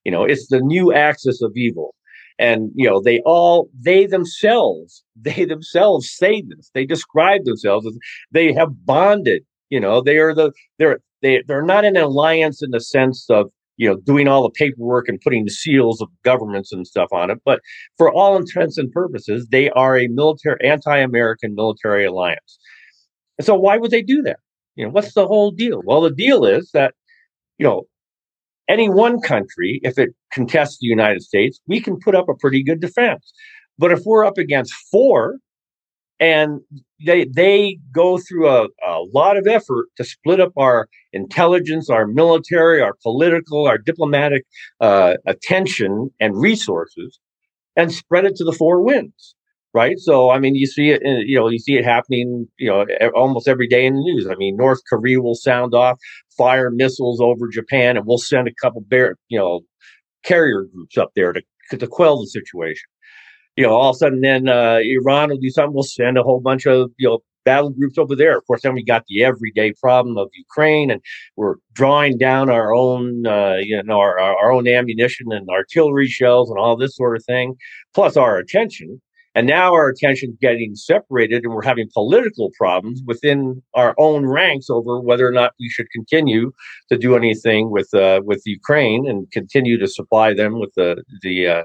You 0.04 0.12
know, 0.12 0.24
it's 0.24 0.48
the 0.48 0.60
new 0.60 0.92
axis 0.92 1.42
of 1.42 1.52
evil. 1.56 1.94
And, 2.38 2.70
you 2.74 2.88
know, 2.88 3.00
they 3.00 3.20
all, 3.20 3.68
they 3.78 4.06
themselves, 4.06 5.04
they 5.20 5.44
themselves 5.44 6.10
say 6.10 6.42
this. 6.42 6.70
They 6.74 6.86
describe 6.86 7.44
themselves 7.44 7.86
as 7.86 7.96
they 8.30 8.52
have 8.52 8.84
bonded. 8.84 9.44
You 9.70 9.80
know, 9.80 10.02
they 10.02 10.18
are 10.18 10.34
the, 10.34 10.52
they're, 10.78 11.00
they, 11.22 11.42
they're 11.46 11.62
not 11.62 11.84
an 11.84 11.96
alliance 11.96 12.62
in 12.62 12.70
the 12.70 12.80
sense 12.80 13.26
of 13.30 13.50
you 13.76 13.88
know, 13.88 13.96
doing 13.96 14.28
all 14.28 14.42
the 14.42 14.50
paperwork 14.50 15.08
and 15.08 15.20
putting 15.20 15.44
the 15.44 15.50
seals 15.50 16.00
of 16.00 16.08
governments 16.24 16.72
and 16.72 16.86
stuff 16.86 17.08
on 17.12 17.30
it. 17.30 17.38
But 17.44 17.60
for 17.96 18.12
all 18.12 18.36
intents 18.36 18.78
and 18.78 18.92
purposes, 18.92 19.48
they 19.50 19.70
are 19.70 19.98
a 19.98 20.08
military, 20.08 20.58
anti-American 20.62 21.54
military 21.54 22.04
alliance. 22.04 22.58
And 23.38 23.46
so 23.46 23.54
why 23.54 23.78
would 23.78 23.90
they 23.90 24.02
do 24.02 24.22
that? 24.22 24.38
You 24.76 24.84
know, 24.84 24.90
what's 24.92 25.14
the 25.14 25.26
whole 25.26 25.50
deal? 25.50 25.82
Well, 25.84 26.00
the 26.02 26.12
deal 26.12 26.44
is 26.44 26.70
that, 26.72 26.94
you 27.58 27.66
know, 27.66 27.84
any 28.68 28.88
one 28.88 29.20
country, 29.20 29.80
if 29.82 29.98
it 29.98 30.10
contests 30.32 30.78
the 30.80 30.86
United 30.86 31.22
States, 31.22 31.60
we 31.66 31.80
can 31.80 31.98
put 31.98 32.14
up 32.14 32.28
a 32.28 32.34
pretty 32.34 32.62
good 32.62 32.80
defense. 32.80 33.32
But 33.78 33.92
if 33.92 34.00
we're 34.04 34.24
up 34.24 34.38
against 34.38 34.72
four, 34.90 35.38
and 36.20 36.60
they 37.04 37.24
they 37.24 37.78
go 37.92 38.16
through 38.16 38.48
a, 38.48 38.68
a 38.86 39.00
lot 39.12 39.36
of 39.36 39.48
effort 39.48 39.86
to 39.96 40.04
split 40.04 40.38
up 40.38 40.52
our 40.56 40.88
intelligence, 41.12 41.90
our 41.90 42.06
military, 42.06 42.80
our 42.80 42.94
political, 43.02 43.66
our 43.66 43.78
diplomatic 43.78 44.44
uh, 44.80 45.14
attention 45.26 46.10
and 46.20 46.40
resources, 46.40 47.18
and 47.76 47.92
spread 47.92 48.24
it 48.24 48.36
to 48.36 48.44
the 48.44 48.52
four 48.52 48.80
winds. 48.80 49.34
Right. 49.74 49.98
So, 49.98 50.30
I 50.30 50.38
mean, 50.38 50.54
you 50.54 50.66
see 50.66 50.90
it, 50.90 51.00
you 51.02 51.36
know, 51.38 51.48
you 51.48 51.58
see 51.58 51.76
it 51.78 51.84
happening, 51.84 52.46
you 52.58 52.68
know, 52.68 52.84
almost 53.14 53.48
every 53.48 53.66
day 53.66 53.86
in 53.86 53.94
the 53.94 54.00
news. 54.00 54.26
I 54.30 54.34
mean, 54.34 54.54
North 54.56 54.80
Korea 54.86 55.20
will 55.22 55.34
sound 55.34 55.74
off, 55.74 55.98
fire 56.36 56.70
missiles 56.70 57.22
over 57.22 57.48
Japan, 57.48 57.96
and 57.96 58.06
we'll 58.06 58.18
send 58.18 58.48
a 58.48 58.54
couple 58.60 58.82
bear, 58.82 59.16
you 59.28 59.38
know, 59.38 59.60
carrier 60.24 60.64
groups 60.74 60.98
up 60.98 61.12
there 61.16 61.32
to, 61.32 61.42
to 61.78 61.86
quell 61.86 62.20
the 62.20 62.26
situation 62.26 62.84
you 63.56 63.66
know, 63.66 63.74
all 63.74 63.90
of 63.90 63.96
a 63.96 63.98
sudden 63.98 64.20
then 64.20 64.48
uh, 64.48 64.78
Iran 64.82 65.30
will 65.30 65.38
do 65.38 65.50
something. 65.50 65.74
We'll 65.74 65.82
send 65.82 66.16
a 66.16 66.22
whole 66.22 66.40
bunch 66.40 66.66
of 66.66 66.90
you 66.98 67.08
know 67.08 67.18
battle 67.44 67.70
groups 67.70 67.98
over 67.98 68.14
there. 68.16 68.38
Of 68.38 68.46
course, 68.46 68.62
then 68.62 68.74
we 68.74 68.84
got 68.84 69.04
the 69.08 69.24
everyday 69.24 69.72
problem 69.80 70.16
of 70.16 70.28
Ukraine, 70.32 70.90
and 70.90 71.00
we're 71.36 71.56
drawing 71.72 72.16
down 72.18 72.48
our 72.48 72.74
own, 72.74 73.26
uh, 73.26 73.56
you 73.60 73.82
know, 73.82 73.98
our, 73.98 74.18
our 74.18 74.52
own 74.52 74.68
ammunition 74.68 75.32
and 75.32 75.48
artillery 75.50 76.06
shells 76.06 76.50
and 76.50 76.58
all 76.58 76.76
this 76.76 76.96
sort 76.96 77.16
of 77.16 77.24
thing, 77.24 77.54
plus 77.94 78.16
our 78.16 78.38
attention. 78.38 79.00
And 79.34 79.46
now 79.46 79.72
our 79.72 79.88
attention 79.88 80.30
is 80.30 80.36
getting 80.40 80.74
separated, 80.74 81.44
and 81.44 81.54
we're 81.54 81.64
having 81.64 81.88
political 81.92 82.50
problems 82.58 83.02
within 83.06 83.62
our 83.74 83.94
own 83.98 84.26
ranks 84.26 84.68
over 84.68 85.00
whether 85.00 85.26
or 85.26 85.32
not 85.32 85.52
we 85.58 85.70
should 85.70 85.90
continue 85.90 86.52
to 86.90 86.98
do 86.98 87.16
anything 87.16 87.70
with 87.70 87.92
uh, 87.94 88.20
with 88.24 88.42
Ukraine 88.44 89.08
and 89.08 89.30
continue 89.30 89.78
to 89.78 89.86
supply 89.86 90.34
them 90.34 90.60
with 90.60 90.72
the 90.76 91.02
the 91.22 91.46
uh, 91.46 91.64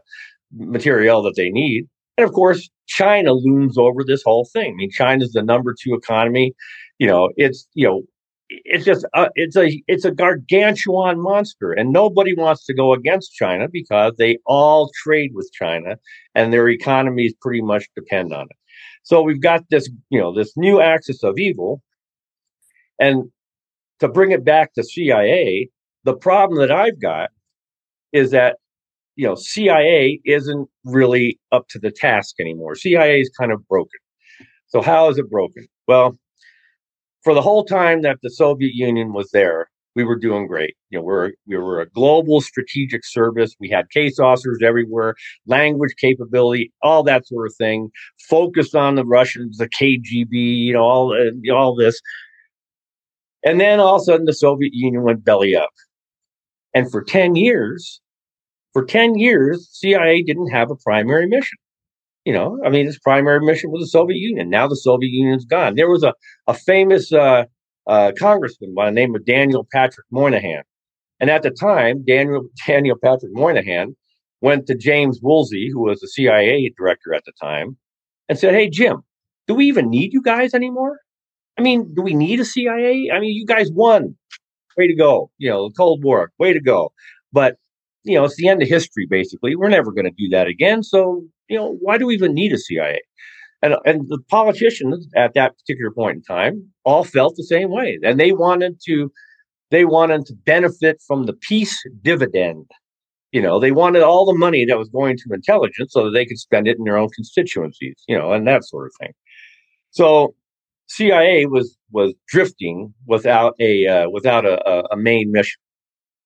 material 0.54 1.22
that 1.24 1.36
they 1.36 1.50
need. 1.50 1.88
And 2.18 2.26
of 2.26 2.34
course, 2.34 2.70
China 2.88 3.34
looms 3.34 3.78
over 3.78 4.04
this 4.04 4.24
whole 4.24 4.48
thing. 4.54 4.72
I 4.74 4.76
mean, 4.76 4.92
China's 4.92 5.34
the 5.34 5.44
number 5.44 5.76
two 5.80 5.94
economy. 5.94 6.54
You 7.00 7.08
know, 7.08 7.30
it's 7.36 7.68
you 7.74 7.86
know, 7.86 8.04
it's 8.50 8.86
just 8.86 9.06
a, 9.14 9.30
it's 9.36 9.56
a 9.56 9.82
it's 9.88 10.06
a 10.06 10.12
gargantuan 10.12 11.20
monster, 11.20 11.72
and 11.72 11.92
nobody 11.92 12.34
wants 12.36 12.66
to 12.66 12.74
go 12.74 12.94
against 12.94 13.34
China 13.34 13.68
because 13.72 14.14
they 14.18 14.38
all 14.46 14.92
trade 15.04 15.32
with 15.34 15.50
China, 15.54 15.98
and 16.36 16.52
their 16.52 16.70
economies 16.70 17.34
pretty 17.42 17.62
much 17.62 17.86
depend 17.96 18.34
on 18.34 18.46
it. 18.50 18.58
So 19.04 19.22
we've 19.22 19.42
got 19.42 19.64
this 19.70 19.90
you 20.10 20.20
know 20.20 20.34
this 20.34 20.54
new 20.56 20.82
axis 20.82 21.24
of 21.24 21.38
evil, 21.38 21.82
and 23.00 23.26
to 24.00 24.08
bring 24.08 24.32
it 24.32 24.46
back 24.46 24.74
to 24.74 24.84
CIA, 24.84 25.70
the 26.04 26.16
problem 26.16 26.60
that 26.60 26.72
I've 26.72 27.02
got 27.02 27.32
is 28.14 28.32
that 28.32 28.58
you 29.18 29.28
know, 29.28 29.36
CIA 29.36 30.22
isn't 30.24 30.70
really 30.86 31.40
up 31.52 31.68
to 31.70 31.80
the 31.80 31.92
task 31.92 32.36
anymore. 32.40 32.76
CIA 32.76 33.20
is 33.20 33.30
kind 33.38 33.52
of 33.52 33.68
broken. 33.68 34.00
So 34.68 34.82
how 34.82 35.10
is 35.10 35.18
it 35.18 35.30
broken? 35.30 35.68
Well, 35.88 36.18
for 37.28 37.34
the 37.34 37.42
whole 37.42 37.66
time 37.66 38.04
that 38.04 38.20
the 38.24 38.30
Soviet 38.30 38.74
Union 38.74 39.12
was 39.12 39.30
there, 39.32 39.70
we 39.98 40.06
were 40.06 40.16
doing 40.18 40.48
great. 40.48 40.76
You 40.92 41.00
know, 41.00 41.04
we're 41.04 41.34
we 41.46 41.58
were 41.58 41.82
a 41.82 41.90
global 41.90 42.40
strategic 42.40 43.04
service. 43.04 43.54
We 43.60 43.70
had 43.70 43.90
case 43.90 44.18
officers 44.18 44.60
everywhere, 44.64 45.14
language 45.46 45.94
capability, 46.00 46.72
all 46.82 47.04
that 47.04 47.28
sort 47.28 47.48
of 47.48 47.54
thing. 47.58 47.90
Focused 48.30 48.76
on 48.76 48.96
the 48.96 49.04
Russians, 49.04 49.58
the 49.58 49.68
KGB, 49.68 50.32
you 50.32 50.74
know, 50.74 50.84
all 50.84 51.12
uh, 51.12 51.54
all 51.54 51.76
this. 51.76 52.00
And 53.44 53.60
then 53.60 53.82
all 53.82 53.98
of 53.98 54.04
a 54.04 54.06
sudden, 54.06 54.26
the 54.26 54.32
Soviet 54.32 54.72
Union 54.74 55.04
went 55.04 55.26
belly 55.26 55.54
up, 55.54 55.72
and 56.74 56.90
for 56.90 57.04
ten 57.04 57.36
years, 57.36 58.00
For 58.72 58.86
10 58.86 59.16
years, 59.18 59.68
CIA 59.74 60.24
didn't 60.24 60.52
have 60.52 60.72
a 60.72 60.78
primary 60.78 61.28
mission. 61.28 61.58
You 62.28 62.34
know, 62.34 62.60
I 62.66 62.70
mean, 62.70 62.86
its 62.86 63.00
primary 63.00 63.40
mission 63.40 63.72
was 63.72 63.82
the 63.82 63.88
Soviet 63.88 64.18
Union. 64.18 64.50
Now 64.50 64.68
the 64.68 64.76
Soviet 64.76 65.12
Union's 65.12 65.46
gone. 65.46 65.76
There 65.76 65.90
was 65.90 66.04
a, 66.04 66.14
a 66.48 66.54
famous 66.54 67.14
uh, 67.14 67.46
uh, 67.88 68.12
congressman 68.20 68.74
by 68.76 68.88
the 68.88 68.92
name 68.92 69.16
of 69.16 69.26
Daniel 69.26 69.66
Patrick 69.72 70.06
Moynihan. 70.12 70.64
And 71.22 71.30
at 71.30 71.44
the 71.44 71.52
time, 71.52 72.04
Daniel, 72.06 72.50
Daniel 72.68 72.98
Patrick 73.02 73.32
Moynihan 73.34 73.96
went 74.42 74.68
to 74.68 74.76
James 74.76 75.22
Woolsey, 75.24 75.70
who 75.72 75.80
was 75.80 76.02
the 76.02 76.10
CIA 76.10 76.70
director 76.78 77.14
at 77.14 77.24
the 77.24 77.32
time, 77.42 77.78
and 78.28 78.38
said, 78.38 78.54
Hey, 78.54 78.70
Jim, 78.70 79.04
do 79.48 79.54
we 79.54 79.66
even 79.68 79.90
need 79.90 80.12
you 80.12 80.22
guys 80.22 80.54
anymore? 80.54 81.00
I 81.58 81.62
mean, 81.62 81.94
do 81.96 82.02
we 82.02 82.14
need 82.14 82.42
a 82.42 82.46
CIA? 82.46 83.10
I 83.10 83.22
mean, 83.22 83.38
you 83.38 83.46
guys 83.46 83.72
won. 83.72 84.18
Way 84.76 84.88
to 84.88 84.96
go. 84.96 85.32
You 85.38 85.50
know, 85.50 85.70
the 85.70 85.76
Cold 85.76 86.04
War, 86.04 86.34
way 86.40 86.52
to 86.52 86.60
go. 86.60 86.92
But, 87.32 87.56
you 88.04 88.16
know, 88.16 88.26
it's 88.26 88.36
the 88.36 88.50
end 88.50 88.62
of 88.62 88.68
history, 88.68 89.08
basically. 89.10 89.56
We're 89.56 89.70
never 89.70 89.94
going 89.94 90.04
to 90.04 90.12
do 90.12 90.28
that 90.32 90.48
again. 90.48 90.84
So, 90.84 91.24
you 91.50 91.58
know, 91.58 91.78
why 91.82 91.98
do 91.98 92.08
we 92.08 92.16
even 92.16 92.34
need 92.34 92.54
a 92.54 92.58
CIA? 92.58 93.02
And, 93.62 93.76
and 93.86 94.08
the 94.08 94.20
politicians 94.30 95.08
at 95.16 95.34
that 95.34 95.58
particular 95.58 95.92
point 95.92 96.18
in 96.18 96.24
time 96.24 96.72
all 96.84 97.04
felt 97.04 97.36
the 97.36 97.44
same 97.44 97.72
way. 97.72 97.98
And 98.04 98.20
they 98.20 98.32
wanted 98.32 98.80
to 98.86 99.12
they 99.70 99.84
wanted 99.84 100.26
to 100.28 100.34
benefit 100.34 101.02
from 101.06 101.26
the 101.26 101.34
peace 101.34 101.78
dividend. 102.02 102.66
You 103.34 103.42
know, 103.42 103.60
they 103.60 103.72
wanted 103.72 104.02
all 104.02 104.26
the 104.26 104.38
money 104.38 104.64
that 104.64 104.78
was 104.78 104.88
going 104.90 105.18
to 105.18 105.34
intelligence 105.34 105.92
so 105.92 106.06
that 106.06 106.12
they 106.12 106.26
could 106.26 106.40
spend 106.40 106.68
it 106.68 106.78
in 106.78 106.86
their 106.86 106.98
own 106.98 107.10
constituencies, 107.14 108.02
you 108.08 108.18
know, 108.18 108.32
and 108.32 108.48
that 108.48 108.64
sort 108.64 108.88
of 108.88 108.94
thing. 109.02 109.12
So 109.92 110.36
CIA 110.88 111.46
was 111.48 111.78
was 111.92 112.14
drifting 112.28 112.94
without 113.06 113.56
a 113.60 113.88
uh, 113.88 114.10
without 114.10 114.46
a, 114.46 114.86
a, 114.92 114.96
main 114.96 115.32
mission 115.32 115.60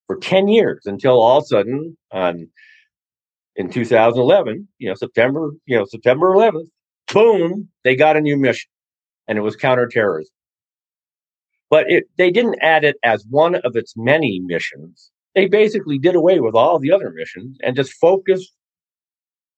for 0.06 0.18
ten 0.18 0.48
years 0.48 0.82
until 0.86 1.20
all 1.22 1.40
of 1.40 1.44
a 1.44 1.48
sudden 1.48 1.98
on 2.12 2.48
in 3.56 3.70
2011, 3.70 4.68
you 4.78 4.90
know 4.90 4.96
September, 4.96 5.52
you 5.66 5.78
know 5.78 5.86
September 5.86 6.28
11th, 6.28 6.70
boom, 7.14 7.70
they 7.84 7.96
got 7.96 8.18
a 8.18 8.22
new 8.22 8.38
mission, 8.38 8.70
and 9.28 9.38
it 9.38 9.42
was 9.42 9.56
counterterrorism. 9.56 10.34
But 11.70 11.90
it, 11.90 12.06
they 12.18 12.32
didn't 12.32 12.60
add 12.62 12.84
it 12.84 12.98
as 13.04 13.26
one 13.30 13.56
of 13.56 13.76
its 13.76 13.94
many 13.96 14.42
missions. 14.44 15.12
They 15.36 15.48
basically 15.48 15.98
did 15.98 16.16
away 16.16 16.42
with 16.42 16.56
all 16.56 16.80
the 16.80 16.92
other 16.92 17.12
missions 17.12 17.58
and 17.64 17.76
just 17.76 17.94
focused 17.94 18.54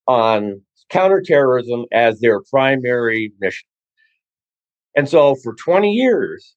on 0.07 0.61
counterterrorism 0.89 1.85
as 1.91 2.19
their 2.19 2.41
primary 2.51 3.31
mission. 3.39 3.67
And 4.95 5.09
so 5.09 5.35
for 5.35 5.55
20 5.55 5.91
years, 5.91 6.55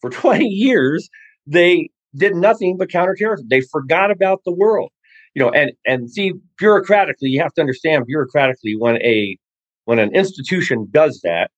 for 0.00 0.10
20 0.10 0.44
years, 0.44 1.08
they 1.46 1.88
did 2.14 2.34
nothing 2.34 2.76
but 2.76 2.90
counterterrorism. 2.90 3.46
They 3.48 3.62
forgot 3.62 4.10
about 4.10 4.42
the 4.44 4.52
world. 4.52 4.90
You 5.34 5.44
know, 5.44 5.50
and 5.50 5.72
and 5.86 6.10
see 6.10 6.32
bureaucratically, 6.60 7.30
you 7.30 7.40
have 7.40 7.54
to 7.54 7.60
understand 7.60 8.06
bureaucratically 8.06 8.78
when 8.78 8.96
a 9.02 9.36
when 9.84 9.98
an 9.98 10.14
institution 10.14 10.88
does 10.90 11.20
that, 11.22 11.50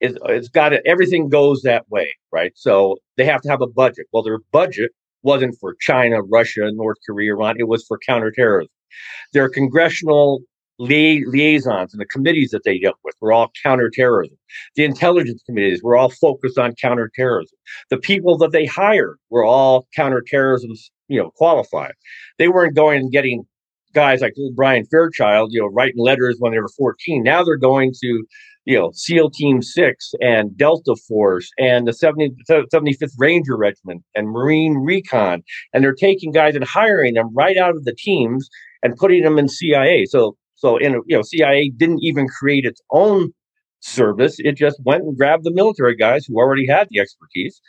it's, 0.00 0.18
it's 0.26 0.48
got 0.48 0.72
it. 0.72 0.82
Everything 0.86 1.28
goes 1.28 1.62
that 1.62 1.88
way, 1.90 2.14
right? 2.32 2.52
So 2.54 2.96
they 3.16 3.24
have 3.24 3.40
to 3.42 3.48
have 3.48 3.62
a 3.62 3.66
budget. 3.66 4.06
Well, 4.12 4.22
their 4.22 4.40
budget 4.52 4.92
wasn't 5.22 5.56
for 5.58 5.74
China, 5.80 6.22
Russia, 6.22 6.70
North 6.72 6.98
Korea, 7.06 7.32
Iran. 7.32 7.56
It 7.58 7.68
was 7.68 7.84
for 7.84 7.98
counterterrorism. 7.98 8.70
Their 9.32 9.48
congressional 9.48 10.42
liaisons 10.78 11.92
and 11.92 12.00
the 12.00 12.06
committees 12.06 12.50
that 12.50 12.64
they 12.64 12.78
dealt 12.78 12.96
with 13.04 13.14
were 13.20 13.32
all 13.32 13.50
counterterrorism. 13.62 14.36
The 14.74 14.84
intelligence 14.84 15.42
committees 15.46 15.82
were 15.82 15.96
all 15.96 16.10
focused 16.10 16.58
on 16.58 16.74
counterterrorism. 16.74 17.56
The 17.90 17.98
people 17.98 18.36
that 18.38 18.52
they 18.52 18.66
hired 18.66 19.18
were 19.30 19.44
all 19.44 19.86
counterterrorism, 19.94 20.72
you 21.08 21.20
know, 21.20 21.30
qualified. 21.36 21.94
They 22.38 22.48
weren't 22.48 22.76
going 22.76 23.00
and 23.00 23.12
getting 23.12 23.46
guys 23.94 24.20
like 24.20 24.34
Brian 24.54 24.84
Fairchild, 24.86 25.52
you 25.52 25.60
know, 25.60 25.68
writing 25.68 25.98
letters 25.98 26.36
when 26.38 26.52
they 26.52 26.58
were 26.58 26.68
14. 26.76 27.22
Now 27.22 27.42
they're 27.42 27.56
going 27.56 27.92
to 28.02 28.24
you 28.66 28.76
know, 28.76 28.90
SEAL 28.92 29.30
Team 29.30 29.62
6 29.62 30.12
and 30.20 30.56
Delta 30.56 30.96
Force 31.08 31.50
and 31.56 31.86
the 31.86 31.92
70, 31.92 32.34
75th 32.50 33.12
Ranger 33.16 33.56
Regiment 33.56 34.02
and 34.14 34.28
Marine 34.28 34.74
Recon. 34.78 35.42
And 35.72 35.82
they're 35.82 35.94
taking 35.94 36.32
guys 36.32 36.56
and 36.56 36.64
hiring 36.64 37.14
them 37.14 37.32
right 37.32 37.56
out 37.56 37.76
of 37.76 37.84
the 37.84 37.94
teams 37.94 38.50
and 38.82 38.96
putting 38.96 39.22
them 39.22 39.38
in 39.38 39.48
CIA. 39.48 40.04
So, 40.06 40.36
so 40.56 40.76
in, 40.76 40.94
you 41.06 41.16
know, 41.16 41.22
CIA 41.22 41.70
didn't 41.70 42.02
even 42.02 42.28
create 42.28 42.64
its 42.64 42.80
own 42.90 43.32
service. 43.80 44.36
It 44.38 44.56
just 44.56 44.80
went 44.84 45.04
and 45.04 45.16
grabbed 45.16 45.44
the 45.44 45.52
military 45.52 45.94
guys 45.94 46.26
who 46.26 46.36
already 46.36 46.66
had 46.66 46.88
the 46.90 47.00
expertise 47.00 47.60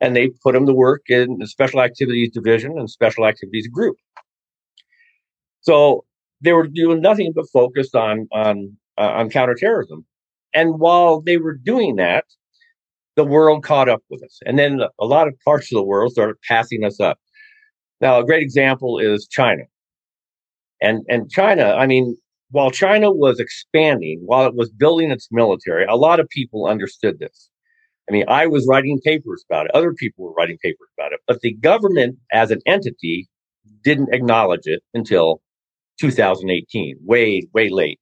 and 0.00 0.14
they 0.14 0.30
put 0.42 0.54
them 0.54 0.66
to 0.66 0.72
work 0.72 1.02
in 1.08 1.38
the 1.38 1.46
Special 1.46 1.80
Activities 1.80 2.30
Division 2.32 2.78
and 2.78 2.88
Special 2.88 3.26
Activities 3.26 3.68
Group. 3.68 3.96
So 5.60 6.04
they 6.40 6.52
were 6.52 6.68
doing 6.68 7.00
nothing 7.00 7.32
but 7.34 7.46
focused 7.52 7.94
on 7.94 8.28
on 8.32 8.76
uh, 8.96 9.12
on 9.16 9.30
counterterrorism. 9.30 10.06
And 10.54 10.78
while 10.78 11.20
they 11.20 11.36
were 11.36 11.54
doing 11.54 11.96
that, 11.96 12.24
the 13.16 13.24
world 13.24 13.64
caught 13.64 13.88
up 13.88 14.02
with 14.08 14.22
us. 14.22 14.38
And 14.46 14.58
then 14.58 14.80
a 15.00 15.04
lot 15.04 15.28
of 15.28 15.34
parts 15.44 15.72
of 15.72 15.76
the 15.76 15.84
world 15.84 16.12
started 16.12 16.36
passing 16.48 16.84
us 16.84 17.00
up. 17.00 17.18
Now, 18.00 18.20
a 18.20 18.24
great 18.24 18.42
example 18.42 18.98
is 18.98 19.26
China. 19.28 19.64
And, 20.80 21.04
and 21.08 21.28
China, 21.30 21.74
I 21.76 21.86
mean, 21.86 22.16
while 22.50 22.70
China 22.70 23.12
was 23.12 23.38
expanding, 23.38 24.20
while 24.24 24.46
it 24.46 24.54
was 24.54 24.70
building 24.70 25.10
its 25.10 25.28
military, 25.30 25.84
a 25.84 25.96
lot 25.96 26.20
of 26.20 26.28
people 26.28 26.66
understood 26.66 27.18
this. 27.18 27.50
I 28.08 28.12
mean, 28.12 28.24
I 28.26 28.46
was 28.46 28.66
writing 28.66 29.00
papers 29.04 29.44
about 29.48 29.66
it. 29.66 29.72
Other 29.74 29.92
people 29.92 30.24
were 30.24 30.32
writing 30.32 30.56
papers 30.62 30.88
about 30.98 31.12
it, 31.12 31.20
but 31.26 31.40
the 31.40 31.54
government 31.54 32.16
as 32.32 32.50
an 32.50 32.60
entity 32.66 33.28
didn't 33.84 34.14
acknowledge 34.14 34.66
it 34.66 34.82
until 34.94 35.42
2018, 36.00 36.96
way, 37.04 37.42
way 37.52 37.68
late. 37.68 38.00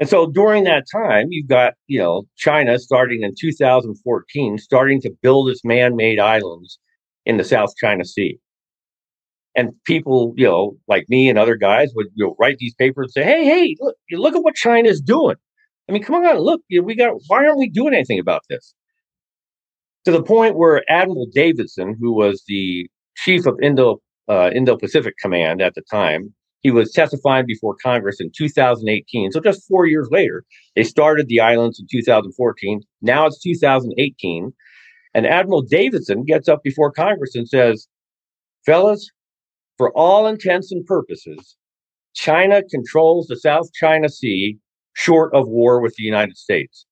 And 0.00 0.08
so 0.08 0.30
during 0.30 0.64
that 0.64 0.84
time, 0.90 1.26
you've 1.30 1.48
got, 1.48 1.74
you 1.86 1.98
know, 1.98 2.22
China 2.36 2.78
starting 2.78 3.24
in 3.24 3.34
2014, 3.38 4.58
starting 4.58 5.00
to 5.02 5.10
build 5.22 5.50
its 5.50 5.64
man-made 5.64 6.20
islands 6.20 6.78
in 7.26 7.36
the 7.36 7.44
South 7.44 7.74
China 7.76 8.04
Sea. 8.04 8.38
And 9.54 9.72
people, 9.84 10.34
you 10.36 10.46
know, 10.46 10.76
like 10.86 11.06
me 11.08 11.28
and 11.28 11.38
other 11.38 11.56
guys 11.56 11.90
would 11.94 12.06
you 12.14 12.26
know, 12.26 12.36
write 12.38 12.58
these 12.58 12.74
papers 12.74 13.12
and 13.14 13.24
say, 13.24 13.24
hey, 13.24 13.44
hey, 13.44 13.76
look, 13.80 13.96
look 14.12 14.36
at 14.36 14.44
what 14.44 14.54
China's 14.54 15.00
doing. 15.00 15.36
I 15.88 15.92
mean, 15.92 16.02
come 16.02 16.16
on, 16.16 16.38
look, 16.38 16.60
we 16.70 16.94
got, 16.94 17.14
why 17.26 17.44
aren't 17.44 17.58
we 17.58 17.68
doing 17.68 17.94
anything 17.94 18.18
about 18.18 18.42
this? 18.48 18.74
To 20.04 20.12
the 20.12 20.22
point 20.22 20.56
where 20.56 20.84
Admiral 20.90 21.26
Davidson, 21.32 21.96
who 21.98 22.12
was 22.12 22.44
the 22.46 22.88
chief 23.16 23.46
of 23.46 23.58
Indo, 23.62 24.00
uh, 24.28 24.50
Indo-Pacific 24.54 25.14
Command 25.20 25.62
at 25.62 25.74
the 25.74 25.82
time, 25.90 26.34
he 26.60 26.70
was 26.70 26.92
testifying 26.92 27.46
before 27.46 27.76
Congress 27.82 28.20
in 28.20 28.30
2018. 28.36 29.32
So 29.32 29.40
just 29.40 29.66
four 29.66 29.86
years 29.86 30.08
later, 30.10 30.44
they 30.74 30.82
started 30.82 31.28
the 31.28 31.40
islands 31.40 31.80
in 31.80 31.86
2014. 31.90 32.80
Now 33.00 33.26
it's 33.26 33.40
2018. 33.40 34.52
And 35.14 35.26
Admiral 35.26 35.62
Davidson 35.62 36.24
gets 36.24 36.48
up 36.48 36.62
before 36.62 36.92
Congress 36.92 37.34
and 37.34 37.48
says, 37.48 37.88
fellas, 38.66 39.10
for 39.78 39.90
all 39.96 40.26
intents 40.26 40.70
and 40.70 40.84
purposes, 40.84 41.56
China 42.14 42.62
controls 42.64 43.28
the 43.28 43.36
South 43.36 43.72
China 43.72 44.08
Sea 44.08 44.58
short 44.94 45.32
of 45.32 45.48
war 45.48 45.80
with 45.80 45.94
the 45.94 46.02
United 46.02 46.36
States. 46.36 46.84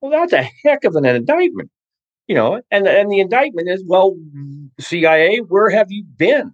Well, 0.00 0.10
that's 0.10 0.32
a 0.32 0.48
heck 0.64 0.84
of 0.84 0.96
an 0.96 1.04
indictment, 1.04 1.70
you 2.26 2.34
know, 2.34 2.60
and, 2.70 2.88
and 2.88 3.12
the 3.12 3.20
indictment 3.20 3.68
is, 3.68 3.84
well, 3.86 4.16
CIA, 4.80 5.38
where 5.38 5.70
have 5.70 5.92
you 5.92 6.04
been? 6.16 6.52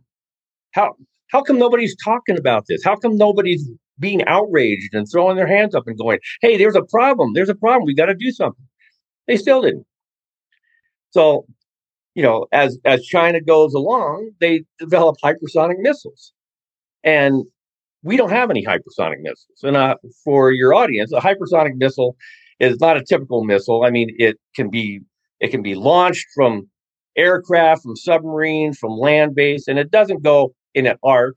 How, 0.72 0.94
how 1.30 1.42
come 1.42 1.58
nobody's 1.58 1.96
talking 2.04 2.36
about 2.36 2.66
this? 2.66 2.84
How 2.84 2.96
come 2.96 3.16
nobody's 3.16 3.66
being 3.98 4.24
outraged 4.24 4.94
and 4.94 5.06
throwing 5.10 5.36
their 5.36 5.46
hands 5.46 5.74
up 5.74 5.86
and 5.86 5.96
going, 5.96 6.18
hey, 6.42 6.56
there's 6.56 6.76
a 6.76 6.82
problem. 6.82 7.32
There's 7.32 7.48
a 7.48 7.54
problem. 7.54 7.86
We 7.86 7.94
got 7.94 8.06
to 8.06 8.14
do 8.14 8.30
something. 8.30 8.66
They 9.26 9.36
still 9.36 9.62
didn't. 9.62 9.86
So, 11.10 11.46
you 12.18 12.24
know, 12.24 12.46
as 12.50 12.76
as 12.84 13.04
China 13.04 13.40
goes 13.40 13.74
along, 13.74 14.32
they 14.40 14.64
develop 14.80 15.14
hypersonic 15.22 15.76
missiles. 15.78 16.32
And 17.04 17.44
we 18.02 18.16
don't 18.16 18.32
have 18.32 18.50
any 18.50 18.66
hypersonic 18.66 19.20
missiles. 19.20 19.60
And 19.62 19.76
uh, 19.76 19.94
for 20.24 20.50
your 20.50 20.74
audience, 20.74 21.12
a 21.12 21.20
hypersonic 21.20 21.76
missile 21.76 22.16
is 22.58 22.80
not 22.80 22.96
a 22.96 23.04
typical 23.04 23.44
missile. 23.44 23.84
I 23.84 23.90
mean, 23.90 24.08
it 24.18 24.36
can 24.56 24.68
be 24.68 24.98
it 25.38 25.52
can 25.52 25.62
be 25.62 25.76
launched 25.76 26.26
from 26.34 26.68
aircraft, 27.16 27.84
from 27.84 27.94
submarines, 27.94 28.78
from 28.78 28.98
land 28.98 29.36
base, 29.36 29.68
and 29.68 29.78
it 29.78 29.92
doesn't 29.92 30.24
go 30.24 30.52
in 30.74 30.88
an 30.88 30.96
arc 31.04 31.36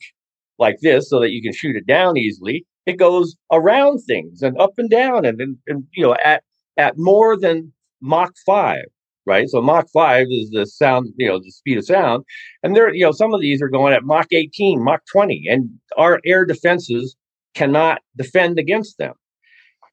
like 0.57 0.77
this 0.81 1.11
so 1.11 1.19
that 1.19 1.29
you 1.29 1.43
can 1.43 1.53
shoot 1.53 1.75
it 1.75 1.85
down 1.85 2.17
easily. 2.17 2.65
It 2.87 2.97
goes 2.97 3.35
around 3.51 3.99
things 3.99 4.41
and 4.41 4.59
up 4.59 4.71
and 4.79 4.89
down 4.89 5.25
and, 5.25 5.39
and, 5.39 5.57
and 5.67 5.83
you 5.93 6.01
know 6.01 6.15
at 6.23 6.41
at 6.75 6.95
more 6.97 7.37
than 7.37 7.71
Mach 8.01 8.31
five, 8.47 8.85
right? 9.25 9.47
So 9.49 9.61
Mach 9.61 9.87
five 9.93 10.27
is 10.29 10.49
the 10.51 10.65
sound, 10.65 11.13
you 11.17 11.27
know, 11.27 11.39
the 11.39 11.51
speed 11.51 11.77
of 11.77 11.85
sound, 11.85 12.23
and 12.63 12.75
there, 12.75 12.93
you 12.93 13.05
know, 13.05 13.11
some 13.11 13.33
of 13.33 13.41
these 13.41 13.61
are 13.61 13.69
going 13.69 13.93
at 13.93 14.03
Mach 14.03 14.27
18, 14.31 14.83
Mach 14.83 15.01
20, 15.11 15.45
and 15.49 15.69
our 15.97 16.19
air 16.25 16.45
defenses 16.45 17.15
cannot 17.53 18.01
defend 18.17 18.59
against 18.59 18.97
them, 18.97 19.13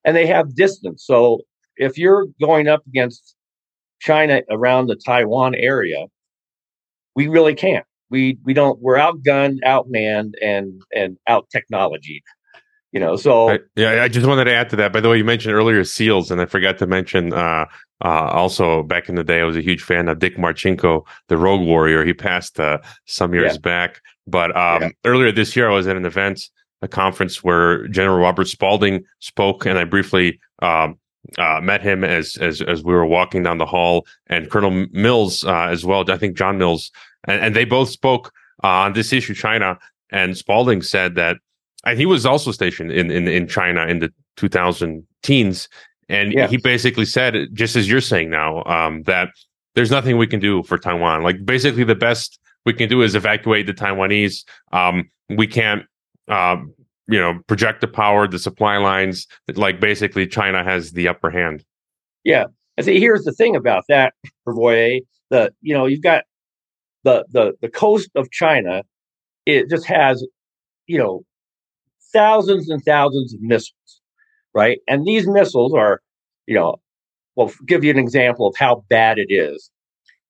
and 0.04 0.16
they 0.16 0.26
have 0.26 0.54
distance. 0.54 1.04
So 1.06 1.40
if 1.76 1.98
you're 1.98 2.26
going 2.40 2.68
up 2.68 2.82
against 2.86 3.34
China 4.00 4.42
around 4.50 4.86
the 4.86 4.96
Taiwan 4.96 5.54
area, 5.54 6.06
we 7.14 7.26
really 7.28 7.54
can't 7.54 7.84
We 8.10 8.38
we 8.44 8.54
don't 8.54 8.80
we're 8.80 8.96
outgunned, 8.96 9.58
outmanned, 9.66 10.32
and 10.40 10.80
and 10.94 11.18
out 11.26 11.50
technology. 11.50 12.22
You 12.92 13.00
know, 13.00 13.16
so 13.16 13.50
I, 13.50 13.58
yeah, 13.76 14.02
I 14.02 14.08
just 14.08 14.26
wanted 14.26 14.44
to 14.44 14.54
add 14.54 14.70
to 14.70 14.76
that. 14.76 14.92
By 14.92 15.00
the 15.00 15.10
way, 15.10 15.18
you 15.18 15.24
mentioned 15.24 15.54
earlier 15.54 15.84
seals, 15.84 16.30
and 16.30 16.40
I 16.40 16.46
forgot 16.46 16.78
to 16.78 16.86
mention 16.86 17.34
uh, 17.34 17.66
uh, 18.04 18.30
also 18.32 18.82
back 18.82 19.08
in 19.08 19.14
the 19.14 19.24
day, 19.24 19.40
I 19.40 19.44
was 19.44 19.56
a 19.56 19.62
huge 19.62 19.82
fan 19.82 20.08
of 20.08 20.18
Dick 20.18 20.36
Marcinko, 20.36 21.06
the 21.28 21.36
Rogue 21.36 21.66
Warrior. 21.66 22.04
He 22.04 22.12
passed 22.12 22.60
uh, 22.60 22.78
some 23.06 23.34
years 23.34 23.54
yeah. 23.54 23.58
back, 23.58 24.00
but 24.26 24.56
um, 24.56 24.82
yeah. 24.82 24.88
earlier 25.04 25.32
this 25.32 25.56
year, 25.56 25.70
I 25.70 25.74
was 25.74 25.86
at 25.86 25.96
an 25.96 26.06
event, 26.06 26.48
a 26.82 26.88
conference 26.88 27.42
where 27.42 27.88
General 27.88 28.18
Robert 28.18 28.46
Spalding 28.46 29.04
spoke, 29.20 29.66
and 29.66 29.78
I 29.78 29.84
briefly 29.84 30.38
um, 30.60 30.98
uh, 31.38 31.60
met 31.60 31.82
him 31.82 32.04
as 32.04 32.36
as 32.36 32.60
as 32.62 32.84
we 32.84 32.92
were 32.92 33.06
walking 33.06 33.42
down 33.42 33.58
the 33.58 33.66
hall, 33.66 34.06
and 34.28 34.50
Colonel 34.50 34.86
Mills 34.92 35.44
uh, 35.44 35.68
as 35.70 35.84
well. 35.84 36.08
I 36.08 36.18
think 36.18 36.36
John 36.36 36.58
Mills, 36.58 36.92
and, 37.26 37.40
and 37.40 37.56
they 37.56 37.64
both 37.64 37.88
spoke 37.88 38.32
uh, 38.62 38.68
on 38.68 38.92
this 38.92 39.12
issue, 39.12 39.34
China. 39.34 39.78
And 40.10 40.38
Spalding 40.38 40.80
said 40.80 41.16
that 41.16 41.36
and 41.84 41.98
he 41.98 42.06
was 42.06 42.26
also 42.26 42.52
stationed 42.52 42.92
in, 42.92 43.10
in, 43.10 43.28
in 43.28 43.46
China 43.46 43.86
in 43.86 44.00
the 44.00 44.12
2000 44.36 45.06
teens. 45.22 45.68
And 46.08 46.32
yeah. 46.32 46.46
he 46.46 46.56
basically 46.56 47.04
said, 47.04 47.34
just 47.52 47.76
as 47.76 47.88
you're 47.88 48.00
saying 48.00 48.30
now, 48.30 48.64
um, 48.64 49.02
that 49.04 49.28
there's 49.74 49.90
nothing 49.90 50.16
we 50.16 50.26
can 50.26 50.40
do 50.40 50.62
for 50.62 50.78
Taiwan. 50.78 51.22
Like 51.22 51.44
basically 51.44 51.84
the 51.84 51.94
best 51.94 52.38
we 52.64 52.72
can 52.72 52.88
do 52.88 53.02
is 53.02 53.14
evacuate 53.14 53.66
the 53.66 53.74
Taiwanese. 53.74 54.44
Um, 54.72 55.10
we 55.28 55.46
can't, 55.46 55.84
uh, 56.28 56.56
you 57.06 57.18
know, 57.18 57.40
project 57.46 57.80
the 57.80 57.88
power, 57.88 58.26
the 58.26 58.38
supply 58.38 58.78
lines. 58.78 59.26
Like 59.54 59.80
basically 59.80 60.26
China 60.26 60.64
has 60.64 60.92
the 60.92 61.08
upper 61.08 61.30
hand. 61.30 61.64
Yeah. 62.24 62.44
I 62.78 62.82
see. 62.82 63.00
Here's 63.00 63.24
the 63.24 63.32
thing 63.32 63.56
about 63.56 63.84
that, 63.88 64.14
Pervoye. 64.46 65.00
The 65.30 65.52
you 65.60 65.74
know 65.74 65.86
you've 65.86 66.02
got 66.02 66.24
the 67.02 67.26
the 67.30 67.54
the 67.60 67.68
coast 67.68 68.08
of 68.14 68.30
China. 68.30 68.84
It 69.46 69.68
just 69.68 69.84
has 69.86 70.24
you 70.86 70.96
know 70.96 71.24
thousands 72.12 72.70
and 72.70 72.82
thousands 72.84 73.34
of 73.34 73.42
missiles, 73.42 73.74
right? 74.58 74.80
And 74.88 75.06
these 75.06 75.28
missiles 75.28 75.72
are, 75.72 76.00
you 76.48 76.56
know, 76.56 76.78
well, 77.36 77.52
give 77.64 77.84
you 77.84 77.90
an 77.92 77.98
example 77.98 78.48
of 78.48 78.56
how 78.56 78.84
bad 78.90 79.16
it 79.16 79.28
is. 79.32 79.70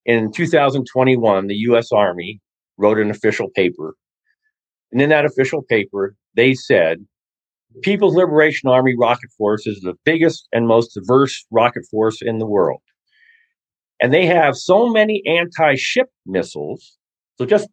In 0.05 0.31
2021, 0.31 1.47
the 1.47 1.55
U.S. 1.55 1.91
Army 1.91 2.39
wrote 2.77 2.99
an 2.99 3.09
official 3.09 3.47
paper. 3.55 3.95
And 4.91 5.01
in 5.01 5.09
that 5.09 5.25
official 5.25 5.63
paper, 5.63 6.15
they 6.35 6.53
said 6.53 6.99
People's 7.81 8.15
Liberation 8.15 8.69
Army 8.69 8.93
Rocket 8.95 9.31
Force 9.35 9.65
is 9.65 9.79
the 9.81 9.95
biggest 10.05 10.47
and 10.53 10.67
most 10.67 10.93
diverse 10.93 11.43
rocket 11.49 11.85
force 11.89 12.19
in 12.21 12.37
the 12.37 12.47
world. 12.47 12.81
And 13.99 14.13
they 14.13 14.27
have 14.27 14.55
so 14.55 14.89
many 14.89 15.23
anti 15.25 15.73
ship 15.75 16.07
missiles. 16.27 16.99
So 17.39 17.47
just 17.47 17.67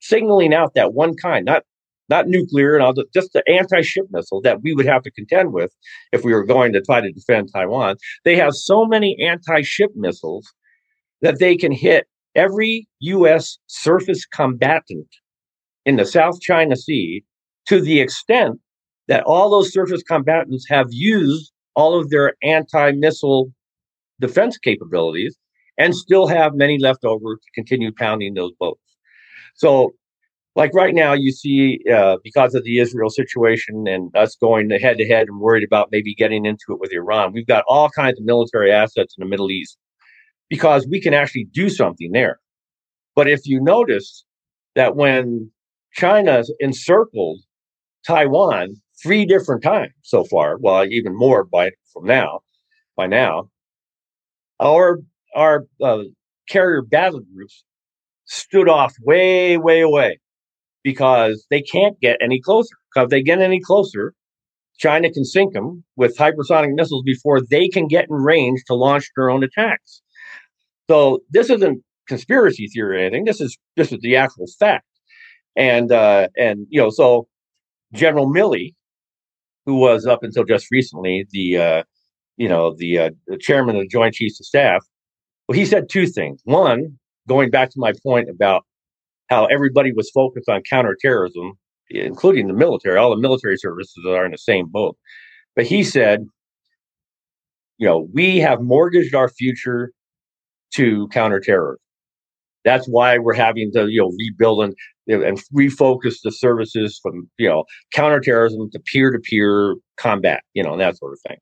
signaling 0.00 0.54
out 0.54 0.74
that 0.74 0.94
one 0.94 1.16
kind, 1.16 1.44
not 1.44 1.64
not 2.08 2.28
nuclear 2.28 2.74
and 2.74 2.82
all 2.82 2.94
the, 2.94 3.04
just 3.12 3.32
the 3.32 3.42
anti-ship 3.48 4.06
missile 4.10 4.40
that 4.42 4.62
we 4.62 4.74
would 4.74 4.86
have 4.86 5.02
to 5.02 5.10
contend 5.10 5.52
with 5.52 5.72
if 6.12 6.24
we 6.24 6.32
were 6.32 6.44
going 6.44 6.72
to 6.72 6.82
try 6.82 7.00
to 7.00 7.12
defend 7.12 7.50
Taiwan. 7.52 7.96
They 8.24 8.36
have 8.36 8.54
so 8.54 8.84
many 8.86 9.16
anti-ship 9.20 9.90
missiles 9.94 10.52
that 11.22 11.38
they 11.38 11.56
can 11.56 11.72
hit 11.72 12.06
every 12.34 12.86
U.S. 13.00 13.58
surface 13.66 14.26
combatant 14.26 15.08
in 15.84 15.96
the 15.96 16.04
South 16.04 16.40
China 16.40 16.76
Sea 16.76 17.24
to 17.66 17.80
the 17.80 18.00
extent 18.00 18.60
that 19.08 19.24
all 19.24 19.50
those 19.50 19.72
surface 19.72 20.02
combatants 20.02 20.66
have 20.68 20.88
used 20.90 21.52
all 21.74 21.98
of 21.98 22.10
their 22.10 22.34
anti-missile 22.42 23.52
defense 24.20 24.58
capabilities 24.58 25.36
and 25.78 25.94
still 25.94 26.26
have 26.26 26.54
many 26.54 26.78
left 26.78 27.04
over 27.04 27.36
to 27.36 27.50
continue 27.54 27.92
pounding 27.92 28.34
those 28.34 28.52
boats. 28.58 28.80
So 29.54 29.92
like 30.56 30.72
right 30.72 30.94
now, 30.94 31.12
you 31.12 31.32
see, 31.32 31.80
uh, 31.94 32.16
because 32.24 32.54
of 32.54 32.64
the 32.64 32.78
Israel 32.78 33.10
situation 33.10 33.84
and 33.86 34.10
us 34.16 34.36
going 34.40 34.70
head 34.70 34.96
to 34.96 35.06
head 35.06 35.28
and 35.28 35.38
worried 35.38 35.64
about 35.64 35.88
maybe 35.92 36.14
getting 36.14 36.46
into 36.46 36.64
it 36.70 36.80
with 36.80 36.92
Iran, 36.92 37.34
we've 37.34 37.46
got 37.46 37.62
all 37.68 37.90
kinds 37.90 38.18
of 38.18 38.24
military 38.24 38.72
assets 38.72 39.14
in 39.16 39.22
the 39.22 39.28
Middle 39.28 39.50
East 39.50 39.76
because 40.48 40.88
we 40.90 40.98
can 40.98 41.12
actually 41.12 41.46
do 41.52 41.68
something 41.68 42.10
there. 42.12 42.40
But 43.14 43.28
if 43.28 43.40
you 43.44 43.60
notice 43.60 44.24
that 44.74 44.96
when 44.96 45.50
China 45.92 46.42
encircled 46.58 47.42
Taiwan 48.06 48.76
three 49.02 49.26
different 49.26 49.62
times 49.62 49.92
so 50.02 50.24
far, 50.24 50.56
well, 50.58 50.86
even 50.86 51.14
more 51.14 51.44
by 51.44 51.72
from 51.92 52.06
now, 52.06 52.40
by 52.96 53.06
now, 53.06 53.50
our 54.58 55.00
our 55.34 55.66
uh, 55.82 56.04
carrier 56.48 56.80
battle 56.80 57.20
groups 57.34 57.62
stood 58.24 58.70
off 58.70 58.94
way, 59.02 59.58
way 59.58 59.82
away 59.82 60.18
because 60.86 61.44
they 61.50 61.60
can't 61.60 61.98
get 61.98 62.16
any 62.22 62.40
closer. 62.40 62.76
Because 62.94 63.06
if 63.06 63.10
they 63.10 63.20
get 63.20 63.40
any 63.40 63.60
closer, 63.60 64.14
China 64.78 65.12
can 65.12 65.24
sink 65.24 65.52
them 65.52 65.82
with 65.96 66.16
hypersonic 66.16 66.74
missiles 66.76 67.02
before 67.04 67.40
they 67.40 67.66
can 67.68 67.88
get 67.88 68.04
in 68.08 68.14
range 68.14 68.62
to 68.68 68.74
launch 68.74 69.10
their 69.16 69.28
own 69.28 69.42
attacks. 69.42 70.00
So 70.88 71.18
this 71.28 71.50
isn't 71.50 71.82
conspiracy 72.06 72.68
theory 72.68 72.98
or 72.98 73.00
anything. 73.00 73.24
This 73.24 73.40
is 73.40 73.58
this 73.74 73.90
is 73.90 73.98
the 74.00 74.14
actual 74.14 74.46
fact. 74.60 74.86
And 75.56 75.90
uh, 75.90 76.28
and 76.36 76.68
you 76.70 76.80
know, 76.80 76.90
so 76.90 77.26
General 77.92 78.32
Milley, 78.32 78.74
who 79.64 79.74
was 79.74 80.06
up 80.06 80.22
until 80.22 80.44
just 80.44 80.68
recently 80.70 81.26
the 81.32 81.58
uh, 81.58 81.82
you 82.36 82.48
know 82.48 82.76
the, 82.76 82.98
uh, 82.98 83.10
the 83.26 83.38
chairman 83.38 83.74
of 83.74 83.82
the 83.82 83.88
Joint 83.88 84.14
Chiefs 84.14 84.38
of 84.38 84.46
Staff, 84.46 84.84
well, 85.48 85.58
he 85.58 85.66
said 85.66 85.88
two 85.90 86.06
things. 86.06 86.40
One, 86.44 86.96
going 87.26 87.50
back 87.50 87.70
to 87.70 87.80
my 87.80 87.92
point 88.04 88.28
about 88.30 88.64
how 89.28 89.46
everybody 89.46 89.92
was 89.92 90.10
focused 90.10 90.48
on 90.48 90.62
counterterrorism, 90.68 91.52
including 91.90 92.46
the 92.46 92.54
military. 92.54 92.98
All 92.98 93.10
the 93.10 93.20
military 93.20 93.56
services 93.56 94.04
are 94.06 94.24
in 94.24 94.32
the 94.32 94.38
same 94.38 94.66
boat. 94.68 94.96
But 95.54 95.66
he 95.66 95.82
said, 95.82 96.26
you 97.78 97.86
know, 97.86 98.08
we 98.12 98.38
have 98.38 98.60
mortgaged 98.60 99.14
our 99.14 99.28
future 99.28 99.92
to 100.74 101.08
counterterrorism. 101.08 101.80
That's 102.64 102.86
why 102.86 103.18
we're 103.18 103.34
having 103.34 103.70
to, 103.72 103.88
you 103.88 104.00
know, 104.00 104.12
rebuild 104.18 104.64
and, 104.64 104.74
and 105.06 105.38
refocus 105.56 106.16
the 106.24 106.32
services 106.32 106.98
from, 107.00 107.30
you 107.38 107.48
know, 107.48 107.64
counterterrorism 107.92 108.70
to 108.72 108.80
peer 108.80 109.12
to 109.12 109.18
peer 109.18 109.76
combat, 109.96 110.42
you 110.54 110.62
know, 110.62 110.72
and 110.72 110.80
that 110.80 110.96
sort 110.98 111.12
of 111.12 111.20
thing. 111.26 111.38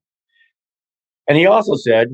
And 1.27 1.39
he 1.39 1.47
also 1.47 1.77
said, 1.77 2.09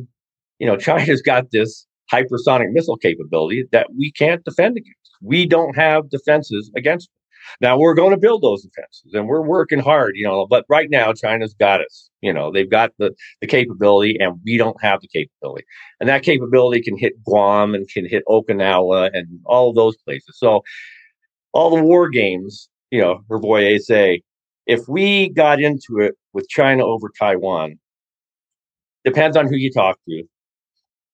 you 0.59 0.67
know, 0.67 0.77
China's 0.77 1.23
got 1.23 1.51
this 1.51 1.87
hypersonic 2.13 2.73
missile 2.73 2.97
capability 2.97 3.65
that 3.73 3.89
we 3.97 4.13
can't 4.13 4.45
defend 4.45 4.77
against. 4.77 4.97
We 5.23 5.47
don't 5.47 5.77
have 5.77 6.11
defenses 6.11 6.71
against 6.77 7.09
them. 7.09 7.15
Now 7.61 7.79
we're 7.79 7.95
going 7.95 8.13
to 8.13 8.19
build 8.19 8.43
those 8.43 8.63
defenses 8.63 9.13
and 9.15 9.27
we're 9.27 9.43
working 9.43 9.79
hard, 9.79 10.13
you 10.17 10.25
know, 10.25 10.47
but 10.47 10.65
right 10.69 10.89
now 10.91 11.13
China's 11.13 11.55
got 11.55 11.81
us. 11.81 12.11
You 12.21 12.33
know, 12.33 12.53
they've 12.53 12.71
got 12.71 12.93
the, 12.99 13.15
the 13.41 13.47
capability 13.47 14.19
and 14.21 14.39
we 14.45 14.57
don't 14.57 14.81
have 14.83 15.01
the 15.01 15.09
capability. 15.09 15.65
And 16.01 16.09
that 16.09 16.23
capability 16.23 16.83
can 16.83 16.99
hit 16.99 17.23
Guam 17.25 17.75
and 17.75 17.89
can 17.89 18.07
hit 18.07 18.25
Okinawa 18.29 19.11
and 19.15 19.27
all 19.47 19.73
those 19.73 19.97
places. 19.97 20.37
So 20.39 20.63
all 21.53 21.75
the 21.75 21.83
war 21.83 22.09
games, 22.09 22.69
you 22.91 23.01
know, 23.01 23.23
Pervoye 23.29 23.81
say, 23.81 24.23
if 24.67 24.87
we 24.89 25.31
got 25.31 25.61
into 25.61 25.99
it 25.99 26.15
with 26.33 26.49
China 26.49 26.85
over 26.85 27.11
Taiwan, 27.19 27.79
depends 29.05 29.37
on 29.37 29.49
who 29.49 29.57
you 29.57 29.73
talk 29.73 29.99
to. 30.09 30.23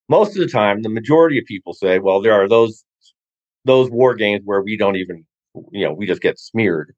Most 0.08 0.36
of 0.36 0.42
the 0.42 0.48
time, 0.48 0.82
the 0.82 0.88
majority 0.88 1.38
of 1.38 1.44
people 1.46 1.74
say, 1.74 1.98
well, 1.98 2.20
there 2.20 2.32
are 2.32 2.48
those 2.48 2.84
those 3.64 3.90
war 3.90 4.14
games 4.14 4.42
where 4.44 4.62
we 4.62 4.76
don't 4.76 4.96
even, 4.96 5.24
you 5.72 5.84
know, 5.84 5.92
we 5.92 6.06
just 6.06 6.22
get 6.22 6.38
smeared. 6.38 6.94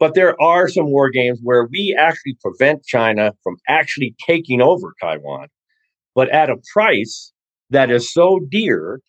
But 0.00 0.14
there 0.14 0.40
are 0.42 0.66
some 0.68 0.86
war 0.86 1.08
games 1.10 1.38
where 1.42 1.68
we 1.70 1.96
actually 1.96 2.36
prevent 2.42 2.84
China 2.84 3.32
from 3.44 3.56
actually 3.68 4.16
taking 4.26 4.60
over 4.60 4.94
Taiwan, 5.00 5.48
but 6.14 6.28
at 6.30 6.50
a 6.50 6.56
price 6.72 7.32
that 7.68 7.90
is 7.90 8.12
so 8.12 8.40
dear 8.50 9.00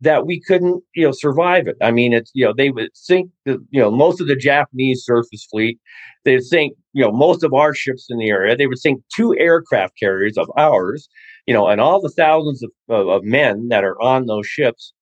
that 0.00 0.26
we 0.26 0.40
couldn't, 0.40 0.82
you 0.94 1.04
know, 1.04 1.12
survive 1.12 1.66
it. 1.66 1.76
I 1.82 1.90
mean, 1.90 2.12
it's, 2.12 2.30
you 2.34 2.44
know, 2.44 2.52
they 2.56 2.70
would 2.70 2.90
sink 2.94 3.30
the, 3.44 3.58
you 3.70 3.80
know, 3.80 3.90
most 3.90 4.20
of 4.20 4.28
the 4.28 4.36
Japanese 4.36 5.04
surface 5.04 5.46
fleet. 5.50 5.78
They'd 6.24 6.42
sink, 6.42 6.76
you 6.92 7.02
know, 7.02 7.12
most 7.12 7.42
of 7.42 7.52
our 7.54 7.74
ships 7.74 8.06
in 8.10 8.18
the 8.18 8.28
area. 8.28 8.56
They 8.56 8.66
would 8.66 8.78
sink 8.78 9.02
two 9.14 9.36
aircraft 9.38 9.98
carriers 9.98 10.36
of 10.36 10.50
ours, 10.56 11.08
you 11.46 11.54
know, 11.54 11.68
and 11.68 11.80
all 11.80 12.00
the 12.00 12.10
thousands 12.10 12.62
of, 12.62 12.70
of, 12.88 13.08
of 13.08 13.24
men 13.24 13.68
that 13.68 13.84
are 13.84 14.00
on 14.00 14.26
those 14.26 14.46
ships 14.46 14.92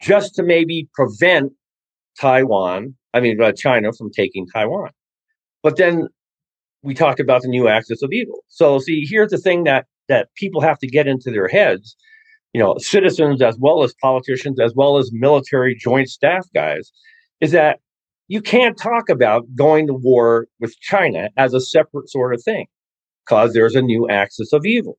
just 0.00 0.34
to 0.34 0.42
maybe 0.42 0.88
prevent 0.94 1.52
Taiwan, 2.20 2.94
I 3.14 3.20
mean, 3.20 3.40
uh, 3.40 3.52
China 3.52 3.92
from 3.92 4.10
taking 4.10 4.46
Taiwan. 4.46 4.90
But 5.62 5.76
then 5.76 6.08
we 6.82 6.94
talked 6.94 7.20
about 7.20 7.42
the 7.42 7.48
new 7.48 7.68
axis 7.68 8.02
of 8.02 8.12
evil. 8.12 8.40
So, 8.48 8.78
see, 8.78 9.06
here's 9.08 9.30
the 9.30 9.38
thing 9.38 9.64
that 9.64 9.86
that 10.08 10.28
people 10.34 10.60
have 10.60 10.78
to 10.78 10.86
get 10.86 11.06
into 11.06 11.30
their 11.30 11.48
heads. 11.48 11.96
You 12.52 12.60
know, 12.60 12.76
citizens 12.78 13.40
as 13.40 13.56
well 13.58 13.82
as 13.82 13.94
politicians, 14.00 14.60
as 14.60 14.74
well 14.74 14.98
as 14.98 15.10
military 15.12 15.74
joint 15.74 16.10
staff 16.10 16.46
guys, 16.54 16.92
is 17.40 17.52
that 17.52 17.80
you 18.28 18.42
can't 18.42 18.76
talk 18.76 19.08
about 19.08 19.46
going 19.54 19.86
to 19.86 19.94
war 19.94 20.48
with 20.60 20.78
China 20.80 21.30
as 21.36 21.54
a 21.54 21.60
separate 21.60 22.10
sort 22.10 22.34
of 22.34 22.42
thing 22.42 22.66
because 23.24 23.52
there's 23.52 23.74
a 23.74 23.82
new 23.82 24.08
axis 24.08 24.52
of 24.52 24.66
evil, 24.66 24.98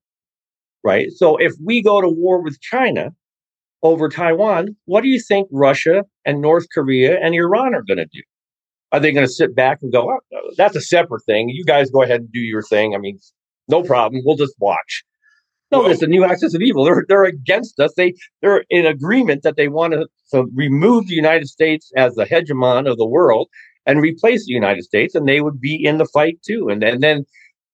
right? 0.83 1.11
So 1.11 1.37
if 1.37 1.53
we 1.63 1.81
go 1.81 2.01
to 2.01 2.09
war 2.09 2.41
with 2.41 2.59
China, 2.61 3.11
over 3.83 4.07
Taiwan, 4.07 4.75
what 4.85 5.01
do 5.01 5.09
you 5.09 5.19
think 5.19 5.47
Russia 5.51 6.05
and 6.25 6.41
North 6.41 6.65
Korea 6.73 7.19
and 7.21 7.35
Iran 7.35 7.75
are 7.75 7.83
going 7.83 7.97
to 7.97 8.05
do? 8.05 8.21
Are 8.93 8.99
they 8.99 9.11
going 9.11 9.25
to 9.25 9.31
sit 9.31 9.55
back 9.55 9.79
and 9.81 9.91
go, 9.91 10.09
oh, 10.09 10.51
that's 10.57 10.75
a 10.75 10.81
separate 10.81 11.23
thing? 11.25 11.49
You 11.49 11.65
guys 11.65 11.91
go 11.91 12.01
ahead 12.01 12.21
and 12.21 12.31
do 12.31 12.39
your 12.39 12.61
thing. 12.61 12.95
I 12.95 12.97
mean, 12.97 13.19
no 13.67 13.83
problem. 13.83 14.21
We'll 14.25 14.37
just 14.37 14.55
watch. 14.59 15.03
No, 15.71 15.81
well, 15.81 15.91
it's 15.91 16.03
a 16.03 16.07
new 16.07 16.23
axis 16.23 16.53
of 16.53 16.61
evil. 16.61 16.85
They're 16.85 17.03
they're 17.07 17.23
against 17.23 17.79
us. 17.79 17.93
They 17.97 18.13
they're 18.41 18.63
in 18.69 18.85
agreement 18.85 19.41
that 19.41 19.57
they 19.57 19.67
want 19.67 19.93
to, 19.93 20.07
to 20.31 20.45
remove 20.53 21.07
the 21.07 21.15
United 21.15 21.47
States 21.47 21.91
as 21.97 22.13
the 22.13 22.25
hegemon 22.25 22.89
of 22.89 22.97
the 22.97 23.07
world 23.07 23.49
and 23.87 23.99
replace 23.99 24.45
the 24.45 24.53
United 24.53 24.83
States, 24.83 25.15
and 25.15 25.27
they 25.27 25.41
would 25.41 25.59
be 25.59 25.83
in 25.83 25.97
the 25.97 26.05
fight 26.05 26.37
too. 26.45 26.69
And, 26.69 26.83
and 26.83 27.01
then 27.01 27.25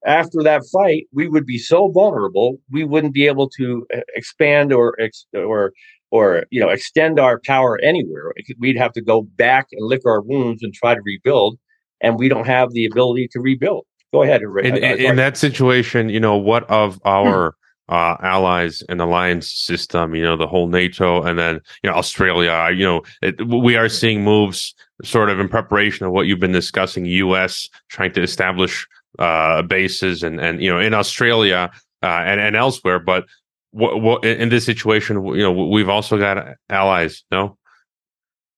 after 0.06 0.42
that 0.44 0.64
fight, 0.72 1.08
we 1.12 1.28
would 1.28 1.46
be 1.46 1.58
so 1.58 1.90
vulnerable, 1.90 2.60
we 2.72 2.84
wouldn't 2.84 3.14
be 3.14 3.28
able 3.28 3.50
to 3.50 3.86
uh, 3.94 4.02
expand 4.16 4.72
or 4.74 4.98
or 5.36 5.74
or 6.12 6.46
you 6.50 6.60
know 6.60 6.70
extend 6.70 7.20
our 7.20 7.40
power 7.46 7.80
anywhere. 7.82 8.34
We'd 8.58 8.78
have 8.78 8.94
to 8.94 9.02
go 9.02 9.22
back 9.22 9.68
and 9.72 9.86
lick 9.86 10.02
our 10.06 10.22
wounds 10.22 10.64
and 10.64 10.74
try 10.74 10.96
to 10.96 11.02
rebuild, 11.04 11.60
and 12.02 12.18
we 12.18 12.30
don't 12.30 12.48
have 12.48 12.72
the 12.72 12.86
ability 12.86 13.28
to 13.32 13.40
rebuild. 13.40 13.86
Go 14.12 14.24
ahead. 14.24 14.42
In, 14.42 14.78
in, 14.78 15.00
in 15.00 15.16
that 15.18 15.38
situation, 15.38 16.10
you 16.10 16.20
know 16.20 16.38
what 16.38 16.68
of 16.70 17.00
our 17.06 17.56
uh, 17.90 18.16
allies 18.22 18.84
and 18.88 19.02
alliance 19.02 19.52
system, 19.52 20.14
you 20.14 20.24
know, 20.24 20.38
the 20.38 20.48
whole 20.48 20.68
NATO 20.68 21.24
and 21.24 21.40
then, 21.40 21.60
you 21.84 21.90
know, 21.90 21.96
Australia, 21.96 22.70
you 22.72 22.86
know, 22.86 23.02
it, 23.24 23.48
we 23.48 23.76
are 23.76 23.90
seeing 23.90 24.24
moves 24.24 24.76
sort 25.04 25.30
of 25.30 25.40
in 25.40 25.50
preparation 25.50 26.06
of 26.06 26.12
what 26.12 26.28
you've 26.28 26.40
been 26.40 26.52
discussing, 26.52 27.06
US 27.06 27.68
trying 27.90 28.14
to 28.14 28.22
establish 28.22 28.88
uh, 29.17 29.62
bases 29.63 30.24
and, 30.24 30.39
and, 30.39 30.62
you 30.62 30.69
know, 30.69 30.80
in 30.80 30.93
Australia 30.93 31.72
uh, 32.04 32.06
and, 32.06 32.39
and 32.39 32.56
elsewhere. 32.56 33.00
But 33.00 33.26
what, 33.72 34.02
what, 34.02 34.26
in 34.26 34.50
this 34.50 34.65
situation, 34.65 35.26
you 35.26 35.43
know, 35.43 35.52
we've 35.52 35.89
also 35.89 36.17
got 36.17 36.56
allies, 36.69 37.24
no? 37.32 37.58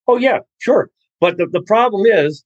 Oh, 0.08 0.18
yeah, 0.18 0.40
sure. 0.60 0.90
But 1.20 1.38
the, 1.38 1.48
the 1.48 1.62
problem 1.62 2.06
is 2.06 2.44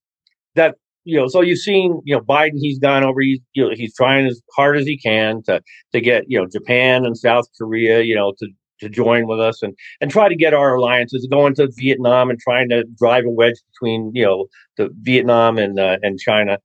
that 0.56 0.76
you 1.06 1.18
know, 1.18 1.28
so 1.28 1.42
you've 1.42 1.60
seen, 1.60 2.02
you 2.04 2.16
know, 2.16 2.22
Biden, 2.22 2.58
he's 2.60 2.80
gone 2.80 3.04
over, 3.04 3.22
he's, 3.22 3.40
you 3.54 3.64
know, 3.64 3.76
he's 3.76 3.94
trying 3.96 4.26
as 4.26 4.42
hard 4.56 4.76
as 4.78 4.86
he 4.86 4.98
can 4.98 5.44
to, 5.44 5.62
to 5.94 6.02
get, 6.02 6.26
you 6.28 6.38
know, 6.40 6.48
Japan 6.52 7.06
and 7.06 7.16
South 7.16 7.46
Korea, 7.58 8.02
you 8.02 8.16
know, 8.16 8.34
to, 8.40 8.48
to 8.80 8.90
join 8.90 9.28
with 9.28 9.40
us 9.40 9.62
and, 9.62 9.78
and 10.02 10.10
try 10.10 10.28
to 10.28 10.36
get 10.36 10.54
our 10.54 10.76
alliances 10.76 11.28
going 11.30 11.54
to 11.56 11.72
Vietnam 11.78 12.32
and 12.32 12.40
trying 12.40 12.70
to 12.70 12.84
drive 12.98 13.24
a 13.26 13.30
wedge 13.30 13.56
between, 13.72 14.12
you 14.16 14.26
know, 14.26 14.48
the 14.78 14.90
Vietnam 15.02 15.60
and, 15.60 15.80
uh, 15.80 15.98
and 16.02 16.20
China. 16.20 16.58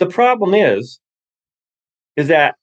The 0.00 0.06
problem 0.06 0.54
is, 0.54 0.98
is 2.16 2.28
that 2.28 2.56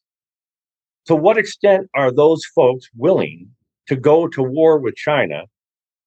to 1.06 1.15
what 1.15 1.38
extent 1.38 1.88
are 1.95 2.12
those 2.12 2.43
folks 2.56 2.89
willing 2.95 3.50
to 3.88 3.95
go 3.95 4.28
to 4.28 4.43
war 4.43 4.80
with 4.80 4.95
China 4.95 5.43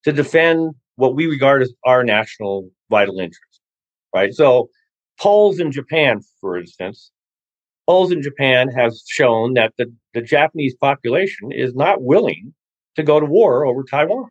to 0.05 0.12
defend 0.12 0.75
what 0.97 1.14
we 1.14 1.27
regard 1.27 1.62
as 1.62 1.73
our 1.87 2.03
national 2.05 2.69
vital 2.90 3.19
interest, 3.21 3.61
right? 4.14 4.35
So, 4.35 4.69
polls 5.21 5.61
in 5.61 5.71
Japan, 5.71 6.21
for 6.40 6.59
instance, 6.59 7.12
polls 7.87 8.11
in 8.11 8.23
Japan 8.23 8.69
have 8.69 8.93
shown 9.09 9.55
that 9.55 9.73
the, 9.79 9.87
the 10.14 10.23
Japanese 10.23 10.75
population 10.75 11.53
is 11.53 11.75
not 11.75 12.03
willing 12.03 12.53
to 12.97 13.05
go 13.05 13.21
to 13.21 13.27
war 13.27 13.64
over 13.64 13.85
Taiwan. 13.85 14.31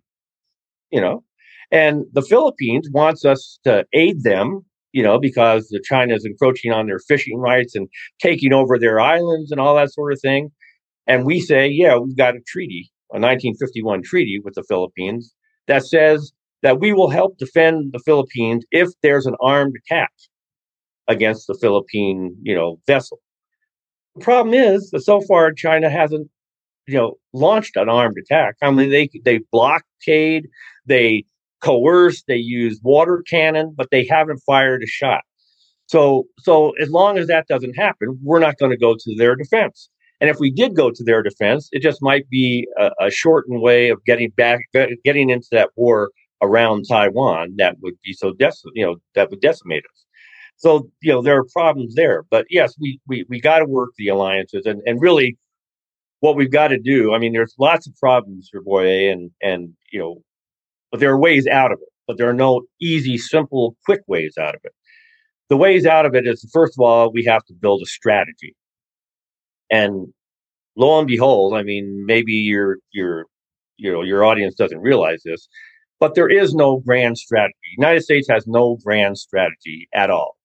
You 0.91 0.99
know, 0.99 1.23
and 1.71 2.03
the 2.11 2.23
Philippines 2.23 2.89
wants 2.91 3.23
us 3.23 3.59
to 3.63 3.85
aid 3.93 4.23
them, 4.23 4.65
you 4.91 5.03
know, 5.03 5.19
because 5.19 5.67
the 5.67 5.81
China 5.83 6.15
is 6.15 6.25
encroaching 6.25 6.71
on 6.71 6.87
their 6.87 6.99
fishing 6.99 7.37
rights 7.37 7.75
and 7.75 7.87
taking 8.21 8.53
over 8.53 8.77
their 8.77 8.99
islands 8.99 9.51
and 9.51 9.59
all 9.59 9.75
that 9.75 9.93
sort 9.93 10.13
of 10.13 10.19
thing. 10.21 10.51
And 11.07 11.25
we 11.25 11.39
say, 11.39 11.67
yeah, 11.67 11.97
we've 11.97 12.17
got 12.17 12.35
a 12.35 12.41
treaty, 12.47 12.91
a 13.11 13.17
1951 13.19 14.03
treaty 14.03 14.39
with 14.43 14.55
the 14.55 14.63
Philippines 14.63 15.33
that 15.67 15.85
says 15.85 16.31
that 16.61 16.79
we 16.79 16.93
will 16.93 17.09
help 17.09 17.37
defend 17.37 17.93
the 17.93 17.99
Philippines 17.99 18.65
if 18.71 18.89
there's 19.01 19.25
an 19.25 19.35
armed 19.41 19.75
attack 19.85 20.11
against 21.07 21.47
the 21.47 21.57
Philippine, 21.59 22.35
you 22.43 22.53
know, 22.53 22.79
vessel. 22.85 23.19
The 24.15 24.23
problem 24.23 24.53
is 24.53 24.89
that 24.91 25.01
so 25.01 25.21
far 25.21 25.51
China 25.53 25.89
hasn't, 25.89 26.29
you 26.87 26.95
know, 26.95 27.15
launched 27.33 27.75
an 27.75 27.89
armed 27.89 28.17
attack. 28.17 28.55
I 28.61 28.71
mean, 28.71 28.89
they 28.89 29.09
they 29.23 29.39
blockade, 29.51 30.47
they 30.85 31.23
coerce, 31.61 32.23
they 32.27 32.37
use 32.37 32.79
water 32.83 33.23
cannon, 33.29 33.73
but 33.75 33.89
they 33.91 34.05
haven't 34.05 34.41
fired 34.45 34.83
a 34.83 34.87
shot. 34.87 35.21
So, 35.87 36.25
so 36.39 36.73
as 36.81 36.89
long 36.89 37.17
as 37.17 37.27
that 37.27 37.47
doesn't 37.47 37.73
happen, 37.73 38.19
we're 38.21 38.39
not 38.39 38.57
going 38.59 38.71
to 38.71 38.77
go 38.77 38.95
to 38.95 39.15
their 39.17 39.35
defense. 39.35 39.89
And 40.21 40.29
if 40.29 40.37
we 40.39 40.51
did 40.51 40.75
go 40.75 40.91
to 40.91 41.03
their 41.03 41.23
defense, 41.23 41.69
it 41.71 41.81
just 41.81 42.01
might 42.01 42.29
be 42.29 42.67
a, 42.77 42.91
a 42.99 43.09
shortened 43.09 43.61
way 43.61 43.89
of 43.89 44.03
getting 44.05 44.29
back, 44.31 44.59
getting 45.03 45.29
into 45.29 45.47
that 45.51 45.69
war 45.75 46.11
around 46.41 46.85
Taiwan 46.87 47.55
that 47.57 47.77
would 47.81 47.95
be 48.03 48.13
so 48.13 48.33
you 48.73 48.85
know, 48.85 48.95
that 49.15 49.29
would 49.29 49.41
decimate 49.41 49.83
us. 49.83 50.05
So, 50.57 50.89
you 51.01 51.11
know, 51.11 51.21
there 51.21 51.37
are 51.37 51.45
problems 51.53 51.95
there. 51.95 52.25
But 52.29 52.45
yes, 52.49 52.75
we 52.79 52.99
we, 53.07 53.25
we 53.29 53.39
got 53.39 53.59
to 53.59 53.65
work 53.65 53.91
the 53.97 54.09
alliances 54.09 54.65
and, 54.65 54.81
and 54.85 55.01
really 55.01 55.37
what 56.19 56.35
we've 56.35 56.51
got 56.51 56.67
to 56.69 56.77
do. 56.77 57.13
I 57.13 57.17
mean, 57.17 57.31
there's 57.33 57.55
lots 57.57 57.87
of 57.87 57.95
problems 57.95 58.49
for 58.51 58.61
Hrvoje 58.61 59.11
and 59.11 59.31
and 59.41 59.73
you 59.91 59.99
know, 59.99 60.21
but 60.91 60.99
there 60.99 61.11
are 61.11 61.19
ways 61.19 61.47
out 61.47 61.71
of 61.71 61.79
it. 61.81 61.89
But 62.07 62.17
there 62.17 62.29
are 62.29 62.33
no 62.33 62.63
easy, 62.81 63.17
simple, 63.17 63.75
quick 63.85 64.01
ways 64.07 64.33
out 64.39 64.55
of 64.55 64.61
it. 64.63 64.73
The 65.49 65.57
ways 65.57 65.85
out 65.85 66.05
of 66.05 66.15
it 66.15 66.27
is 66.27 66.47
first 66.53 66.73
of 66.77 66.83
all, 66.83 67.11
we 67.11 67.23
have 67.25 67.43
to 67.45 67.53
build 67.53 67.81
a 67.83 67.85
strategy. 67.85 68.55
And 69.69 70.07
lo 70.75 70.97
and 70.99 71.07
behold, 71.07 71.53
I 71.53 71.63
mean, 71.63 72.05
maybe 72.05 72.33
your 72.33 72.77
your 72.91 73.25
you 73.77 73.91
know 73.91 74.01
your 74.01 74.23
audience 74.23 74.55
doesn't 74.55 74.79
realize 74.79 75.21
this, 75.23 75.47
but 75.99 76.15
there 76.15 76.29
is 76.29 76.53
no 76.53 76.79
grand 76.79 77.17
strategy. 77.17 77.55
United 77.77 78.01
States 78.01 78.27
has 78.29 78.47
no 78.47 78.77
grand 78.83 79.17
strategy 79.17 79.87
at 79.93 80.09
all. 80.09 80.35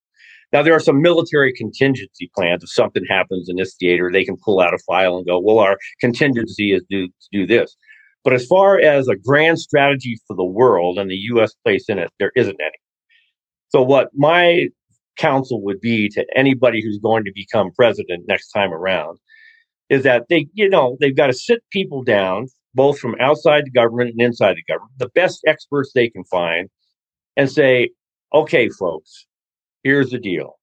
Now, 0.52 0.62
there 0.62 0.74
are 0.74 0.80
some 0.80 1.02
military 1.02 1.52
contingency 1.52 2.30
plans. 2.32 2.62
If 2.62 2.70
something 2.70 3.04
happens 3.08 3.48
in 3.48 3.56
this 3.56 3.74
theater, 3.74 4.08
they 4.12 4.24
can 4.24 4.36
pull 4.36 4.60
out 4.60 4.72
a 4.72 4.78
file 4.78 5.16
and 5.16 5.26
go, 5.26 5.40
well, 5.40 5.58
our 5.58 5.76
contingency 6.00 6.72
is 6.72 6.84
to 6.92 7.08
do 7.32 7.44
this. 7.44 7.76
But 8.24 8.32
as 8.32 8.46
far 8.46 8.80
as 8.80 9.06
a 9.06 9.16
grand 9.16 9.60
strategy 9.60 10.18
for 10.26 10.34
the 10.34 10.44
world 10.44 10.98
and 10.98 11.10
the 11.10 11.16
U.S. 11.34 11.52
place 11.62 11.84
in 11.88 11.98
it, 11.98 12.10
there 12.18 12.32
isn't 12.34 12.58
any. 12.58 12.78
So, 13.68 13.82
what 13.82 14.08
my 14.14 14.68
counsel 15.16 15.62
would 15.62 15.80
be 15.80 16.08
to 16.08 16.26
anybody 16.34 16.82
who's 16.82 16.98
going 16.98 17.24
to 17.24 17.32
become 17.34 17.70
president 17.76 18.24
next 18.26 18.50
time 18.50 18.72
around 18.72 19.18
is 19.90 20.02
that 20.04 20.24
they, 20.28 20.46
you 20.54 20.68
know, 20.68 20.96
they've 21.00 21.16
got 21.16 21.26
to 21.26 21.34
sit 21.34 21.62
people 21.70 22.02
down, 22.02 22.46
both 22.74 22.98
from 22.98 23.14
outside 23.20 23.64
the 23.66 23.70
government 23.70 24.10
and 24.10 24.20
inside 24.20 24.56
the 24.56 24.72
government, 24.72 24.92
the 24.98 25.10
best 25.10 25.42
experts 25.46 25.92
they 25.94 26.08
can 26.08 26.24
find, 26.24 26.68
and 27.36 27.50
say, 27.50 27.90
okay, 28.32 28.68
folks, 28.70 29.26
here's 29.82 30.10
the 30.10 30.18
deal. 30.18 30.58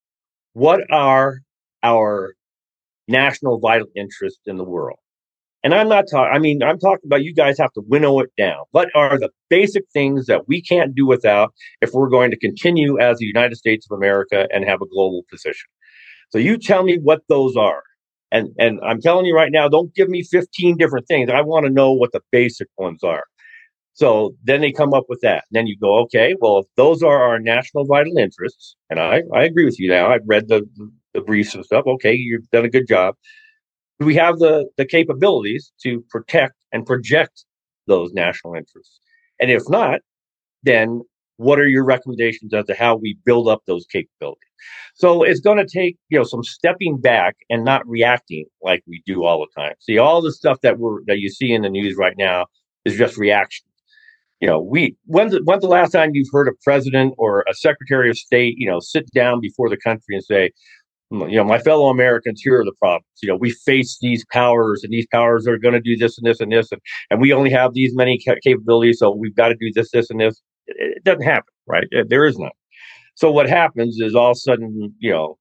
What 0.54 0.82
are 0.92 1.42
our 1.84 2.34
national 3.08 3.60
vital 3.60 3.88
interests 3.96 4.42
in 4.46 4.58
the 4.58 4.64
world? 4.64 5.00
And 5.64 5.76
I'm 5.76 5.90
not 5.90 6.06
talking, 6.10 6.34
I 6.34 6.40
mean, 6.40 6.64
I'm 6.64 6.80
talking 6.80 7.06
about 7.06 7.24
you 7.24 7.34
guys 7.34 7.58
have 7.60 7.72
to 7.74 7.82
winnow 7.82 8.20
it 8.20 8.32
down. 8.38 8.64
What 8.72 8.90
are 8.96 9.20
the 9.20 9.30
basic 9.50 9.84
things 9.94 10.26
that 10.26 10.48
we 10.48 10.62
can't 10.62 10.96
do 10.96 11.06
without 11.06 11.54
if 11.82 11.92
we're 11.94 12.10
going 12.10 12.32
to 12.32 12.38
continue 12.38 13.00
as 13.00 13.20
the 13.20 13.26
United 13.26 13.56
States 13.58 13.86
of 13.90 13.96
America 13.96 14.48
and 14.52 14.66
have 14.66 14.82
a 14.82 14.88
global 14.88 15.24
position? 15.30 15.70
So 16.30 16.40
you 16.40 16.58
tell 16.58 16.84
me 16.84 16.98
what 16.98 17.22
those 17.30 17.56
are. 17.56 17.84
And, 18.32 18.50
and 18.58 18.80
I'm 18.82 19.02
telling 19.02 19.26
you 19.26 19.36
right 19.36 19.52
now, 19.52 19.68
don't 19.68 19.94
give 19.94 20.10
me 20.10 20.24
15 20.24 20.78
different 20.78 21.08
things. 21.08 21.30
I 21.30 21.42
want 21.42 21.66
to 21.66 21.72
know 21.72 21.92
what 21.92 22.12
the 22.12 22.22
basic 22.32 22.70
ones 22.78 23.04
are. 23.04 23.26
So 23.94 24.36
then 24.44 24.62
they 24.62 24.72
come 24.72 24.94
up 24.94 25.04
with 25.10 25.20
that. 25.22 25.44
And 25.50 25.58
then 25.58 25.68
you 25.68 25.78
go, 25.78 26.00
okay, 26.04 26.34
well, 26.40 26.60
if 26.60 26.66
those 26.78 27.04
are 27.04 27.22
our 27.22 27.40
national 27.40 27.86
vital 27.86 28.18
interests, 28.18 28.76
and 28.90 29.00
I, 29.00 29.24
I 29.36 29.44
agree 29.44 29.66
with 29.66 29.80
you 29.80 29.90
now. 29.90 30.12
I've 30.12 30.26
read 30.26 30.48
the, 30.48 30.66
the 31.14 31.22
briefs 31.22 31.54
and 31.54 31.66
stuff. 31.66 31.86
Okay, 31.86 32.14
you've 32.14 32.50
done 32.52 32.66
a 32.66 32.70
good 32.70 32.88
job. 32.88 33.16
Do 34.02 34.08
we 34.08 34.16
have 34.16 34.40
the, 34.40 34.68
the 34.78 34.86
capabilities 34.86 35.72
to 35.84 36.04
protect 36.10 36.56
and 36.72 36.88
project 36.88 37.46
those 37.86 38.12
national 38.14 38.56
interests? 38.56 39.00
And 39.40 39.52
if 39.52 39.62
not, 39.70 40.00
then 40.64 41.04
what 41.38 41.60
are 41.60 41.68
your 41.68 41.86
recommendations 41.86 42.52
as 42.52 42.66
to 42.66 42.74
how 42.74 42.96
we 42.96 43.16
build 43.24 43.48
up 43.48 43.62
those 43.68 43.86
capabilities? 43.86 44.42
So 44.96 45.22
it's 45.22 45.40
going 45.40 45.60
to 45.60 45.68
take, 45.68 45.98
you 46.10 46.18
know, 46.18 46.24
some 46.24 46.44
stepping 46.44 47.00
back 47.00 47.36
and 47.52 47.64
not 47.64 47.88
reacting 47.88 48.46
like 48.64 48.82
we 48.88 49.04
do 49.06 49.24
all 49.24 49.40
the 49.40 49.62
time. 49.62 49.76
See, 49.78 50.00
all 50.00 50.20
the 50.20 50.32
stuff 50.32 50.62
that 50.62 50.80
we're 50.80 51.04
that 51.06 51.20
you 51.20 51.30
see 51.30 51.52
in 51.52 51.62
the 51.62 51.70
news 51.70 51.96
right 51.96 52.16
now 52.18 52.48
is 52.86 52.98
just 52.98 53.18
reaction 53.18 53.68
you 54.42 54.48
know, 54.48 54.60
we 54.60 54.96
when's 55.06 55.34
the, 55.34 55.42
when's 55.44 55.62
the 55.62 55.68
last 55.68 55.92
time 55.92 56.12
you've 56.14 56.32
heard 56.32 56.48
a 56.48 56.52
president 56.64 57.14
or 57.18 57.46
a 57.48 57.54
secretary 57.54 58.10
of 58.10 58.18
state, 58.18 58.56
you 58.58 58.68
know, 58.68 58.80
sit 58.80 59.10
down 59.12 59.40
before 59.40 59.70
the 59.70 59.78
country 59.78 60.16
and 60.16 60.24
say, 60.24 60.52
you 61.12 61.36
know, 61.36 61.44
my 61.44 61.60
fellow 61.60 61.90
Americans, 61.90 62.42
here 62.42 62.60
are 62.60 62.66
the 62.66 62.74
problems. 62.80 63.06
You 63.22 63.30
know, 63.30 63.36
we 63.36 63.52
face 63.52 63.98
these 64.02 64.26
powers, 64.32 64.84
and 64.84 64.94
these 64.94 65.08
powers 65.12 65.48
are 65.48 65.58
going 65.58 65.74
to 65.74 65.82
do 65.82 65.98
this 65.98 66.18
and 66.18 66.26
this 66.26 66.40
and 66.40 66.52
this, 66.52 66.72
and, 66.72 66.82
and 67.10 67.20
we 67.22 67.34
only 67.34 67.50
have 67.50 67.74
these 67.74 67.96
many 67.96 68.18
capabilities, 68.44 69.00
so 69.00 69.12
we've 69.12 69.36
got 69.36 69.50
to 69.50 69.56
do 69.56 69.72
this, 69.74 69.92
this, 69.92 70.10
and 70.10 70.22
this. 70.22 70.42
It, 70.68 70.98
it 70.98 71.04
doesn't 71.04 71.24
happen, 71.24 71.54
right? 71.68 71.88
There 72.08 72.26
is 72.26 72.38
none. 72.38 72.52
So 73.16 73.32
what 73.32 73.50
happens 73.50 74.00
is 74.00 74.16
all 74.16 74.32
of 74.32 74.36
a 74.36 74.40
sudden, 74.40 74.94
you 75.00 75.12
know, 75.12 75.38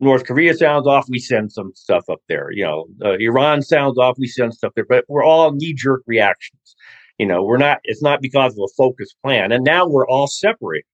North 0.00 0.24
Korea 0.26 0.54
sounds 0.54 0.86
off, 0.86 1.06
we 1.08 1.18
send 1.18 1.50
some 1.52 1.72
stuff 1.74 2.04
up 2.08 2.20
there. 2.28 2.50
You 2.52 2.64
know, 2.64 2.86
uh, 3.04 3.16
Iran 3.18 3.62
sounds 3.62 3.98
off, 3.98 4.16
we 4.18 4.28
send 4.28 4.54
stuff 4.54 4.72
there. 4.76 4.86
But 4.88 5.04
we're 5.08 5.24
all 5.24 5.50
knee 5.52 5.74
jerk 5.74 6.02
reactions. 6.06 6.76
You 7.18 7.26
know, 7.26 7.42
we're 7.42 7.56
not, 7.56 7.78
it's 7.82 8.02
not 8.02 8.22
because 8.22 8.52
of 8.52 8.60
a 8.62 8.74
focused 8.76 9.16
plan. 9.24 9.50
And 9.50 9.64
now 9.64 9.88
we're 9.88 10.06
all 10.06 10.28
separated, 10.28 10.86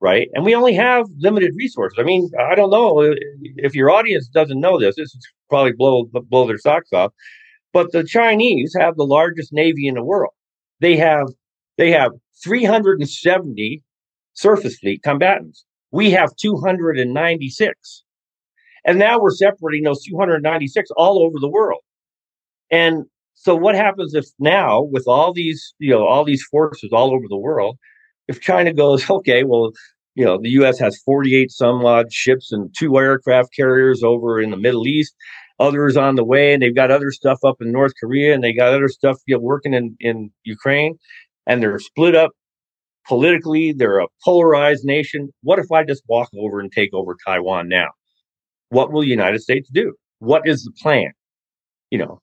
right? 0.00 0.28
And 0.34 0.44
we 0.44 0.54
only 0.54 0.74
have 0.74 1.06
limited 1.18 1.52
resources. 1.56 1.98
I 1.98 2.02
mean, 2.02 2.30
I 2.38 2.54
don't 2.54 2.70
know 2.70 3.02
uh, 3.02 3.14
if 3.56 3.74
your 3.74 3.90
audience 3.90 4.28
doesn't 4.28 4.60
know 4.60 4.78
this, 4.78 4.96
this 4.96 5.14
is 5.14 5.26
probably 5.48 5.72
blow, 5.72 6.08
blow 6.28 6.46
their 6.46 6.58
socks 6.58 6.92
off. 6.92 7.12
But 7.72 7.92
the 7.92 8.04
Chinese 8.04 8.74
have 8.78 8.96
the 8.96 9.04
largest 9.04 9.52
navy 9.52 9.86
in 9.86 9.94
the 9.94 10.04
world. 10.04 10.32
They 10.80 10.96
have, 10.96 11.28
they 11.78 11.90
have 11.90 12.12
370 12.42 13.82
surface 14.34 14.78
fleet 14.78 15.02
combatants. 15.02 15.64
We 15.90 16.10
have 16.10 16.36
296. 16.36 18.04
And 18.84 18.98
now 18.98 19.18
we're 19.18 19.30
separating 19.30 19.84
those 19.84 20.04
296 20.04 20.90
all 20.96 21.22
over 21.22 21.38
the 21.40 21.48
world. 21.48 21.80
And 22.70 23.04
so 23.34 23.54
what 23.54 23.74
happens 23.74 24.14
if 24.14 24.26
now 24.38 24.82
with 24.82 25.06
all 25.06 25.32
these, 25.32 25.74
you 25.78 25.90
know, 25.90 26.06
all 26.06 26.24
these 26.24 26.44
forces 26.44 26.90
all 26.92 27.12
over 27.14 27.26
the 27.28 27.36
world, 27.36 27.78
if 28.28 28.40
China 28.40 28.72
goes, 28.72 29.08
okay, 29.10 29.44
well, 29.44 29.72
you 30.14 30.24
know, 30.24 30.38
the 30.40 30.50
US 30.50 30.78
has 30.78 30.98
48 31.04 31.50
some 31.50 31.84
odd 31.84 32.12
ships 32.12 32.50
and 32.52 32.74
two 32.76 32.96
aircraft 32.96 33.50
carriers 33.54 34.02
over 34.02 34.40
in 34.40 34.50
the 34.50 34.56
Middle 34.56 34.86
East, 34.86 35.14
others 35.60 35.96
on 35.96 36.16
the 36.16 36.24
way, 36.24 36.54
and 36.54 36.62
they've 36.62 36.74
got 36.74 36.90
other 36.90 37.10
stuff 37.10 37.38
up 37.44 37.56
in 37.60 37.70
North 37.70 37.92
Korea 38.00 38.34
and 38.34 38.42
they 38.42 38.52
got 38.52 38.72
other 38.72 38.88
stuff 38.88 39.18
you 39.26 39.36
know, 39.36 39.40
working 39.40 39.74
in, 39.74 39.96
in 40.00 40.30
Ukraine, 40.44 40.98
and 41.46 41.62
they're 41.62 41.78
split 41.78 42.14
up 42.14 42.32
politically, 43.06 43.72
they're 43.72 44.00
a 44.00 44.08
polarized 44.24 44.84
nation. 44.84 45.28
What 45.42 45.58
if 45.58 45.70
I 45.70 45.84
just 45.84 46.02
walk 46.08 46.28
over 46.36 46.60
and 46.60 46.72
take 46.72 46.92
over 46.92 47.16
Taiwan 47.26 47.68
now? 47.68 47.88
What 48.70 48.92
will 48.92 49.02
the 49.02 49.08
United 49.08 49.40
States 49.42 49.68
do? 49.72 49.94
What 50.18 50.42
is 50.46 50.64
the 50.64 50.72
plan? 50.82 51.12
You 51.90 51.98
know, 51.98 52.20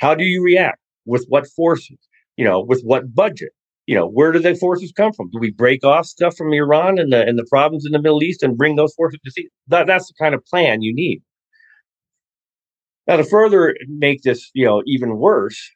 how 0.00 0.14
do 0.14 0.24
you 0.24 0.42
react? 0.42 0.78
With 1.04 1.26
what 1.28 1.46
forces? 1.46 1.98
You 2.36 2.44
know, 2.44 2.60
with 2.60 2.82
what 2.82 3.14
budget? 3.14 3.52
You 3.86 3.94
know, 3.94 4.08
where 4.08 4.32
do 4.32 4.40
the 4.40 4.54
forces 4.56 4.92
come 4.92 5.12
from? 5.12 5.30
Do 5.30 5.38
we 5.38 5.52
break 5.52 5.84
off 5.84 6.06
stuff 6.06 6.36
from 6.36 6.52
Iran 6.52 6.98
and 6.98 7.12
the 7.12 7.24
and 7.24 7.38
the 7.38 7.46
problems 7.48 7.86
in 7.86 7.92
the 7.92 8.02
Middle 8.02 8.22
East 8.22 8.42
and 8.42 8.58
bring 8.58 8.76
those 8.76 8.94
forces 8.94 9.20
to 9.24 9.30
see? 9.30 9.48
That, 9.68 9.86
that's 9.86 10.08
the 10.08 10.14
kind 10.18 10.34
of 10.34 10.44
plan 10.44 10.82
you 10.82 10.92
need. 10.94 11.22
Now, 13.06 13.16
to 13.16 13.24
further 13.24 13.76
make 13.86 14.22
this, 14.22 14.50
you 14.54 14.64
know, 14.64 14.82
even 14.86 15.18
worse, 15.18 15.70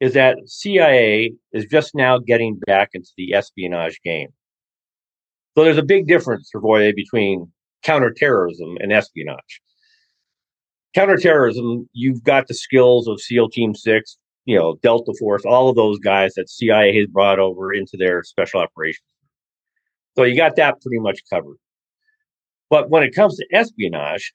is 0.00 0.12
that 0.12 0.36
CIA 0.46 1.32
is 1.52 1.64
just 1.64 1.94
now 1.94 2.18
getting 2.18 2.60
back 2.66 2.90
into 2.92 3.10
the 3.16 3.32
espionage 3.32 3.98
game. 4.04 4.28
So 5.56 5.64
there's 5.64 5.78
a 5.78 5.82
big 5.82 6.06
difference, 6.06 6.50
Hrvoje, 6.54 6.94
between 6.94 7.50
counterterrorism 7.84 8.76
and 8.80 8.92
espionage. 8.92 9.62
Counterterrorism, 10.94 11.88
you've 11.92 12.22
got 12.22 12.48
the 12.48 12.54
skills 12.54 13.08
of 13.08 13.20
SEAL 13.20 13.48
Team 13.50 13.74
Six, 13.74 14.18
you 14.44 14.58
know, 14.58 14.76
Delta 14.82 15.12
Force, 15.18 15.44
all 15.44 15.68
of 15.68 15.76
those 15.76 15.98
guys 15.98 16.34
that 16.34 16.50
CIA 16.50 16.96
has 16.98 17.06
brought 17.06 17.38
over 17.38 17.72
into 17.72 17.96
their 17.96 18.22
special 18.22 18.60
operations. 18.60 19.04
So 20.16 20.24
you 20.24 20.36
got 20.36 20.56
that 20.56 20.80
pretty 20.80 20.98
much 21.00 21.20
covered. 21.32 21.56
But 22.70 22.90
when 22.90 23.02
it 23.02 23.14
comes 23.14 23.36
to 23.36 23.46
espionage, 23.52 24.32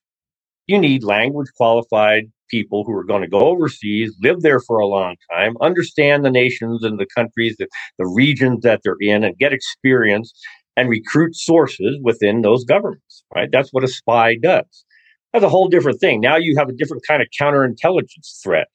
you 0.67 0.77
need 0.77 1.03
language 1.03 1.47
qualified 1.57 2.25
people 2.49 2.83
who 2.83 2.93
are 2.93 3.03
going 3.03 3.21
to 3.21 3.27
go 3.27 3.39
overseas, 3.39 4.15
live 4.21 4.41
there 4.41 4.59
for 4.59 4.79
a 4.79 4.87
long 4.87 5.15
time, 5.31 5.55
understand 5.61 6.25
the 6.25 6.31
nations 6.31 6.83
and 6.83 6.99
the 6.99 7.05
countries, 7.15 7.55
the, 7.57 7.67
the 7.97 8.07
regions 8.07 8.61
that 8.63 8.81
they're 8.83 8.95
in, 8.99 9.23
and 9.23 9.37
get 9.37 9.53
experience 9.53 10.33
and 10.75 10.89
recruit 10.89 11.35
sources 11.35 11.97
within 12.01 12.41
those 12.41 12.63
governments, 12.63 13.23
right? 13.35 13.49
That's 13.51 13.71
what 13.71 13.83
a 13.83 13.87
spy 13.87 14.35
does. 14.35 14.85
That's 15.33 15.45
a 15.45 15.49
whole 15.49 15.67
different 15.67 15.99
thing. 15.99 16.21
Now 16.21 16.37
you 16.37 16.55
have 16.57 16.69
a 16.69 16.73
different 16.73 17.03
kind 17.07 17.21
of 17.21 17.27
counterintelligence 17.39 18.41
threat, 18.43 18.67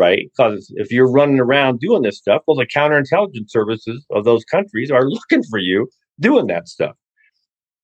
right? 0.00 0.30
Because 0.34 0.72
if 0.76 0.90
you're 0.90 1.10
running 1.10 1.38
around 1.38 1.78
doing 1.78 2.00
this 2.00 2.16
stuff, 2.16 2.40
well, 2.46 2.56
the 2.56 2.66
counterintelligence 2.66 3.50
services 3.50 4.02
of 4.10 4.24
those 4.24 4.42
countries 4.46 4.90
are 4.90 5.04
looking 5.08 5.42
for 5.44 5.58
you 5.58 5.88
doing 6.18 6.46
that 6.46 6.68
stuff. 6.68 6.96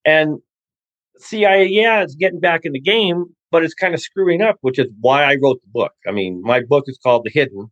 And 0.06 0.38
CIA, 1.18 1.66
yeah, 1.66 2.02
it's 2.02 2.14
getting 2.14 2.40
back 2.40 2.62
in 2.64 2.72
the 2.72 2.80
game, 2.80 3.26
but 3.50 3.62
it's 3.62 3.74
kind 3.74 3.92
of 3.92 4.00
screwing 4.00 4.40
up, 4.40 4.56
which 4.62 4.78
is 4.78 4.86
why 5.00 5.24
I 5.24 5.36
wrote 5.42 5.60
the 5.60 5.70
book. 5.70 5.92
I 6.08 6.10
mean, 6.10 6.40
my 6.42 6.62
book 6.66 6.84
is 6.86 6.98
called 7.02 7.24
The 7.24 7.30
Hidden. 7.30 7.70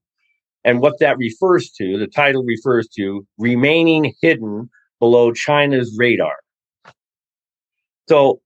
And 0.63 0.81
what 0.81 0.99
that 1.01 1.17
refers 1.17 1.71
to, 1.79 1.99
the 1.99 2.07
title 2.07 2.45
refers 2.45 2.87
to 2.97 3.27
remaining 3.39 4.13
hidden 4.21 4.69
below 4.99 5.33
China's 5.33 5.95
radar. 5.99 6.37
So 8.09 8.41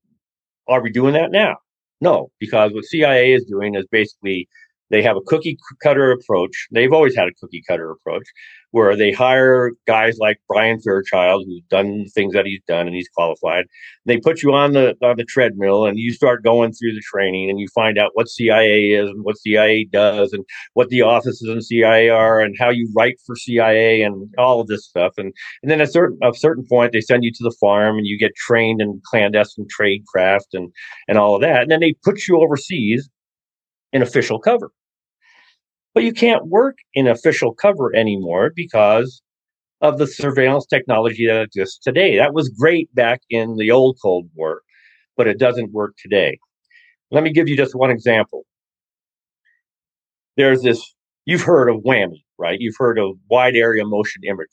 are 0.68 0.80
we 0.80 0.90
doing 0.90 1.14
that 1.14 1.32
now? 1.32 1.56
No, 2.00 2.30
because 2.38 2.72
what 2.72 2.84
CIA 2.84 3.32
is 3.32 3.44
doing 3.44 3.74
is 3.74 3.84
basically 3.90 4.48
they 4.90 5.02
have 5.02 5.16
a 5.16 5.20
cookie 5.22 5.58
cutter 5.82 6.10
approach. 6.12 6.68
They've 6.72 6.92
always 6.92 7.14
had 7.16 7.28
a 7.28 7.34
cookie 7.40 7.62
cutter 7.66 7.90
approach 7.90 8.26
where 8.70 8.96
they 8.96 9.12
hire 9.12 9.72
guys 9.86 10.18
like 10.18 10.38
Brian 10.46 10.80
Fairchild, 10.80 11.44
who's 11.46 11.62
done 11.70 12.04
things 12.14 12.34
that 12.34 12.44
he's 12.46 12.60
done 12.68 12.86
and 12.86 12.94
he's 12.94 13.08
qualified. 13.08 13.64
They 14.04 14.18
put 14.18 14.42
you 14.42 14.52
on 14.52 14.72
the 14.72 14.94
on 15.02 15.16
the 15.16 15.24
treadmill 15.24 15.86
and 15.86 15.98
you 15.98 16.12
start 16.12 16.44
going 16.44 16.72
through 16.72 16.94
the 16.94 17.02
training 17.10 17.48
and 17.50 17.58
you 17.58 17.68
find 17.74 17.98
out 17.98 18.10
what 18.14 18.28
CIA 18.28 18.90
is 18.90 19.08
and 19.08 19.24
what 19.24 19.38
CIA 19.38 19.84
does 19.84 20.32
and 20.32 20.44
what 20.74 20.88
the 20.88 21.02
offices 21.02 21.48
in 21.48 21.62
CIA 21.62 22.08
are 22.08 22.40
and 22.40 22.56
how 22.58 22.70
you 22.70 22.90
write 22.96 23.18
for 23.26 23.36
CIA 23.36 24.02
and 24.02 24.32
all 24.36 24.60
of 24.60 24.66
this 24.66 24.86
stuff. 24.86 25.14
And 25.16 25.32
and 25.62 25.70
then 25.70 25.80
at 25.80 25.92
certain 25.92 26.18
a 26.22 26.34
certain 26.34 26.66
point 26.68 26.92
they 26.92 27.00
send 27.00 27.24
you 27.24 27.32
to 27.32 27.42
the 27.42 27.56
farm 27.60 27.96
and 27.96 28.06
you 28.06 28.18
get 28.18 28.34
trained 28.34 28.80
in 28.80 29.00
clandestine 29.06 29.66
trade 29.70 30.04
craft 30.06 30.48
and 30.52 30.70
and 31.08 31.18
all 31.18 31.34
of 31.34 31.40
that. 31.42 31.62
And 31.62 31.70
then 31.70 31.80
they 31.80 31.94
put 32.04 32.26
you 32.26 32.40
overseas 32.40 33.08
in 33.92 34.02
official 34.02 34.38
cover. 34.38 34.70
But 35.94 36.04
you 36.04 36.12
can't 36.12 36.46
work 36.46 36.76
in 36.94 37.06
official 37.06 37.54
cover 37.54 37.94
anymore 37.94 38.52
because 38.54 39.22
of 39.80 39.98
the 39.98 40.06
surveillance 40.06 40.66
technology 40.66 41.26
that 41.26 41.42
exists 41.42 41.78
today. 41.78 42.16
That 42.16 42.34
was 42.34 42.48
great 42.48 42.92
back 42.94 43.22
in 43.30 43.56
the 43.56 43.70
old 43.70 43.98
Cold 44.02 44.28
War, 44.34 44.62
but 45.16 45.26
it 45.26 45.38
doesn't 45.38 45.72
work 45.72 45.94
today. 45.98 46.38
Let 47.10 47.24
me 47.24 47.32
give 47.32 47.48
you 47.48 47.56
just 47.56 47.74
one 47.74 47.90
example. 47.90 48.44
There's 50.36 50.62
this, 50.62 50.94
you've 51.24 51.42
heard 51.42 51.68
of 51.68 51.82
whammy, 51.82 52.22
right? 52.38 52.58
You've 52.60 52.76
heard 52.78 52.98
of 52.98 53.16
wide 53.30 53.56
area 53.56 53.84
motion 53.84 54.22
imagery. 54.24 54.48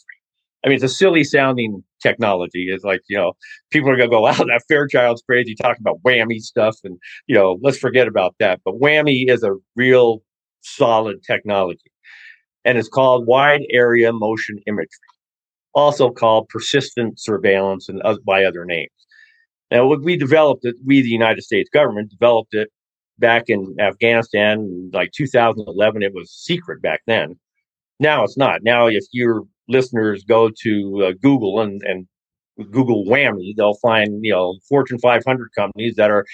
I 0.66 0.70
mean, 0.70 0.76
it's 0.76 0.84
a 0.84 0.90
silly 0.90 1.24
sounding 1.24 1.84
technology. 2.02 2.70
It's 2.70 2.84
like, 2.84 3.02
you 3.08 3.18
know, 3.18 3.34
people 3.72 3.90
are 3.90 3.96
going 3.96 4.10
to 4.10 4.16
go, 4.16 4.22
wow, 4.24 4.34
that 4.34 4.64
Fairchild's 4.68 5.22
crazy 5.22 5.56
talking 5.56 5.82
about 5.82 6.02
whammy 6.04 6.40
stuff. 6.40 6.78
And, 6.84 6.98
you 7.28 7.36
know, 7.36 7.60
let's 7.62 7.78
forget 7.78 8.08
about 8.08 8.36
that. 8.40 8.62
But 8.66 8.76
whammy 8.76 9.30
is 9.30 9.44
a 9.44 9.56
real 9.76 10.24
solid 10.62 11.24
technology. 11.24 11.92
And 12.66 12.80
it's 12.80 12.90
called 12.90 13.28
wide 13.28 13.62
area 13.70 14.12
motion 14.12 14.58
imagery, 14.66 14.90
also 15.76 16.10
called 16.10 16.50
persistent 16.50 17.20
surveillance 17.20 17.88
and 17.88 18.02
by 18.26 18.44
other 18.44 18.66
names. 18.66 18.90
Now, 19.70 19.86
we 19.86 20.18
developed 20.18 20.66
it, 20.66 20.76
we, 20.84 21.02
the 21.02 21.10
United 21.10 21.44
States 21.44 21.70
government, 21.72 22.10
developed 22.10 22.56
it 22.56 22.70
back 23.20 23.46
in 23.48 23.76
Afghanistan, 23.80 24.90
like 24.94 25.12
2011. 25.12 26.02
It 26.02 26.14
was 26.14 26.32
secret 26.32 26.82
back 26.82 27.02
then. 27.06 27.36
Now 28.00 28.24
it's 28.24 28.38
not. 28.38 28.62
Now, 28.64 28.88
if 28.88 29.04
your 29.12 29.44
listeners 29.68 30.24
go 30.24 30.50
to 30.62 31.06
uh, 31.06 31.12
Google 31.22 31.62
and, 31.62 31.82
and 31.84 32.08
Google 32.72 33.06
whammy, 33.06 33.56
they'll 33.56 33.76
find, 33.76 34.24
you 34.24 34.32
know, 34.32 34.58
Fortune 34.68 35.00
500 35.00 35.50
companies 35.58 35.96
that 35.96 36.12
are 36.12 36.26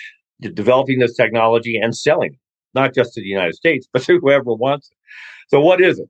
developing 0.41 0.99
this 0.99 1.16
technology 1.16 1.78
and 1.78 1.95
selling 1.95 2.34
it 2.34 2.39
not 2.74 2.93
just 2.93 3.14
to 3.14 3.22
the 3.22 3.28
United 3.28 3.55
States, 3.55 3.88
but 3.91 4.01
to 4.03 4.20
whoever 4.20 4.53
wants 4.53 4.89
it. 4.91 4.97
So 5.49 5.59
what 5.59 5.82
is 5.82 5.99
it? 5.99 6.09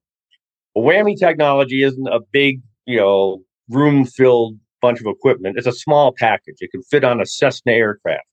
Whammy 0.77 1.17
technology 1.17 1.83
isn't 1.83 2.07
a 2.07 2.19
big, 2.31 2.61
you 2.85 2.97
know, 2.97 3.43
room 3.69 4.05
filled 4.05 4.57
bunch 4.81 4.99
of 4.99 5.05
equipment. 5.05 5.57
It's 5.57 5.67
a 5.67 5.71
small 5.71 6.13
package. 6.17 6.55
It 6.59 6.71
can 6.71 6.81
fit 6.83 7.03
on 7.03 7.21
a 7.21 7.25
Cessna 7.25 7.73
aircraft. 7.73 8.25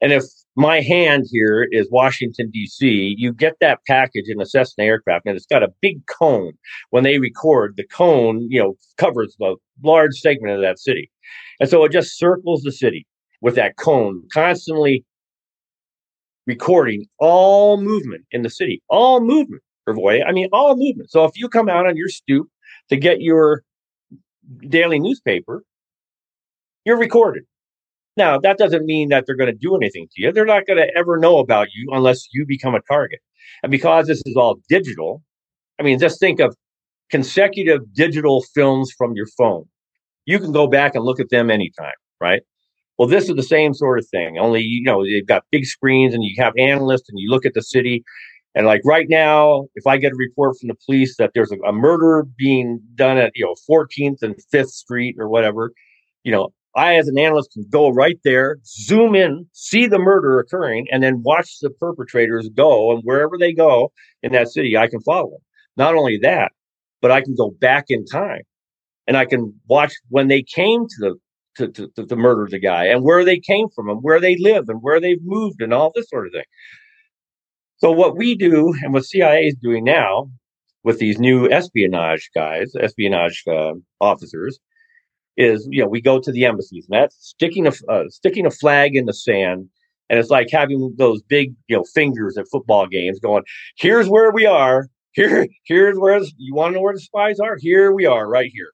And 0.00 0.12
if 0.12 0.24
my 0.56 0.80
hand 0.80 1.26
here 1.30 1.66
is 1.70 1.88
Washington, 1.90 2.50
D.C., 2.52 3.14
you 3.18 3.32
get 3.32 3.54
that 3.60 3.80
package 3.86 4.26
in 4.28 4.40
a 4.40 4.46
Cessna 4.46 4.84
aircraft 4.84 5.26
and 5.26 5.36
it's 5.36 5.46
got 5.46 5.62
a 5.62 5.72
big 5.80 6.06
cone. 6.06 6.52
When 6.90 7.02
they 7.02 7.18
record, 7.18 7.74
the 7.76 7.86
cone, 7.86 8.46
you 8.50 8.60
know, 8.60 8.74
covers 8.96 9.36
a 9.42 9.54
large 9.82 10.14
segment 10.14 10.54
of 10.54 10.60
that 10.62 10.78
city. 10.78 11.10
And 11.58 11.68
so 11.68 11.84
it 11.84 11.92
just 11.92 12.16
circles 12.16 12.62
the 12.62 12.72
city 12.72 13.06
with 13.40 13.56
that 13.56 13.76
cone, 13.76 14.22
constantly 14.32 15.04
recording 16.46 17.06
all 17.18 17.80
movement 17.80 18.24
in 18.30 18.42
the 18.42 18.50
city, 18.50 18.82
all 18.88 19.20
movement. 19.20 19.62
I 19.86 20.32
mean, 20.32 20.48
all 20.52 20.76
movement. 20.76 21.10
So 21.10 21.24
if 21.24 21.32
you 21.34 21.48
come 21.48 21.68
out 21.68 21.86
on 21.86 21.96
your 21.96 22.08
stoop 22.08 22.48
to 22.88 22.96
get 22.96 23.20
your 23.20 23.62
daily 24.68 24.98
newspaper, 24.98 25.62
you're 26.86 26.98
recorded. 26.98 27.44
Now, 28.16 28.38
that 28.38 28.58
doesn't 28.58 28.86
mean 28.86 29.08
that 29.08 29.24
they're 29.26 29.36
going 29.36 29.52
to 29.52 29.58
do 29.58 29.76
anything 29.76 30.06
to 30.14 30.22
you. 30.22 30.32
They're 30.32 30.44
not 30.46 30.66
going 30.66 30.78
to 30.78 30.88
ever 30.96 31.18
know 31.18 31.38
about 31.38 31.68
you 31.74 31.88
unless 31.92 32.26
you 32.32 32.46
become 32.46 32.74
a 32.74 32.80
target. 32.82 33.20
And 33.62 33.70
because 33.70 34.06
this 34.06 34.22
is 34.24 34.36
all 34.36 34.56
digital, 34.68 35.22
I 35.80 35.82
mean, 35.82 35.98
just 35.98 36.20
think 36.20 36.40
of 36.40 36.56
consecutive 37.10 37.92
digital 37.94 38.44
films 38.54 38.92
from 38.96 39.14
your 39.14 39.26
phone. 39.38 39.64
You 40.26 40.38
can 40.38 40.52
go 40.52 40.66
back 40.66 40.94
and 40.94 41.04
look 41.04 41.20
at 41.20 41.30
them 41.30 41.50
anytime, 41.50 41.94
right? 42.20 42.42
Well, 42.98 43.08
this 43.08 43.28
is 43.28 43.36
the 43.36 43.42
same 43.42 43.74
sort 43.74 43.98
of 43.98 44.08
thing, 44.08 44.38
only, 44.38 44.62
you 44.62 44.82
know, 44.82 45.04
they've 45.04 45.26
got 45.26 45.44
big 45.50 45.66
screens 45.66 46.14
and 46.14 46.24
you 46.24 46.34
have 46.42 46.54
analysts 46.58 47.08
and 47.08 47.18
you 47.18 47.30
look 47.30 47.46
at 47.46 47.54
the 47.54 47.62
city 47.62 48.04
And 48.54 48.66
like 48.66 48.82
right 48.84 49.06
now, 49.08 49.66
if 49.74 49.86
I 49.86 49.96
get 49.98 50.12
a 50.12 50.16
report 50.16 50.56
from 50.58 50.68
the 50.68 50.76
police 50.86 51.16
that 51.18 51.32
there's 51.34 51.52
a, 51.52 51.58
a 51.66 51.72
murder 51.72 52.24
being 52.38 52.80
done 52.94 53.18
at 53.18 53.32
you 53.34 53.44
know 53.44 53.54
14th 53.68 54.22
and 54.22 54.36
5th 54.52 54.68
Street 54.70 55.16
or 55.18 55.28
whatever, 55.28 55.72
you 56.24 56.32
know, 56.32 56.50
I 56.76 56.96
as 56.96 57.08
an 57.08 57.18
analyst 57.18 57.52
can 57.52 57.66
go 57.70 57.88
right 57.88 58.18
there, 58.24 58.58
zoom 58.64 59.14
in, 59.14 59.46
see 59.52 59.86
the 59.86 59.98
murder 59.98 60.38
occurring, 60.38 60.86
and 60.90 61.02
then 61.02 61.22
watch 61.22 61.58
the 61.60 61.70
perpetrators 61.70 62.48
go. 62.54 62.92
And 62.92 63.02
wherever 63.04 63.38
they 63.38 63.52
go 63.52 63.92
in 64.22 64.32
that 64.32 64.48
city, 64.48 64.76
I 64.76 64.88
can 64.88 65.00
follow 65.00 65.30
them. 65.30 65.40
Not 65.76 65.94
only 65.94 66.18
that, 66.22 66.52
but 67.00 67.10
I 67.10 67.20
can 67.20 67.34
go 67.36 67.50
back 67.60 67.86
in 67.88 68.04
time 68.04 68.42
and 69.06 69.16
I 69.16 69.24
can 69.24 69.54
watch 69.68 69.92
when 70.08 70.28
they 70.28 70.42
came 70.42 70.86
to 70.86 70.96
the 70.98 71.14
to, 71.56 71.68
to, 71.68 72.06
to, 72.06 72.16
murder 72.16 72.48
the 72.50 72.58
guy 72.58 72.86
and 72.86 73.04
where 73.04 73.24
they 73.24 73.38
came 73.38 73.68
from 73.68 73.88
and 73.88 74.02
where 74.02 74.20
they 74.20 74.36
live 74.40 74.68
and 74.68 74.80
where 74.82 75.00
they've 75.00 75.22
moved 75.22 75.62
and 75.62 75.72
all 75.72 75.92
this 75.94 76.08
sort 76.08 76.26
of 76.26 76.32
thing. 76.32 76.42
So 77.76 77.92
what 77.92 78.16
we 78.16 78.34
do 78.34 78.74
and 78.82 78.92
what 78.92 79.04
CIA 79.04 79.46
is 79.46 79.54
doing 79.62 79.84
now 79.84 80.30
with 80.82 80.98
these 80.98 81.20
new 81.20 81.48
espionage 81.48 82.28
guys, 82.34 82.72
espionage 82.74 83.44
uh, 83.46 83.74
officers, 84.00 84.58
is 85.36 85.66
you 85.70 85.82
know 85.82 85.88
we 85.88 86.00
go 86.00 86.20
to 86.20 86.32
the 86.32 86.44
embassies 86.44 86.86
and 86.88 87.00
that's 87.00 87.16
sticking 87.16 87.66
a 87.66 87.72
uh, 87.88 88.04
sticking 88.08 88.46
a 88.46 88.50
flag 88.50 88.94
in 88.94 89.06
the 89.06 89.12
sand, 89.12 89.68
and 90.08 90.18
it's 90.18 90.30
like 90.30 90.48
having 90.50 90.94
those 90.96 91.22
big 91.22 91.54
you 91.68 91.76
know 91.76 91.84
fingers 91.94 92.36
at 92.36 92.46
football 92.50 92.86
games, 92.86 93.18
going, 93.20 93.44
"Here's 93.76 94.08
where 94.08 94.32
we 94.32 94.46
are. 94.46 94.88
Here, 95.12 95.46
here's 95.64 95.96
where 95.96 96.20
you 96.38 96.54
want 96.56 96.72
to 96.72 96.74
know 96.74 96.82
where 96.82 96.92
the 96.92 96.98
spies 96.98 97.38
are. 97.38 97.56
Here 97.56 97.92
we 97.92 98.04
are, 98.04 98.28
right 98.28 98.50
here." 98.52 98.72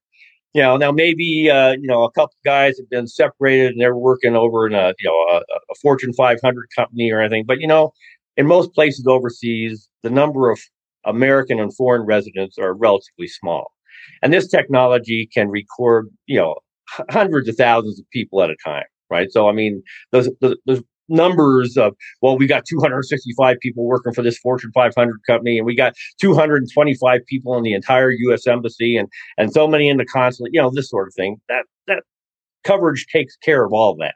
You 0.54 0.62
know, 0.62 0.76
now 0.78 0.90
maybe 0.90 1.50
uh, 1.50 1.72
you 1.72 1.86
know 1.86 2.04
a 2.04 2.10
couple 2.12 2.34
guys 2.44 2.78
have 2.78 2.88
been 2.90 3.06
separated 3.06 3.72
and 3.72 3.80
they're 3.80 3.96
working 3.96 4.36
over 4.36 4.66
in 4.66 4.74
a 4.74 4.94
you 4.98 5.08
know 5.08 5.36
a, 5.36 5.38
a 5.38 5.74
Fortune 5.82 6.12
500 6.12 6.66
company 6.74 7.10
or 7.10 7.20
anything, 7.20 7.44
but 7.46 7.60
you 7.60 7.66
know 7.66 7.92
in 8.36 8.46
most 8.46 8.72
places 8.72 9.06
overseas, 9.06 9.88
the 10.02 10.10
number 10.10 10.50
of 10.50 10.58
American 11.04 11.60
and 11.60 11.74
foreign 11.74 12.02
residents 12.02 12.58
are 12.58 12.74
relatively 12.74 13.28
small. 13.28 13.72
And 14.22 14.32
this 14.32 14.48
technology 14.48 15.28
can 15.32 15.48
record, 15.48 16.08
you 16.26 16.38
know, 16.38 16.56
hundreds 17.10 17.48
of 17.48 17.56
thousands 17.56 18.00
of 18.00 18.08
people 18.10 18.42
at 18.42 18.50
a 18.50 18.56
time, 18.64 18.84
right? 19.10 19.30
So, 19.30 19.48
I 19.48 19.52
mean, 19.52 19.82
those, 20.12 20.28
numbers 21.12 21.76
of, 21.76 21.92
well, 22.22 22.38
we 22.38 22.46
got 22.46 22.64
265 22.64 23.56
people 23.60 23.84
working 23.84 24.12
for 24.12 24.22
this 24.22 24.38
Fortune 24.38 24.70
500 24.72 25.16
company, 25.26 25.58
and 25.58 25.66
we 25.66 25.74
got 25.74 25.92
225 26.20 27.20
people 27.26 27.56
in 27.56 27.64
the 27.64 27.72
entire 27.72 28.12
U.S. 28.12 28.46
embassy, 28.46 28.96
and 28.96 29.08
and 29.36 29.52
so 29.52 29.66
many 29.66 29.88
in 29.88 29.96
the 29.96 30.04
consulate, 30.04 30.52
you 30.54 30.62
know, 30.62 30.70
this 30.72 30.88
sort 30.88 31.08
of 31.08 31.14
thing. 31.14 31.40
That 31.48 31.64
that 31.88 32.04
coverage 32.62 33.06
takes 33.12 33.36
care 33.36 33.64
of 33.64 33.72
all 33.72 33.96
that. 33.96 34.14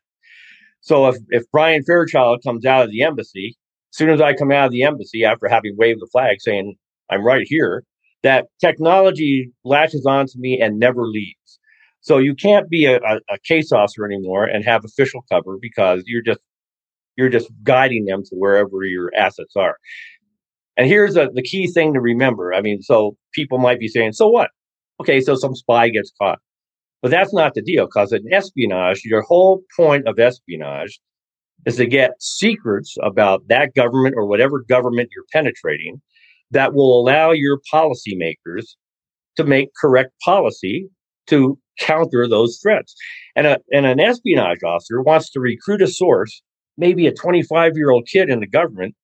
So 0.83 1.09
if 1.09 1.17
if 1.31 1.43
Brian 1.51 1.83
Fairchild 1.83 2.43
comes 2.45 2.65
out 2.65 2.85
of 2.85 2.91
the 2.91 3.03
embassy 3.03 3.57
as 3.95 3.99
soon 3.99 4.11
as 4.11 4.21
I 4.21 4.35
come 4.35 4.51
out 4.51 4.67
of 4.67 4.73
the 4.73 4.83
embassy 4.83 5.25
after 5.25 5.49
having 5.49 5.77
waved 5.79 6.01
the 6.01 6.09
flag 6.11 6.39
saying 6.41 6.75
I'm 7.11 7.25
right 7.25 7.47
here, 7.49 7.85
that 8.25 8.47
technology 8.61 9.53
latches 9.65 10.05
onto 10.07 10.39
me 10.39 10.61
and 10.61 10.79
never 10.79 11.07
leaves. 11.07 11.61
So 12.01 12.19
you 12.19 12.35
can't 12.35 12.69
be 12.69 12.87
a, 12.87 12.97
a, 12.97 13.21
a 13.31 13.39
case 13.45 13.71
officer 13.71 14.05
anymore 14.05 14.45
and 14.45 14.65
have 14.65 14.85
official 14.85 15.25
cover 15.31 15.57
because 15.61 16.03
you're 16.07 16.23
just 16.23 16.41
you're 17.17 17.29
just 17.29 17.49
guiding 17.63 18.07
them 18.07 18.25
to 18.25 18.35
wherever 18.35 18.83
your 18.83 19.13
assets 19.17 19.55
are. 19.55 19.77
And 20.77 20.89
here's 20.89 21.17
a, 21.17 21.31
the 21.33 21.43
key 21.43 21.69
thing 21.69 21.95
to 21.95 22.01
remember. 22.01 22.53
I 22.53 22.61
mean, 22.61 22.83
so 22.83 23.17
people 23.33 23.59
might 23.59 23.79
be 23.79 23.87
saying, 23.87 24.15
so 24.15 24.27
what? 24.27 24.51
Okay, 25.01 25.21
so 25.21 25.37
some 25.37 25.55
spy 25.55 25.89
gets 25.91 26.13
caught. 26.21 26.41
But 27.03 27.13
that's 27.13 27.33
not 27.33 27.55
the 27.55 27.63
deal 27.63 27.87
because 27.87 28.13
in 28.13 28.25
espionage, 28.33 29.03
your 29.05 29.23
whole 29.23 29.63
point 29.77 30.09
of 30.09 30.19
espionage 30.19 30.99
is 31.67 31.77
to 31.77 31.87
get 31.87 32.21
secrets 32.21 32.97
about 33.03 33.47
that 33.49 33.75
government 33.75 34.15
or 34.17 34.27
whatever 34.27 34.65
government 34.69 35.11
you're 35.15 35.25
penetrating 35.33 36.01
that 36.55 36.75
will 36.75 37.01
allow 37.01 37.33
your 37.33 37.61
policymakers 37.73 38.65
to 39.37 39.45
make 39.45 39.69
correct 39.81 40.13
policy 40.25 40.89
to 41.27 41.59
counter 41.81 42.29
those 42.29 42.59
threats. 42.63 42.95
And, 43.37 43.47
a, 43.47 43.59
and 43.73 43.87
an 43.87 44.01
espionage 44.01 44.63
officer 44.65 45.03
wants 45.03 45.31
to 45.31 45.41
recruit 45.41 45.83
a 45.83 45.89
source, 45.89 46.43
maybe 46.77 47.07
a 47.07 47.13
25 47.13 47.77
year 47.77 47.91
old 47.91 48.07
kid 48.11 48.31
in 48.31 48.41
the 48.41 48.47
government, 48.47 48.95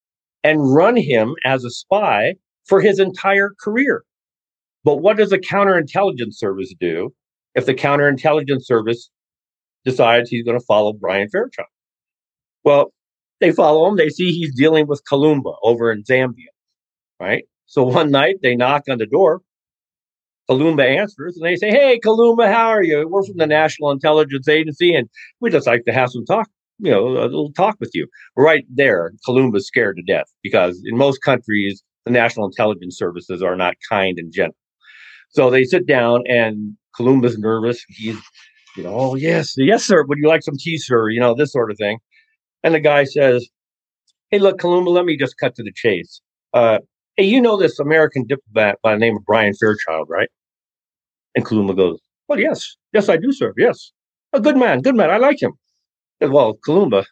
and 0.42 0.74
run 0.74 0.96
him 0.96 1.34
as 1.44 1.64
a 1.64 1.70
spy 1.70 2.34
for 2.66 2.80
his 2.80 2.98
entire 2.98 3.50
career. 3.60 4.04
But 4.84 4.96
what 4.96 5.16
does 5.16 5.32
a 5.32 5.38
counterintelligence 5.38 6.34
service 6.34 6.72
do 6.80 7.12
if 7.54 7.66
the 7.66 7.74
counterintelligence 7.74 8.64
service 8.64 9.10
decides 9.84 10.30
he's 10.30 10.44
going 10.44 10.58
to 10.58 10.64
follow 10.64 10.92
Brian 10.92 11.28
Fairchild? 11.28 11.68
Well, 12.64 12.92
they 13.40 13.52
follow 13.52 13.88
him. 13.88 13.96
They 13.96 14.08
see 14.08 14.32
he's 14.32 14.54
dealing 14.54 14.86
with 14.86 15.02
Kalumba 15.10 15.56
over 15.62 15.90
in 15.90 16.04
Zambia, 16.04 16.52
right? 17.20 17.44
So 17.66 17.84
one 17.84 18.10
night 18.10 18.36
they 18.42 18.56
knock 18.56 18.84
on 18.88 18.98
the 18.98 19.06
door. 19.06 19.42
Kalumba 20.48 20.84
answers 20.84 21.36
and 21.36 21.46
they 21.46 21.54
say, 21.54 21.70
Hey, 21.70 22.00
Kalumba, 22.04 22.52
how 22.52 22.68
are 22.68 22.82
you? 22.82 23.06
We're 23.08 23.22
from 23.22 23.36
the 23.36 23.46
National 23.46 23.92
Intelligence 23.92 24.48
Agency 24.48 24.94
and 24.94 25.08
we'd 25.40 25.52
just 25.52 25.66
like 25.68 25.84
to 25.84 25.92
have 25.92 26.10
some 26.10 26.24
talk, 26.24 26.48
you 26.80 26.90
know, 26.90 27.06
a 27.06 27.26
little 27.26 27.52
talk 27.52 27.76
with 27.78 27.90
you. 27.94 28.08
Right 28.36 28.64
there, 28.68 29.12
Kalumba's 29.28 29.68
scared 29.68 29.96
to 29.98 30.02
death 30.02 30.26
because 30.42 30.82
in 30.84 30.96
most 30.96 31.18
countries, 31.22 31.84
the 32.04 32.10
National 32.10 32.46
Intelligence 32.46 32.96
Services 32.98 33.42
are 33.42 33.54
not 33.54 33.74
kind 33.88 34.18
and 34.18 34.32
gentle. 34.32 34.56
So 35.28 35.50
they 35.50 35.62
sit 35.62 35.86
down 35.86 36.24
and 36.26 36.76
Kalumba's 36.98 37.38
nervous. 37.38 37.84
He's, 37.88 38.18
you 38.76 38.82
know, 38.82 38.92
oh, 38.92 39.14
yes, 39.14 39.54
yes, 39.56 39.84
sir. 39.84 40.04
Would 40.04 40.18
you 40.18 40.26
like 40.26 40.42
some 40.42 40.56
tea, 40.58 40.78
sir? 40.78 41.10
You 41.10 41.20
know, 41.20 41.34
this 41.34 41.52
sort 41.52 41.70
of 41.70 41.78
thing. 41.78 41.98
And 42.64 42.74
the 42.74 42.80
guy 42.80 43.04
says, 43.04 43.48
Hey, 44.30 44.40
look, 44.40 44.58
Kalumba, 44.58 44.88
let 44.88 45.04
me 45.04 45.16
just 45.16 45.36
cut 45.38 45.54
to 45.56 45.62
the 45.62 45.72
chase. 45.72 46.20
Uh, 46.52 46.78
hey, 47.20 47.26
you 47.26 47.40
know 47.40 47.58
this 47.58 47.78
American 47.78 48.24
diplomat 48.26 48.78
by 48.82 48.94
the 48.94 48.98
name 48.98 49.16
of 49.16 49.24
Brian 49.26 49.52
Fairchild, 49.52 50.08
right? 50.08 50.30
And 51.34 51.44
Kalumba 51.44 51.76
goes, 51.76 51.98
Well, 52.28 52.40
yes. 52.40 52.76
Yes, 52.94 53.10
I 53.10 53.18
do, 53.18 53.30
sir. 53.30 53.52
Yes. 53.58 53.92
A 54.32 54.40
good 54.40 54.56
man. 54.56 54.80
Good 54.80 54.96
man. 54.96 55.10
I 55.10 55.18
like 55.18 55.40
him. 55.40 55.52
Well, 56.22 56.58
Kalumba, 56.66 57.04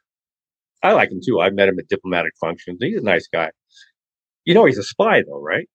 I 0.83 0.93
like 0.93 1.11
him 1.11 1.21
too. 1.25 1.41
I 1.41 1.51
met 1.51 1.69
him 1.69 1.79
at 1.79 1.89
diplomatic 1.89 2.33
functions. 2.41 2.79
He's 2.81 3.01
a 3.01 3.05
nice 3.05 3.29
guy. 3.31 3.51
You 4.47 4.55
know, 4.55 4.65
he's 4.65 4.79
a 4.79 4.83
spy, 4.83 5.23
though, 5.23 5.43
right? 5.43 5.69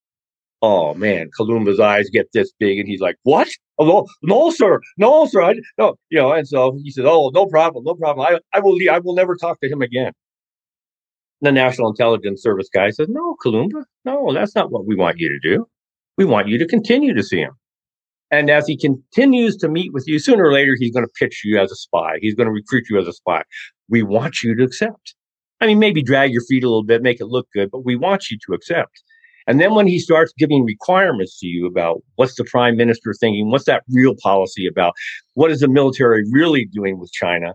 Oh 0.63 0.93
man, 0.93 1.29
Kalumba's 1.37 1.79
eyes 1.79 2.09
get 2.09 2.27
this 2.31 2.53
big, 2.57 2.79
and 2.79 2.87
he's 2.87 3.01
like, 3.01 3.17
"What? 3.23 3.49
Oh, 3.79 3.85
no, 3.85 4.07
no, 4.21 4.49
sir, 4.49 4.79
no, 4.97 5.25
sir, 5.25 5.43
I, 5.43 5.55
no." 5.77 5.95
You 6.09 6.19
know, 6.19 6.31
and 6.31 6.47
so 6.47 6.79
he 6.81 6.89
said, 6.89 7.03
"Oh, 7.05 7.31
no 7.33 7.47
problem, 7.47 7.83
no 7.83 7.95
problem. 7.95 8.25
I, 8.25 8.39
I 8.57 8.61
will, 8.61 8.73
leave. 8.73 8.89
I 8.89 8.99
will 8.99 9.13
never 9.13 9.35
talk 9.35 9.59
to 9.59 9.69
him 9.69 9.81
again." 9.81 10.13
The 11.43 11.51
National 11.51 11.89
Intelligence 11.89 12.41
Service 12.41 12.69
guy 12.73 12.89
says, 12.89 13.09
"No, 13.09 13.35
Kalumba, 13.43 13.83
no, 14.05 14.31
that's 14.33 14.55
not 14.55 14.71
what 14.71 14.85
we 14.85 14.95
want 14.95 15.19
you 15.19 15.27
to 15.27 15.39
do. 15.43 15.67
We 16.17 16.23
want 16.23 16.47
you 16.47 16.57
to 16.57 16.65
continue 16.65 17.13
to 17.13 17.21
see 17.21 17.39
him." 17.39 17.51
And 18.31 18.49
as 18.49 18.65
he 18.65 18.77
continues 18.77 19.57
to 19.57 19.67
meet 19.67 19.91
with 19.91 20.05
you, 20.07 20.19
sooner 20.19 20.45
or 20.45 20.53
later, 20.53 20.77
he's 20.79 20.93
going 20.93 21.05
to 21.05 21.11
pitch 21.19 21.41
you 21.43 21.59
as 21.59 21.69
a 21.69 21.75
spy. 21.75 22.17
He's 22.21 22.33
going 22.33 22.47
to 22.47 22.53
recruit 22.53 22.85
you 22.89 22.97
as 22.97 23.09
a 23.09 23.13
spy. 23.13 23.43
We 23.89 24.03
want 24.03 24.41
you 24.41 24.55
to 24.55 24.63
accept. 24.63 25.15
I 25.59 25.67
mean, 25.67 25.79
maybe 25.79 26.01
drag 26.01 26.31
your 26.31 26.43
feet 26.45 26.63
a 26.63 26.67
little 26.67 26.85
bit, 26.85 27.03
make 27.03 27.19
it 27.19 27.25
look 27.25 27.47
good, 27.53 27.69
but 27.69 27.83
we 27.83 27.97
want 27.97 28.31
you 28.31 28.37
to 28.47 28.53
accept. 28.53 29.03
And 29.45 29.59
then 29.59 29.75
when 29.75 29.85
he 29.85 29.99
starts 29.99 30.31
giving 30.37 30.63
requirements 30.63 31.37
to 31.41 31.47
you 31.47 31.67
about 31.67 32.01
what's 32.15 32.35
the 32.35 32.45
prime 32.45 32.77
minister 32.77 33.13
thinking, 33.19 33.51
what's 33.51 33.65
that 33.65 33.83
real 33.89 34.15
policy 34.23 34.65
about, 34.65 34.93
what 35.33 35.51
is 35.51 35.59
the 35.59 35.67
military 35.67 36.23
really 36.31 36.63
doing 36.65 36.99
with 36.99 37.11
China, 37.11 37.53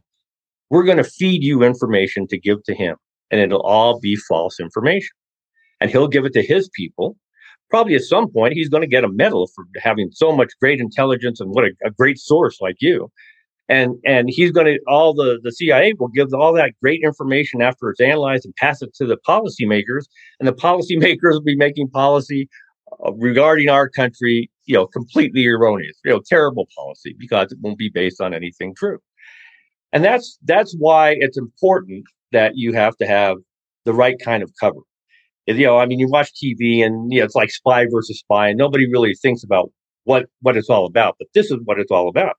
we're 0.68 0.84
going 0.84 0.98
to 0.98 1.04
feed 1.04 1.42
you 1.42 1.62
information 1.62 2.26
to 2.26 2.38
give 2.38 2.62
to 2.64 2.74
him. 2.74 2.96
And 3.30 3.40
it'll 3.40 3.62
all 3.62 4.00
be 4.00 4.16
false 4.16 4.58
information. 4.58 5.14
And 5.80 5.90
he'll 5.90 6.08
give 6.08 6.24
it 6.24 6.32
to 6.32 6.42
his 6.42 6.68
people. 6.74 7.16
Probably 7.70 7.94
at 7.94 8.02
some 8.02 8.30
point, 8.30 8.54
he's 8.54 8.70
going 8.70 8.80
to 8.80 8.88
get 8.88 9.04
a 9.04 9.12
medal 9.12 9.48
for 9.54 9.64
having 9.76 10.10
so 10.12 10.34
much 10.34 10.52
great 10.60 10.80
intelligence 10.80 11.40
and 11.40 11.50
what 11.50 11.64
a, 11.64 11.70
a 11.84 11.90
great 11.90 12.18
source 12.18 12.58
like 12.60 12.76
you 12.80 13.10
and 13.68 13.96
and 14.04 14.28
he's 14.30 14.50
going 14.50 14.66
to 14.66 14.78
all 14.86 15.14
the 15.14 15.38
the 15.42 15.52
CIA 15.52 15.94
will 15.98 16.08
give 16.08 16.32
all 16.32 16.52
that 16.54 16.72
great 16.82 17.00
information 17.02 17.60
after 17.62 17.90
it's 17.90 18.00
analyzed 18.00 18.44
and 18.44 18.54
pass 18.56 18.82
it 18.82 18.94
to 18.94 19.06
the 19.06 19.18
policymakers, 19.28 20.06
and 20.38 20.48
the 20.48 20.52
policymakers 20.66 21.32
will 21.32 21.42
be 21.42 21.56
making 21.56 21.88
policy 21.88 22.48
uh, 23.04 23.12
regarding 23.14 23.68
our 23.68 23.88
country, 23.88 24.50
you 24.64 24.74
know, 24.74 24.86
completely 24.86 25.46
erroneous, 25.46 25.98
you 26.04 26.10
know, 26.10 26.22
terrible 26.26 26.66
policy 26.76 27.14
because 27.18 27.52
it 27.52 27.58
won't 27.60 27.78
be 27.78 27.90
based 27.90 28.20
on 28.20 28.32
anything 28.32 28.74
true, 28.74 28.98
and 29.92 30.04
that's 30.04 30.38
that's 30.44 30.74
why 30.78 31.16
it's 31.18 31.38
important 31.38 32.04
that 32.32 32.52
you 32.56 32.72
have 32.72 32.96
to 32.98 33.06
have 33.06 33.36
the 33.84 33.94
right 33.94 34.16
kind 34.22 34.42
of 34.42 34.50
cover. 34.60 34.80
You 35.46 35.66
know, 35.66 35.78
I 35.78 35.86
mean, 35.86 35.98
you 35.98 36.08
watch 36.08 36.32
TV 36.32 36.84
and 36.84 37.10
you 37.12 37.20
know, 37.20 37.24
it's 37.24 37.34
like 37.34 37.50
spy 37.50 37.86
versus 37.90 38.18
spy, 38.18 38.48
and 38.48 38.58
nobody 38.58 38.86
really 38.90 39.14
thinks 39.14 39.42
about 39.42 39.70
what 40.04 40.26
what 40.42 40.56
it's 40.56 40.70
all 40.70 40.86
about, 40.86 41.16
but 41.18 41.28
this 41.34 41.50
is 41.50 41.58
what 41.64 41.78
it's 41.78 41.90
all 41.90 42.08
about 42.08 42.36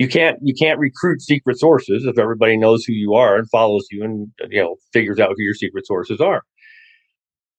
you 0.00 0.08
can't 0.08 0.38
you 0.40 0.54
can't 0.54 0.78
recruit 0.78 1.20
secret 1.20 1.58
sources 1.58 2.06
if 2.06 2.18
everybody 2.18 2.56
knows 2.56 2.84
who 2.86 2.94
you 2.94 3.12
are 3.12 3.36
and 3.36 3.48
follows 3.50 3.86
you 3.90 4.02
and 4.02 4.28
you 4.48 4.62
know 4.62 4.76
figures 4.94 5.20
out 5.20 5.28
who 5.36 5.42
your 5.42 5.52
secret 5.52 5.86
sources 5.86 6.22
are. 6.22 6.42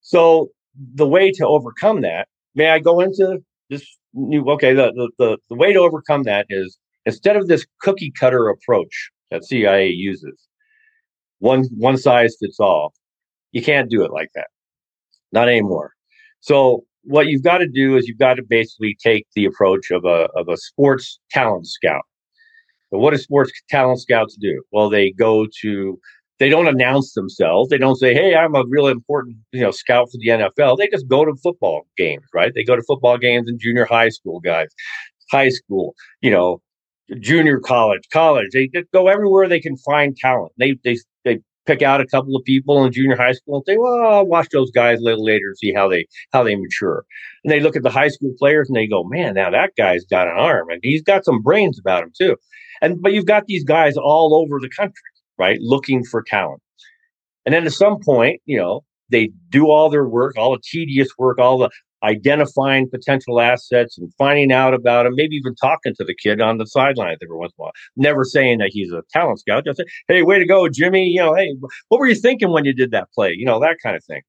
So 0.01 0.49
the 0.95 1.07
way 1.07 1.31
to 1.33 1.45
overcome 1.45 2.01
that, 2.01 2.27
may 2.55 2.71
I 2.71 2.79
go 2.79 2.99
into 2.99 3.37
this 3.69 3.85
new 4.15 4.43
okay, 4.53 4.73
the 4.73 4.91
the, 4.91 5.11
the, 5.19 5.37
the 5.49 5.55
way 5.55 5.71
to 5.71 5.79
overcome 5.79 6.23
that 6.23 6.47
is 6.49 6.79
instead 7.05 7.35
of 7.35 7.47
this 7.47 7.63
cookie 7.81 8.11
cutter 8.19 8.49
approach 8.49 9.11
that 9.29 9.45
CIA 9.45 9.89
uses, 9.89 10.47
one 11.41 11.65
one 11.75 11.97
size 11.97 12.35
fits 12.39 12.59
all, 12.59 12.93
you 13.51 13.61
can't 13.61 13.89
do 13.89 14.03
it 14.03 14.11
like 14.11 14.29
that. 14.35 14.47
Not 15.31 15.49
anymore. 15.49 15.91
So 16.39 16.85
what 17.03 17.27
you've 17.27 17.43
got 17.43 17.57
to 17.59 17.67
do 17.67 17.97
is 17.97 18.07
you've 18.07 18.19
got 18.19 18.35
to 18.35 18.43
basically 18.43 18.95
take 19.03 19.25
the 19.35 19.45
approach 19.45 19.91
of 19.91 20.05
a 20.05 20.29
of 20.35 20.47
a 20.49 20.57
sports 20.57 21.19
talent 21.31 21.67
scout. 21.67 22.03
But 22.91 22.99
what 22.99 23.11
do 23.11 23.17
sports 23.17 23.51
talent 23.69 24.01
scouts 24.01 24.37
do? 24.39 24.63
Well, 24.71 24.89
they 24.89 25.11
go 25.11 25.47
to 25.61 25.99
they 26.39 26.49
don't 26.49 26.67
announce 26.67 27.13
themselves. 27.13 27.69
They 27.69 27.77
don't 27.77 27.97
say, 27.97 28.13
"Hey, 28.13 28.35
I'm 28.35 28.55
a 28.55 28.63
really 28.67 28.91
important, 28.91 29.37
you 29.51 29.61
know, 29.61 29.71
scout 29.71 30.09
for 30.11 30.17
the 30.19 30.29
NFL." 30.29 30.77
They 30.77 30.87
just 30.87 31.07
go 31.07 31.25
to 31.25 31.35
football 31.43 31.87
games, 31.97 32.25
right? 32.33 32.53
They 32.53 32.63
go 32.63 32.75
to 32.75 32.83
football 32.83 33.17
games 33.17 33.47
in 33.47 33.59
junior 33.59 33.85
high 33.85 34.09
school, 34.09 34.39
guys, 34.39 34.69
high 35.31 35.49
school, 35.49 35.95
you 36.21 36.31
know, 36.31 36.61
junior 37.19 37.59
college, 37.59 38.01
college. 38.11 38.47
They 38.53 38.67
just 38.67 38.91
go 38.91 39.07
everywhere 39.07 39.47
they 39.47 39.59
can 39.59 39.77
find 39.77 40.15
talent. 40.17 40.51
They 40.57 40.77
they 40.83 40.97
pick 41.65 41.81
out 41.81 42.01
a 42.01 42.07
couple 42.07 42.35
of 42.35 42.43
people 42.43 42.83
in 42.83 42.91
junior 42.91 43.15
high 43.15 43.33
school 43.33 43.57
and 43.57 43.63
say, 43.67 43.77
"Well, 43.77 44.01
I'll 44.01 44.25
watch 44.25 44.49
those 44.51 44.71
guys 44.71 44.99
a 44.99 45.03
little 45.03 45.23
later 45.23 45.47
and 45.47 45.57
see 45.57 45.73
how 45.73 45.87
they 45.87 46.05
how 46.33 46.43
they 46.43 46.55
mature." 46.55 47.05
And 47.43 47.51
they 47.51 47.59
look 47.59 47.75
at 47.75 47.83
the 47.83 47.89
high 47.89 48.09
school 48.09 48.33
players 48.37 48.69
and 48.69 48.75
they 48.75 48.87
go, 48.87 49.03
"Man, 49.03 49.35
now 49.35 49.49
that 49.49 49.71
guy's 49.77 50.05
got 50.05 50.27
an 50.27 50.35
arm 50.37 50.69
and 50.69 50.79
he's 50.83 51.03
got 51.03 51.25
some 51.25 51.41
brains 51.41 51.79
about 51.79 52.03
him 52.03 52.11
too." 52.17 52.35
And 52.81 53.01
but 53.01 53.13
you've 53.13 53.25
got 53.25 53.45
these 53.47 53.63
guys 53.63 53.95
all 53.97 54.35
over 54.35 54.59
the 54.59 54.69
country, 54.69 55.01
right, 55.37 55.59
looking 55.61 56.03
for 56.03 56.23
talent. 56.23 56.61
And 57.45 57.53
then 57.53 57.65
at 57.65 57.73
some 57.73 57.97
point, 58.03 58.41
you 58.45 58.57
know, 58.57 58.81
they 59.09 59.31
do 59.49 59.69
all 59.69 59.89
their 59.89 60.07
work, 60.07 60.37
all 60.37 60.51
the 60.51 60.61
tedious 60.63 61.09
work, 61.17 61.39
all 61.39 61.57
the 61.57 61.69
identifying 62.03 62.89
potential 62.89 63.39
assets 63.39 63.97
and 63.97 64.13
finding 64.17 64.51
out 64.51 64.73
about 64.73 65.05
him, 65.05 65.13
maybe 65.15 65.35
even 65.35 65.55
talking 65.55 65.93
to 65.95 66.03
the 66.03 66.15
kid 66.15 66.41
on 66.41 66.57
the 66.57 66.65
sidelines 66.65 67.19
every 67.21 67.37
once 67.37 67.53
in 67.57 67.61
a 67.61 67.63
while. 67.63 67.71
Never 67.95 68.23
saying 68.23 68.59
that 68.59 68.71
he's 68.71 68.91
a 68.91 69.03
talent 69.11 69.39
scout, 69.39 69.65
just 69.65 69.77
say, 69.77 69.85
hey, 70.07 70.23
way 70.23 70.39
to 70.39 70.45
go, 70.45 70.67
Jimmy. 70.67 71.07
You 71.07 71.21
know, 71.21 71.35
hey, 71.35 71.55
what 71.89 71.99
were 71.99 72.07
you 72.07 72.15
thinking 72.15 72.51
when 72.51 72.65
you 72.65 72.73
did 72.73 72.91
that 72.91 73.11
play? 73.13 73.33
You 73.33 73.45
know, 73.45 73.59
that 73.59 73.77
kind 73.83 73.95
of 73.95 74.03
thing. 74.03 74.21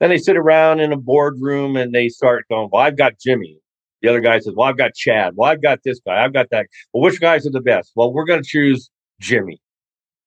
Then 0.00 0.10
they 0.10 0.18
sit 0.18 0.36
around 0.36 0.80
in 0.80 0.92
a 0.92 0.96
boardroom 0.96 1.76
and 1.76 1.92
they 1.92 2.08
start 2.08 2.46
going, 2.48 2.68
well, 2.72 2.82
I've 2.82 2.96
got 2.96 3.18
Jimmy. 3.18 3.58
The 4.00 4.08
other 4.08 4.20
guy 4.20 4.38
says, 4.38 4.54
well, 4.56 4.68
I've 4.68 4.78
got 4.78 4.94
Chad. 4.94 5.32
Well, 5.34 5.50
I've 5.50 5.60
got 5.60 5.80
this 5.84 6.00
guy. 6.06 6.22
I've 6.24 6.32
got 6.32 6.50
that. 6.50 6.66
Well, 6.92 7.02
which 7.02 7.20
guys 7.20 7.46
are 7.46 7.50
the 7.50 7.60
best? 7.60 7.92
Well, 7.96 8.12
we're 8.12 8.24
going 8.24 8.40
to 8.40 8.48
choose 8.48 8.90
Jimmy. 9.20 9.60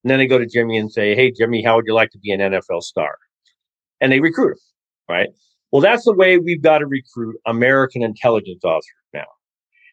And 0.03 0.11
then 0.11 0.19
they 0.19 0.27
go 0.27 0.37
to 0.37 0.45
Jimmy 0.45 0.77
and 0.77 0.91
say, 0.91 1.15
hey, 1.15 1.31
Jimmy, 1.31 1.63
how 1.63 1.77
would 1.77 1.85
you 1.87 1.93
like 1.93 2.09
to 2.11 2.19
be 2.19 2.31
an 2.31 2.41
NFL 2.41 2.81
star? 2.81 3.15
And 4.01 4.11
they 4.11 4.19
recruit 4.19 4.53
him, 4.53 4.57
right? 5.07 5.29
Well, 5.71 5.81
that's 5.81 6.05
the 6.05 6.13
way 6.13 6.37
we've 6.37 6.61
got 6.61 6.79
to 6.79 6.85
recruit 6.85 7.37
American 7.45 8.03
intelligence 8.03 8.63
officers 8.63 9.05
now. 9.13 9.25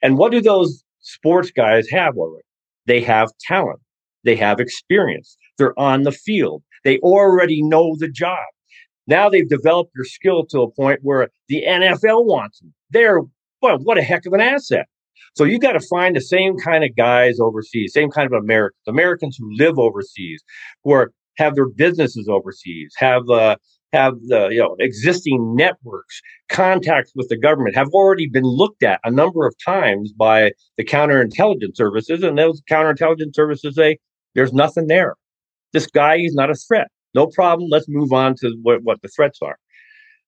And 0.03 0.19
what 0.19 0.33
do 0.33 0.41
those 0.41 0.83
sports 1.01 1.51
guys 1.51 1.89
have 1.91 2.17
already? 2.17 2.45
They 2.87 3.01
have 3.03 3.31
talent. 3.47 3.81
They 4.25 4.37
have 4.37 4.61
experience. 4.61 5.37
They're 5.57 5.79
on 5.79 6.03
the 6.03 6.13
field. 6.13 6.63
They 6.85 6.99
already 6.99 7.63
know 7.63 7.97
the 7.99 8.09
job. 8.09 8.47
Now 9.07 9.29
they've 9.29 9.49
developed 9.49 9.93
their 9.95 10.05
skill 10.05 10.45
to 10.47 10.63
a 10.63 10.71
point 10.71 11.01
where 11.03 11.29
the 11.49 11.65
NFL 11.67 12.27
wants 12.27 12.61
them. 12.61 12.75
They're, 12.91 13.21
well, 13.63 13.79
what 13.79 13.99
a 13.99 14.03
heck 14.03 14.27
of 14.27 14.33
an 14.33 14.41
asset. 14.41 14.87
So 15.35 15.45
you've 15.45 15.61
got 15.61 15.73
to 15.73 15.81
find 15.81 16.17
the 16.17 16.21
same 16.21 16.57
kind 16.59 16.85
of 16.85 16.95
guys 16.97 17.39
overseas, 17.41 17.93
same 17.93 18.11
kind 18.11 18.27
of 18.27 18.33
Americans, 18.33 18.83
Americans 18.87 19.37
who 19.39 19.49
live 19.57 19.79
overseas, 19.79 20.43
who 20.85 20.93
are, 20.93 21.13
have 21.37 21.55
their 21.55 21.69
businesses 21.69 22.29
overseas, 22.29 22.93
have 22.97 23.29
uh, 23.31 23.57
have 23.93 24.15
the 24.27 24.49
you 24.49 24.61
know 24.61 24.77
existing 24.79 25.55
networks, 25.57 26.21
contacts 26.49 27.13
with 27.15 27.29
the 27.29 27.39
government 27.39 27.77
have 27.77 27.89
already 27.89 28.29
been 28.29 28.45
looked 28.45 28.83
at 28.83 29.01
a 29.05 29.11
number 29.11 29.47
of 29.47 29.55
times 29.65 30.13
by 30.13 30.53
the 30.77 30.85
counterintelligence 30.85 31.77
services, 31.77 32.23
and 32.23 32.39
those 32.39 32.63
counterintelligence 32.71 33.35
services 33.35 33.75
say 33.75 33.99
there's 34.35 34.53
nothing 34.53 34.87
there. 34.87 35.15
This 35.73 35.87
guy 35.87 36.17
is 36.17 36.35
not 36.35 36.51
a 36.51 36.55
threat. 36.55 36.89
No 37.15 37.27
problem. 37.27 37.69
Let's 37.71 37.89
move 37.89 38.13
on 38.13 38.35
to 38.37 38.57
what, 38.63 38.83
what 38.83 39.03
the 39.03 39.09
threats 39.09 39.39
are. 39.43 39.57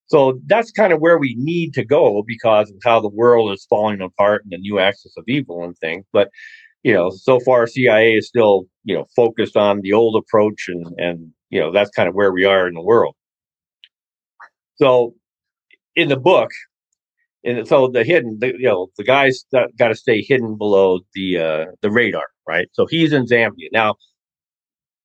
So 0.06 0.40
that's 0.46 0.72
kind 0.72 0.92
of 0.92 1.00
where 1.00 1.18
we 1.18 1.36
need 1.38 1.72
to 1.74 1.84
go 1.84 2.24
because 2.26 2.70
of 2.70 2.76
how 2.84 3.00
the 3.00 3.08
world 3.08 3.52
is 3.52 3.64
falling 3.70 4.00
apart 4.00 4.42
and 4.42 4.50
the 4.50 4.58
new 4.58 4.80
axis 4.80 5.14
of 5.16 5.24
evil 5.28 5.62
and 5.62 5.76
things. 5.78 6.04
But 6.12 6.30
you 6.82 6.92
know, 6.94 7.10
so 7.10 7.38
far 7.40 7.66
CIA 7.66 8.14
is 8.14 8.26
still 8.26 8.64
you 8.84 8.94
know 8.94 9.06
focused 9.14 9.56
on 9.56 9.82
the 9.82 9.92
old 9.92 10.16
approach, 10.16 10.66
and 10.68 10.86
and 10.98 11.30
you 11.50 11.60
know 11.60 11.72
that's 11.72 11.90
kind 11.90 12.08
of 12.08 12.14
where 12.14 12.32
we 12.32 12.44
are 12.44 12.66
in 12.66 12.74
the 12.74 12.82
world. 12.82 13.14
So 14.80 15.14
in 15.96 16.08
the 16.08 16.16
book, 16.16 16.50
and 17.44 17.66
so 17.66 17.88
the 17.88 18.04
hidden, 18.04 18.38
the, 18.40 18.48
you 18.48 18.68
know, 18.68 18.88
the 18.96 19.04
guy's 19.04 19.44
got 19.52 19.88
to 19.88 19.94
stay 19.94 20.22
hidden 20.22 20.56
below 20.56 21.00
the 21.14 21.38
uh, 21.38 21.66
the 21.82 21.90
radar, 21.90 22.26
right? 22.48 22.68
So 22.72 22.86
he's 22.86 23.12
in 23.12 23.26
Zambia 23.26 23.68
now. 23.72 23.96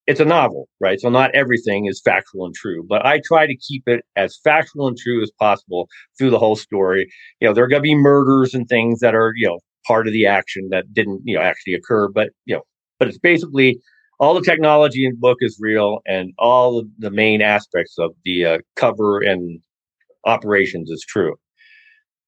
It's 0.08 0.20
a 0.20 0.26
novel, 0.26 0.70
right? 0.80 1.00
So 1.00 1.10
not 1.10 1.34
everything 1.34 1.88
is 1.88 2.00
factual 2.06 2.46
and 2.46 2.54
true, 2.54 2.86
but 2.88 3.04
I 3.04 3.22
try 3.26 3.48
to 3.48 3.56
keep 3.58 3.84
it 3.88 4.06
as 4.16 4.40
factual 4.44 4.88
and 4.88 4.96
true 4.96 5.24
as 5.24 5.32
possible 5.40 5.88
through 6.18 6.30
the 6.30 6.38
whole 6.38 6.56
story. 6.56 7.08
You 7.42 7.48
know, 7.48 7.56
there 7.56 7.64
are 7.64 7.68
going 7.68 7.82
to 7.82 7.88
be 7.88 7.96
murders 7.96 8.54
and 8.54 8.68
things 8.68 9.00
that 9.00 9.16
are, 9.16 9.34
you 9.36 9.48
know, 9.48 9.60
part 9.88 10.06
of 10.06 10.14
the 10.14 10.28
action 10.28 10.70
that 10.70 10.94
didn't, 10.94 11.22
you 11.26 11.36
know, 11.36 11.42
actually 11.42 11.74
occur, 11.74 12.08
but 12.08 12.30
you 12.46 12.56
know, 12.56 12.62
but 13.00 13.08
it's 13.08 13.18
basically 13.18 13.80
all 14.20 14.34
the 14.34 14.42
technology 14.42 15.06
in 15.06 15.14
the 15.14 15.18
book 15.18 15.38
is 15.42 15.58
real 15.60 16.00
and 16.06 16.34
all 16.38 16.84
the 17.00 17.12
main 17.12 17.42
aspects 17.42 17.98
of 17.98 18.12
the 18.24 18.46
uh, 18.46 18.58
cover 18.76 19.20
and 19.20 19.60
operations 20.26 20.90
is 20.90 21.04
true. 21.08 21.36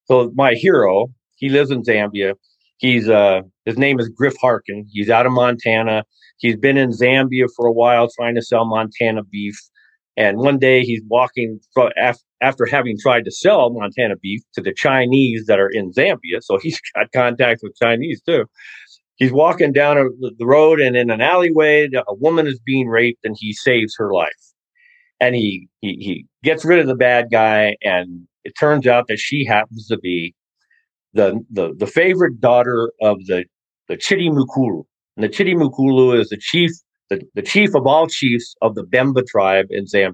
So 0.06 0.32
my 0.36 0.54
hero, 0.54 1.08
he 1.36 1.50
lives 1.50 1.72
in 1.72 1.84
Zambia. 1.84 2.34
He's 2.78 3.10
uh 3.10 3.42
his 3.66 3.78
name 3.78 4.00
is 4.00 4.08
Griff 4.10 4.36
Harkin. 4.40 4.86
He's 4.92 5.10
out 5.10 5.26
of 5.26 5.32
Montana. 5.32 6.04
He's 6.38 6.56
been 6.56 6.78
in 6.78 6.92
Zambia 6.92 7.48
for 7.56 7.66
a 7.66 7.72
while 7.72 8.08
trying 8.16 8.36
to 8.36 8.42
sell 8.42 8.66
Montana 8.66 9.24
beef. 9.24 9.58
And 10.16 10.38
one 10.38 10.58
day 10.58 10.84
he's 10.84 11.02
walking 11.08 11.60
after 12.42 12.66
having 12.66 12.98
tried 13.00 13.26
to 13.26 13.32
sell 13.32 13.70
Montana 13.72 14.16
beef 14.16 14.42
to 14.54 14.62
the 14.62 14.74
Chinese 14.74 15.46
that 15.46 15.60
are 15.60 15.70
in 15.70 15.92
Zambia. 15.92 16.42
So 16.42 16.58
he's 16.60 16.80
got 16.96 17.12
contacts 17.12 17.64
with 17.64 17.76
Chinese 17.82 18.22
too. 18.22 18.46
He's 19.18 19.32
walking 19.32 19.74
down 19.74 19.98
the 20.38 20.46
road 20.46 20.80
and 20.80 20.96
in 20.96 21.10
an 21.10 21.22
alleyway, 21.22 21.90
a 21.94 22.14
woman 22.14 22.48
is 22.48 22.60
being 22.66 22.88
raped 22.88 23.26
and 23.26 23.36
he 23.38 23.52
saves 23.54 23.96
her 23.98 24.14
life 24.14 24.32
and 25.20 25.36
he, 25.36 25.68
he 25.82 25.94
he 25.94 26.26
gets 26.44 26.64
rid 26.66 26.80
of 26.80 26.88
the 26.88 26.96
bad 26.96 27.28
guy, 27.32 27.76
and 27.82 28.28
it 28.44 28.54
turns 28.60 28.88
out 28.88 29.08
that 29.08 29.20
she 29.20 29.46
happens 29.46 29.88
to 29.88 29.98
be 29.98 30.36
the 31.14 31.40
the, 31.52 31.74
the 31.78 31.88
favorite 31.88 32.40
daughter 32.40 32.92
of 33.02 33.18
the 33.26 33.46
the 33.88 33.98
Chiti 33.98 34.30
Mukulu. 34.30 34.84
And 35.16 35.24
the 35.24 35.30
Chiti 35.30 35.56
Mukulu 35.56 36.20
is 36.20 36.30
the 36.30 36.38
chief, 36.38 36.70
the, 37.10 37.22
the 37.34 37.42
chief 37.42 37.74
of 37.74 37.88
all 37.88 38.08
chiefs 38.08 38.56
of 38.62 38.76
the 38.76 38.84
Bemba 38.84 39.26
tribe 39.26 39.66
in 39.70 39.86
Zambia. 39.86 40.14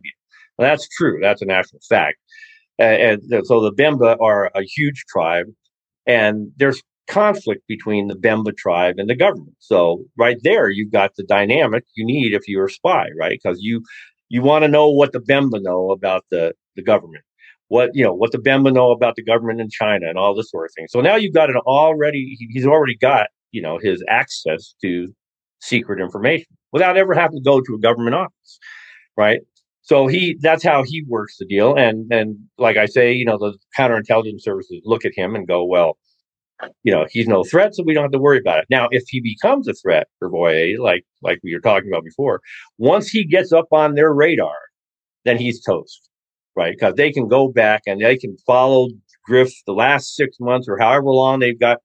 That's 0.57 0.87
true. 0.89 1.19
That's 1.21 1.41
a 1.41 1.45
national 1.45 1.81
fact. 1.89 2.17
Uh, 2.79 2.83
and 2.83 3.21
so 3.43 3.61
the 3.61 3.73
Bemba 3.73 4.17
are 4.21 4.51
a 4.55 4.61
huge 4.63 5.03
tribe, 5.09 5.47
and 6.07 6.51
there's 6.57 6.81
conflict 7.07 7.63
between 7.67 8.07
the 8.07 8.15
Bemba 8.15 8.55
tribe 8.55 8.95
and 8.97 9.09
the 9.09 9.15
government. 9.15 9.55
So 9.59 10.03
right 10.17 10.37
there, 10.43 10.69
you've 10.69 10.91
got 10.91 11.15
the 11.15 11.23
dynamic 11.23 11.83
you 11.95 12.05
need 12.05 12.33
if 12.33 12.47
you're 12.47 12.65
a 12.65 12.71
spy, 12.71 13.07
right? 13.19 13.39
Because 13.41 13.59
you 13.61 13.83
you 14.29 14.41
want 14.41 14.63
to 14.63 14.67
know 14.67 14.89
what 14.89 15.11
the 15.11 15.19
Bemba 15.19 15.61
know 15.61 15.91
about 15.91 16.23
the, 16.31 16.53
the 16.75 16.81
government, 16.81 17.23
what 17.67 17.91
you 17.93 18.03
know, 18.03 18.13
what 18.13 18.31
the 18.31 18.39
Bemba 18.39 18.73
know 18.73 18.91
about 18.91 19.15
the 19.15 19.23
government 19.23 19.61
in 19.61 19.69
China 19.69 20.07
and 20.07 20.17
all 20.17 20.33
this 20.33 20.49
sort 20.49 20.65
of 20.65 20.71
thing. 20.75 20.87
So 20.89 21.01
now 21.01 21.15
you've 21.15 21.33
got 21.33 21.49
an 21.49 21.57
already 21.67 22.37
he's 22.49 22.65
already 22.65 22.97
got, 22.97 23.27
you 23.51 23.61
know, 23.61 23.77
his 23.81 24.03
access 24.09 24.73
to 24.81 25.13
secret 25.59 26.01
information 26.01 26.47
without 26.71 26.97
ever 26.97 27.13
having 27.13 27.37
to 27.37 27.43
go 27.43 27.61
to 27.61 27.75
a 27.75 27.79
government 27.79 28.15
office. 28.15 28.59
Right. 29.15 29.41
So 29.83 30.07
he 30.07 30.37
that's 30.39 30.63
how 30.63 30.83
he 30.83 31.03
works 31.07 31.37
the 31.37 31.45
deal. 31.45 31.75
And 31.75 32.11
and 32.11 32.37
like 32.57 32.77
I 32.77 32.85
say, 32.85 33.11
you 33.13 33.25
know, 33.25 33.37
the 33.37 33.57
counterintelligence 33.77 34.41
services 34.41 34.81
look 34.85 35.05
at 35.05 35.11
him 35.15 35.35
and 35.35 35.47
go, 35.47 35.65
well, 35.65 35.97
you 36.83 36.91
know, 36.91 37.05
he's 37.09 37.27
no 37.27 37.43
threat, 37.43 37.75
so 37.75 37.83
we 37.83 37.93
don't 37.93 38.03
have 38.03 38.11
to 38.11 38.19
worry 38.19 38.39
about 38.39 38.59
it. 38.59 38.65
Now, 38.69 38.87
if 38.91 39.03
he 39.07 39.19
becomes 39.19 39.67
a 39.67 39.73
threat 39.73 40.07
for 40.19 40.29
Hrvoje, 40.29 40.77
like 40.79 41.05
like 41.21 41.39
we 41.43 41.53
were 41.53 41.61
talking 41.61 41.89
about 41.89 42.03
before, 42.03 42.41
once 42.77 43.09
he 43.09 43.23
gets 43.23 43.51
up 43.51 43.67
on 43.71 43.95
their 43.95 44.13
radar, 44.13 44.57
then 45.25 45.37
he's 45.37 45.63
toast, 45.63 46.09
right? 46.55 46.73
Because 46.73 46.95
they 46.95 47.11
can 47.11 47.27
go 47.27 47.47
back 47.47 47.81
and 47.87 48.01
they 48.01 48.17
can 48.17 48.37
follow 48.45 48.89
Griff 49.25 49.51
the 49.65 49.73
last 49.73 50.15
six 50.15 50.37
months 50.39 50.67
or 50.67 50.77
however 50.77 51.11
long 51.11 51.39
they've 51.39 51.59
got 51.59 51.79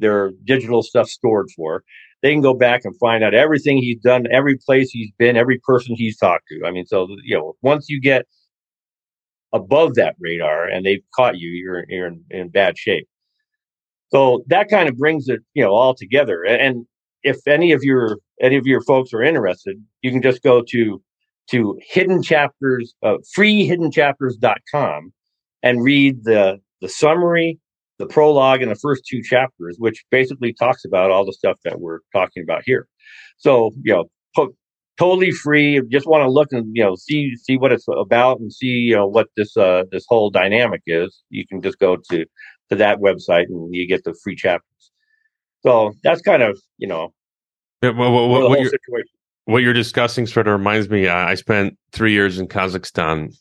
their 0.00 0.32
digital 0.44 0.82
stuff 0.82 1.08
stored 1.08 1.48
for. 1.54 1.84
They 2.22 2.32
can 2.32 2.42
go 2.42 2.54
back 2.54 2.82
and 2.84 2.96
find 2.98 3.24
out 3.24 3.34
everything 3.34 3.78
he's 3.78 4.00
done, 4.00 4.26
every 4.30 4.56
place 4.56 4.90
he's 4.90 5.10
been, 5.18 5.36
every 5.36 5.58
person 5.58 5.94
he's 5.94 6.18
talked 6.18 6.44
to. 6.48 6.66
I 6.66 6.70
mean, 6.70 6.86
so 6.86 7.08
you 7.24 7.36
know, 7.36 7.56
once 7.62 7.88
you 7.88 8.00
get 8.00 8.26
above 9.52 9.94
that 9.94 10.16
radar 10.20 10.66
and 10.66 10.84
they've 10.84 11.02
caught 11.14 11.38
you, 11.38 11.50
you're 11.50 11.84
you're 11.88 12.06
in, 12.08 12.24
in 12.30 12.48
bad 12.48 12.78
shape. 12.78 13.08
So 14.12 14.42
that 14.48 14.68
kind 14.68 14.88
of 14.88 14.96
brings 14.96 15.28
it, 15.28 15.40
you 15.54 15.62
know, 15.62 15.72
all 15.72 15.94
together. 15.94 16.44
And 16.44 16.86
if 17.22 17.46
any 17.46 17.72
of 17.72 17.82
your 17.82 18.18
any 18.40 18.56
of 18.56 18.66
your 18.66 18.80
folks 18.82 19.12
are 19.12 19.22
interested, 19.22 19.76
you 20.02 20.10
can 20.10 20.22
just 20.22 20.42
go 20.42 20.62
to 20.70 21.02
to 21.50 21.78
hidden 21.82 22.22
chapters, 22.22 22.94
uh, 23.02 23.16
freehiddenchapters.com 23.36 25.12
and 25.62 25.82
read 25.82 26.24
the 26.24 26.58
the 26.80 26.88
summary, 26.88 27.58
the 27.98 28.06
prologue, 28.06 28.62
and 28.62 28.70
the 28.70 28.76
first 28.76 29.04
two 29.08 29.22
chapters, 29.22 29.76
which 29.78 30.04
basically 30.10 30.52
talks 30.52 30.84
about 30.84 31.10
all 31.10 31.24
the 31.24 31.32
stuff 31.32 31.58
that 31.64 31.80
we're 31.80 32.00
talking 32.12 32.42
about 32.42 32.62
here. 32.64 32.88
So, 33.36 33.72
you 33.82 33.92
know, 33.94 34.04
totally 35.00 35.30
free. 35.30 35.80
Just 35.90 36.06
want 36.06 36.22
to 36.22 36.30
look 36.30 36.52
and 36.52 36.70
you 36.74 36.84
know 36.84 36.94
see 36.94 37.34
see 37.36 37.56
what 37.56 37.72
it's 37.72 37.86
about 37.88 38.38
and 38.38 38.52
see 38.52 38.66
you 38.66 38.94
know 38.94 39.06
what 39.06 39.28
this 39.36 39.56
uh 39.56 39.84
this 39.90 40.04
whole 40.08 40.30
dynamic 40.30 40.82
is. 40.86 41.22
You 41.30 41.46
can 41.46 41.62
just 41.62 41.78
go 41.78 41.96
to 42.10 42.26
to 42.70 42.76
that 42.76 42.98
website 42.98 43.46
and 43.46 43.74
you 43.74 43.86
get 43.86 44.04
the 44.04 44.14
free 44.22 44.36
chapters. 44.36 44.90
So 45.62 45.94
that's 46.02 46.22
kind 46.22 46.42
of 46.42 46.58
you 46.78 46.88
know 46.88 47.12
yeah, 47.82 47.90
well, 47.90 48.12
well, 48.12 48.28
what, 48.28 48.50
what, 48.50 48.60
you're, 48.60 48.72
what, 49.46 49.62
you're, 49.62 49.72
discussing 49.72 50.26
sort 50.26 50.46
of 50.46 50.52
reminds 50.52 50.90
me. 50.90 51.06
Uh, 51.06 51.14
I 51.14 51.34
spent 51.34 51.78
three 51.92 52.12
years 52.12 52.38
in 52.38 52.46
Kazakhstan 52.46 53.34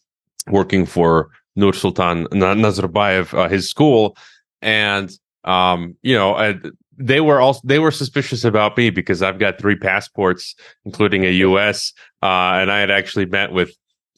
working 0.47 0.85
for 0.85 1.29
Nur 1.57 1.73
Sultan 1.73 2.25
Nazarbayev, 2.27 3.37
uh, 3.37 3.49
his 3.49 3.69
school, 3.69 4.15
and 4.61 5.11
um, 5.43 5.97
you 6.03 6.15
know, 6.15 6.35
I, 6.35 6.57
they 6.97 7.19
were 7.19 7.41
also 7.41 7.61
they 7.65 7.79
were 7.79 7.91
suspicious 7.91 8.45
about 8.45 8.77
me 8.77 8.89
because 8.89 9.21
I've 9.21 9.39
got 9.39 9.59
three 9.59 9.75
passports, 9.75 10.55
including 10.85 11.25
a 11.25 11.31
U.S. 11.31 11.93
Uh, 12.23 12.59
and 12.59 12.71
I 12.71 12.79
had 12.79 12.91
actually 12.91 13.25
met 13.25 13.51
with 13.51 13.71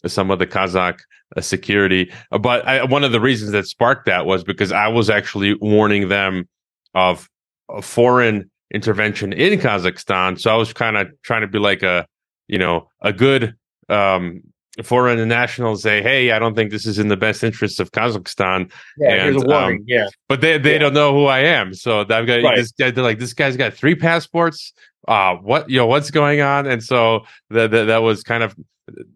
some 0.05 0.29
of 0.29 0.39
the 0.39 0.47
Kazakh 0.47 0.99
uh, 1.35 1.41
security. 1.41 2.11
But 2.29 2.67
I, 2.67 2.83
one 2.83 3.03
of 3.03 3.11
the 3.11 3.21
reasons 3.21 3.51
that 3.51 3.67
sparked 3.67 4.05
that 4.05 4.25
was 4.25 4.43
because 4.43 4.71
I 4.71 4.87
was 4.87 5.09
actually 5.09 5.55
warning 5.55 6.09
them 6.09 6.47
of 6.93 7.29
a 7.69 7.81
foreign 7.81 8.49
intervention 8.73 9.33
in 9.33 9.59
Kazakhstan. 9.59 10.39
So 10.39 10.53
I 10.53 10.55
was 10.55 10.73
kind 10.73 10.97
of 10.97 11.09
trying 11.23 11.41
to 11.41 11.47
be 11.47 11.59
like 11.59 11.83
a, 11.83 12.05
you 12.47 12.57
know, 12.57 12.89
a 13.01 13.13
good 13.13 13.55
um, 13.89 14.41
foreign 14.83 15.27
national 15.27 15.75
say, 15.75 16.01
"Hey, 16.01 16.31
I 16.31 16.39
don't 16.39 16.55
think 16.55 16.71
this 16.71 16.85
is 16.85 16.99
in 16.99 17.09
the 17.09 17.17
best 17.17 17.43
interests 17.43 17.79
of 17.79 17.91
Kazakhstan." 17.91 18.71
Yeah, 18.97 19.25
and, 19.25 19.43
warning. 19.43 19.79
Um, 19.79 19.85
yeah, 19.87 20.07
but 20.27 20.41
they 20.41 20.57
they 20.57 20.73
yeah. 20.73 20.79
don't 20.79 20.93
know 20.93 21.13
who 21.13 21.25
I 21.25 21.39
am, 21.39 21.73
so 21.73 22.01
I've 22.01 22.07
got 22.07 22.43
right. 22.43 22.55
this 22.55 22.71
guy. 22.71 22.91
They're 22.91 23.03
like, 23.03 23.19
"This 23.19 23.33
guy's 23.33 23.57
got 23.57 23.73
three 23.73 23.95
passports. 23.95 24.73
Uh, 25.07 25.35
what 25.35 25.69
you 25.69 25.77
know, 25.77 25.87
what's 25.87 26.11
going 26.11 26.41
on?" 26.41 26.67
And 26.67 26.83
so 26.83 27.25
that, 27.49 27.71
that 27.71 28.01
was 28.01 28.23
kind 28.23 28.43
of 28.43 28.55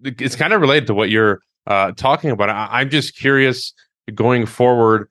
it's 0.04 0.36
kind 0.36 0.54
of 0.54 0.62
related 0.62 0.88
to 0.88 0.94
what 0.94 1.10
you're 1.10 1.42
uh, 1.68 1.92
talking 1.94 2.32
about. 2.32 2.50
I, 2.50 2.68
I'm 2.72 2.90
just 2.90 3.16
curious 3.16 3.74
going 4.14 4.46
forward. 4.46 5.10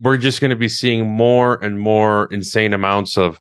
We're 0.00 0.16
just 0.16 0.40
going 0.40 0.50
to 0.50 0.56
be 0.56 0.68
seeing 0.68 1.08
more 1.08 1.62
and 1.62 1.78
more 1.78 2.26
insane 2.32 2.72
amounts 2.72 3.16
of 3.16 3.40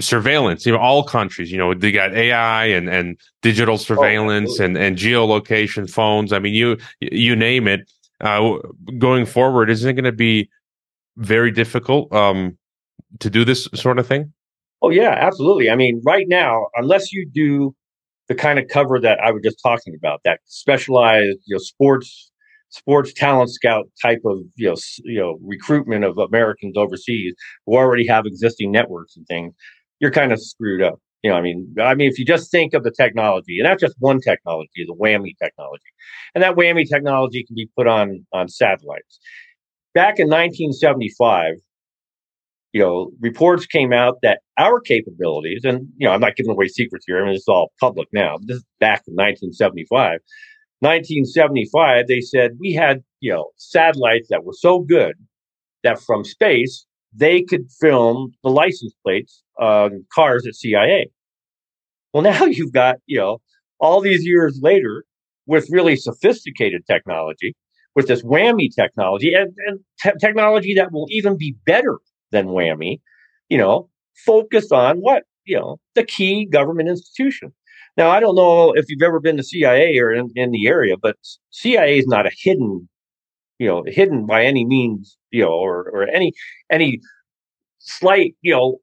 surveillance 0.00 0.66
you 0.66 0.72
know 0.72 0.78
all 0.78 1.02
countries. 1.04 1.50
You 1.50 1.58
know 1.58 1.74
they 1.74 1.92
got 1.92 2.14
ai 2.14 2.66
and 2.66 2.88
and 2.88 3.18
digital 3.42 3.74
oh, 3.74 3.78
surveillance 3.78 4.60
oh, 4.60 4.64
and 4.64 4.76
and 4.76 4.96
geolocation 4.96 5.90
phones. 5.90 6.32
I 6.32 6.38
mean 6.38 6.54
you 6.54 6.76
you 7.00 7.36
name 7.36 7.66
it. 7.68 7.90
Uh 8.20 8.58
going 8.98 9.26
forward 9.26 9.70
isn't 9.70 9.88
it 9.88 9.94
going 9.94 10.04
to 10.04 10.12
be 10.12 10.48
very 11.16 11.50
difficult 11.50 12.12
um 12.12 12.56
to 13.20 13.30
do 13.30 13.44
this 13.44 13.68
sort 13.74 13.98
of 13.98 14.06
thing? 14.06 14.32
Oh 14.82 14.90
yeah 14.90 15.14
absolutely. 15.16 15.70
I 15.70 15.76
mean 15.76 16.02
right 16.04 16.28
now 16.28 16.66
unless 16.74 17.12
you 17.12 17.26
do 17.26 17.74
the 18.28 18.34
kind 18.34 18.58
of 18.58 18.68
cover 18.68 19.00
that 19.00 19.18
i 19.20 19.30
was 19.30 19.42
just 19.42 19.60
talking 19.62 19.94
about 19.96 20.20
that 20.24 20.40
specialized 20.46 21.38
you 21.46 21.54
know 21.54 21.58
sports 21.58 22.30
sports 22.70 23.12
talent 23.12 23.50
scout 23.50 23.88
type 24.02 24.20
of 24.24 24.38
you 24.56 24.68
know 24.68 24.76
you 25.04 25.18
know 25.18 25.38
recruitment 25.42 26.04
of 26.04 26.18
Americans 26.18 26.76
overseas 26.76 27.34
who 27.64 27.76
already 27.76 28.06
have 28.06 28.26
existing 28.26 28.72
networks 28.72 29.16
and 29.16 29.26
things 29.26 29.54
you're 30.00 30.10
kind 30.10 30.32
of 30.32 30.40
screwed 30.42 30.82
up. 30.82 31.00
You 31.22 31.30
know, 31.30 31.36
I 31.36 31.40
mean, 31.40 31.74
I 31.80 31.94
mean, 31.94 32.08
if 32.08 32.18
you 32.18 32.24
just 32.24 32.50
think 32.50 32.74
of 32.74 32.84
the 32.84 32.90
technology, 32.90 33.58
and 33.58 33.66
that's 33.66 33.80
just 33.80 33.96
one 33.98 34.20
technology, 34.20 34.84
the 34.86 34.94
whammy 34.94 35.32
technology, 35.42 35.82
and 36.34 36.44
that 36.44 36.54
whammy 36.54 36.88
technology 36.88 37.44
can 37.44 37.56
be 37.56 37.68
put 37.76 37.86
on 37.86 38.24
on 38.32 38.48
satellites. 38.48 39.18
Back 39.94 40.18
in 40.18 40.28
1975, 40.28 41.54
you 42.76 42.82
know, 42.82 43.10
reports 43.20 43.64
came 43.64 43.90
out 43.94 44.18
that 44.20 44.40
our 44.58 44.80
capabilities, 44.80 45.62
and 45.64 45.88
you 45.96 46.06
know, 46.06 46.12
I'm 46.12 46.20
not 46.20 46.36
giving 46.36 46.52
away 46.52 46.68
secrets 46.68 47.06
here. 47.08 47.22
I 47.22 47.24
mean, 47.24 47.34
it's 47.34 47.48
all 47.48 47.72
public 47.80 48.06
now. 48.12 48.36
This 48.42 48.58
is 48.58 48.64
back 48.80 49.02
in 49.08 49.14
1975. 49.14 50.20
1975, 50.80 52.06
they 52.06 52.20
said 52.20 52.50
we 52.60 52.74
had, 52.74 53.02
you 53.20 53.32
know, 53.32 53.46
satellites 53.56 54.28
that 54.28 54.44
were 54.44 54.52
so 54.52 54.80
good 54.80 55.14
that 55.84 55.98
from 55.98 56.22
space 56.22 56.84
they 57.14 57.40
could 57.40 57.70
film 57.80 58.34
the 58.44 58.50
license 58.50 58.92
plates 59.02 59.42
on 59.58 60.04
cars 60.12 60.46
at 60.46 60.54
CIA. 60.54 61.08
Well, 62.12 62.22
now 62.30 62.44
you've 62.44 62.74
got, 62.74 62.96
you 63.06 63.18
know, 63.18 63.38
all 63.80 64.02
these 64.02 64.26
years 64.26 64.60
later 64.62 65.06
with 65.46 65.66
really 65.70 65.96
sophisticated 65.96 66.82
technology, 66.86 67.56
with 67.94 68.06
this 68.06 68.22
whammy 68.22 68.68
technology 68.70 69.32
and, 69.32 69.54
and 69.66 69.80
te- 70.02 70.18
technology 70.20 70.74
that 70.74 70.92
will 70.92 71.06
even 71.08 71.38
be 71.38 71.56
better 71.64 71.96
than 72.32 72.48
whammy, 72.48 73.00
you 73.48 73.58
know, 73.58 73.88
focus 74.24 74.72
on 74.72 74.98
what, 74.98 75.24
you 75.44 75.56
know, 75.56 75.78
the 75.94 76.04
key 76.04 76.46
government 76.46 76.88
institution. 76.88 77.52
Now, 77.96 78.10
I 78.10 78.20
don't 78.20 78.34
know 78.34 78.72
if 78.72 78.86
you've 78.88 79.02
ever 79.02 79.20
been 79.20 79.36
to 79.36 79.42
CIA 79.42 79.98
or 79.98 80.12
in, 80.12 80.30
in 80.34 80.50
the 80.50 80.66
area, 80.66 80.96
but 81.00 81.16
CIA 81.50 81.98
is 81.98 82.06
not 82.06 82.26
a 82.26 82.30
hidden 82.36 82.88
you 83.58 83.68
know, 83.68 83.84
hidden 83.86 84.26
by 84.26 84.44
any 84.44 84.64
means, 84.64 85.16
you 85.30 85.42
know, 85.42 85.52
or, 85.52 85.90
or 85.90 86.08
any, 86.08 86.32
any 86.70 87.00
slight, 87.78 88.34
you 88.42 88.52
know, 88.52 88.78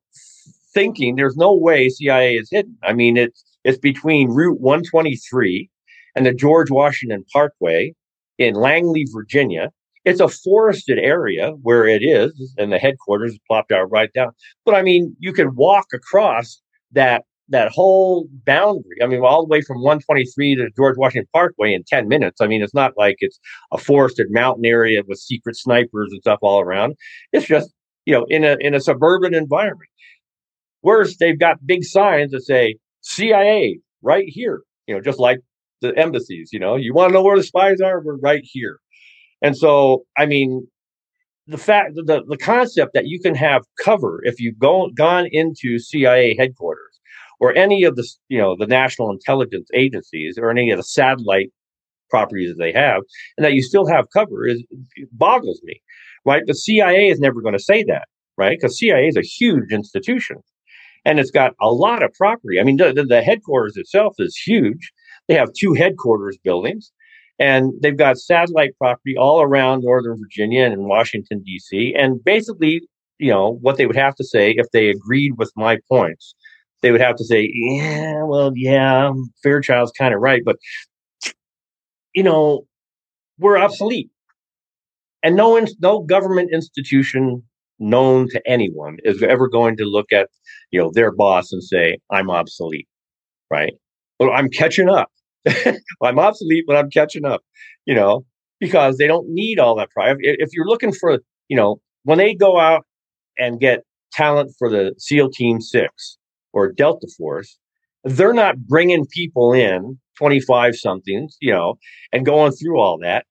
thinking 0.74 1.16
there's 1.16 1.38
no 1.38 1.54
way 1.54 1.90
CIA 1.90 2.36
is 2.36 2.50
hidden. 2.52 2.78
I 2.84 2.94
mean, 2.94 3.18
it's, 3.18 3.44
it's 3.64 3.78
between 3.78 4.30
Route 4.30 4.60
123 4.60 5.70
and 6.16 6.26
the 6.26 6.34
George 6.34 6.72
Washington 6.72 7.24
Parkway 7.32 7.94
in 8.38 8.56
Langley, 8.56 9.06
Virginia. 9.12 9.70
It's 10.06 10.20
a 10.20 10.28
forested 10.28 11.00
area 11.00 11.52
where 11.62 11.88
it 11.88 12.04
is, 12.04 12.54
and 12.58 12.72
the 12.72 12.78
headquarters 12.78 13.38
plopped 13.48 13.72
out 13.72 13.90
right 13.90 14.12
down. 14.14 14.32
But 14.66 14.76
I 14.76 14.82
mean, 14.82 15.16
you 15.20 15.34
can 15.34 15.56
walk 15.56 15.88
across 15.94 16.62
that 16.92 17.24
that 17.50 17.72
whole 17.72 18.28
boundary. 18.46 18.98
I 19.02 19.08
mean, 19.08 19.22
all 19.22 19.44
the 19.44 19.50
way 19.50 19.62
from 19.62 19.78
123 19.78 20.56
to 20.56 20.70
George 20.76 20.98
Washington 20.98 21.28
Parkway 21.34 21.74
in 21.74 21.84
10 21.84 22.08
minutes. 22.08 22.42
I 22.42 22.48
mean, 22.48 22.62
it's 22.62 22.74
not 22.74 22.94
like 22.98 23.18
it's 23.20 23.40
a 23.72 23.78
forested 23.78 24.28
mountain 24.30 24.66
area 24.66 25.02
with 25.08 25.20
secret 25.20 25.56
snipers 25.58 26.10
and 26.12 26.22
stuff 26.22 26.40
all 26.42 26.62
around. 26.62 26.96
It's 27.32 27.46
just, 27.46 27.72
you 28.06 28.14
know, 28.14 28.26
in 28.30 28.44
a 28.44 28.58
in 28.60 28.74
a 28.74 28.80
suburban 28.80 29.34
environment. 29.34 29.90
Worse, 30.82 31.18
they've 31.18 31.40
got 31.40 31.66
big 31.66 31.84
signs 31.84 32.32
that 32.32 32.44
say 32.44 32.76
CIA 33.02 33.80
right 34.02 34.26
here, 34.28 34.62
you 34.88 34.96
know, 34.96 35.02
just 35.02 35.20
like 35.20 35.40
the 35.82 35.98
embassies, 35.98 36.50
you 36.52 36.60
know, 36.60 36.76
you 36.76 36.94
want 36.94 37.10
to 37.10 37.14
know 37.14 37.24
where 37.24 37.38
the 37.38 37.44
spies 37.44 37.82
are? 37.82 38.02
We're 38.02 38.18
right 38.18 38.44
here. 38.44 38.80
And 39.44 39.56
so, 39.56 40.06
I 40.18 40.26
mean, 40.26 40.68
the 41.46 41.58
fact 41.58 41.96
the, 41.96 42.24
the 42.28 42.38
concept 42.38 42.94
that 42.94 43.08
you 43.08 43.20
can 43.20 43.36
have 43.36 43.64
cover 43.80 44.22
if 44.24 44.40
you've 44.40 44.58
go, 44.58 44.90
gone 44.96 45.28
into 45.32 45.78
CIA 45.78 46.36
headquarters 46.38 47.00
or 47.40 47.54
any 47.56 47.84
of 47.84 47.98
the 47.98 48.08
you 48.30 48.38
know 48.38 48.56
the 48.58 48.66
national 48.66 49.12
intelligence 49.12 49.70
agencies 49.74 50.38
or 50.38 50.50
any 50.50 50.72
of 50.72 50.78
the 50.78 50.84
satellite 50.84 51.52
properties 52.10 52.50
that 52.50 52.64
they 52.64 52.72
have, 52.72 53.02
and 53.38 53.44
that 53.44 53.54
you 53.54 53.62
still 53.62 53.88
have 53.88 54.06
cover 54.14 54.48
is 54.48 54.64
boggles 55.12 55.60
me, 55.64 55.82
right? 56.26 56.44
The 56.46 56.54
CIA 56.54 57.10
is 57.10 57.20
never 57.20 57.42
going 57.42 57.58
to 57.58 57.60
say 57.60 57.84
that, 57.86 58.08
right? 58.38 58.58
Because 58.58 58.78
CIA 58.78 59.08
is 59.08 59.18
a 59.18 59.22
huge 59.22 59.72
institution, 59.72 60.38
and 61.04 61.20
it's 61.20 61.32
got 61.32 61.54
a 61.60 61.70
lot 61.70 62.04
of 62.04 62.14
property. 62.14 62.60
I 62.60 62.64
mean, 62.64 62.78
the, 62.78 62.94
the, 62.94 63.04
the 63.04 63.22
headquarters 63.22 63.76
itself 63.76 64.16
is 64.20 64.38
huge. 64.38 64.94
They 65.28 65.34
have 65.34 65.50
two 65.54 65.74
headquarters 65.74 66.38
buildings, 66.44 66.92
and 67.40 67.74
they've 67.82 67.98
got 67.98 68.18
satellite 68.18 68.78
property 68.78 69.16
all 69.18 69.42
around 69.42 69.84
Northern 69.84 70.18
Virginia 70.20 70.64
and 70.64 70.74
in 70.74 70.84
Washington 70.84 71.42
D.C. 71.44 71.94
And 71.98 72.24
basically, 72.24 72.82
you 73.18 73.32
know, 73.32 73.58
what 73.62 73.78
they 73.78 73.86
would 73.86 73.96
have 73.96 74.16
to 74.16 74.24
say 74.24 74.52
if 74.52 74.68
they 74.72 74.90
agreed 74.90 75.34
with 75.38 75.52
my 75.56 75.78
points 75.90 76.36
they 76.84 76.92
would 76.92 77.02
have 77.02 77.16
to 77.16 77.24
say, 77.24 77.50
yeah, 77.52 78.22
well, 78.24 78.52
yeah, 78.56 79.12
Fairchild's 79.42 79.94
kind 79.94 80.14
of 80.14 80.20
right, 80.22 80.44
but 80.46 80.58
you 82.14 82.22
know, 82.22 82.68
we're 83.40 83.58
obsolete. 83.58 84.12
And 85.24 85.36
no, 85.36 85.56
in, 85.56 85.68
no 85.80 86.02
government 86.02 86.52
institution 86.54 87.42
known 87.80 88.28
to 88.30 88.42
anyone 88.46 88.98
is 89.04 89.24
ever 89.24 89.48
going 89.48 89.78
to 89.78 89.86
look 89.86 90.12
at, 90.12 90.30
you 90.70 90.80
know, 90.80 90.92
their 90.94 91.12
boss 91.12 91.52
and 91.52 91.64
say, 91.64 91.98
I'm 92.12 92.30
obsolete, 92.30 92.88
right? 93.50 93.74
Well, 94.20 94.32
I'm 94.32 94.50
catching 94.50 94.90
up. 94.90 95.10
I'm 96.04 96.20
obsolete, 96.20 96.66
but 96.68 96.76
I'm 96.76 96.90
catching 96.90 97.26
up, 97.26 97.42
you 97.86 97.96
know, 97.96 98.26
because 98.60 98.98
they 98.98 99.08
don't 99.08 99.28
need 99.30 99.60
all 99.60 99.76
that 99.76 99.92
pride. 99.92 100.18
If 100.20 100.50
you're 100.54 100.68
looking 100.68 100.94
for, 100.94 101.20
you 101.48 101.58
know, 101.58 101.82
when 102.04 102.18
they 102.18 102.34
go 102.36 102.60
out 102.60 102.86
and 103.38 103.60
get 103.60 103.82
talent 104.12 104.52
for 104.58 104.70
the 104.70 104.94
SEAL 104.98 105.32
Team 105.32 105.60
Six, 105.60 106.18
or 106.54 106.72
Delta 106.72 107.08
Force, 107.18 107.58
they're 108.04 108.34
not 108.34 108.58
bringing 108.58 109.06
people 109.08 109.52
in, 109.52 110.00
25 110.18 110.76
somethings, 110.76 111.36
you 111.42 111.52
know, 111.52 111.76
and 112.12 112.26
going 112.26 112.52
through 112.52 112.80
all 112.80 113.00
that. 113.02 113.26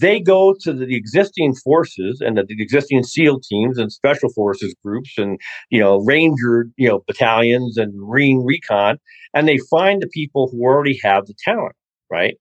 They 0.00 0.18
go 0.20 0.54
to 0.60 0.72
the 0.72 0.96
existing 0.96 1.54
forces 1.56 2.22
and 2.24 2.38
the, 2.38 2.44
the 2.44 2.62
existing 2.62 3.02
SEAL 3.02 3.40
teams 3.40 3.76
and 3.76 3.92
special 3.92 4.30
forces 4.30 4.74
groups 4.82 5.18
and, 5.18 5.38
you 5.68 5.80
know, 5.80 5.98
Ranger, 5.98 6.68
you 6.76 6.88
know, 6.88 7.02
battalions 7.06 7.76
and 7.76 7.92
Marine 7.94 8.42
recon, 8.44 8.98
and 9.34 9.46
they 9.46 9.58
find 9.70 10.00
the 10.00 10.08
people 10.08 10.48
who 10.50 10.62
already 10.62 10.98
have 11.02 11.26
the 11.26 11.34
talent, 11.44 11.76
right? 12.10 12.36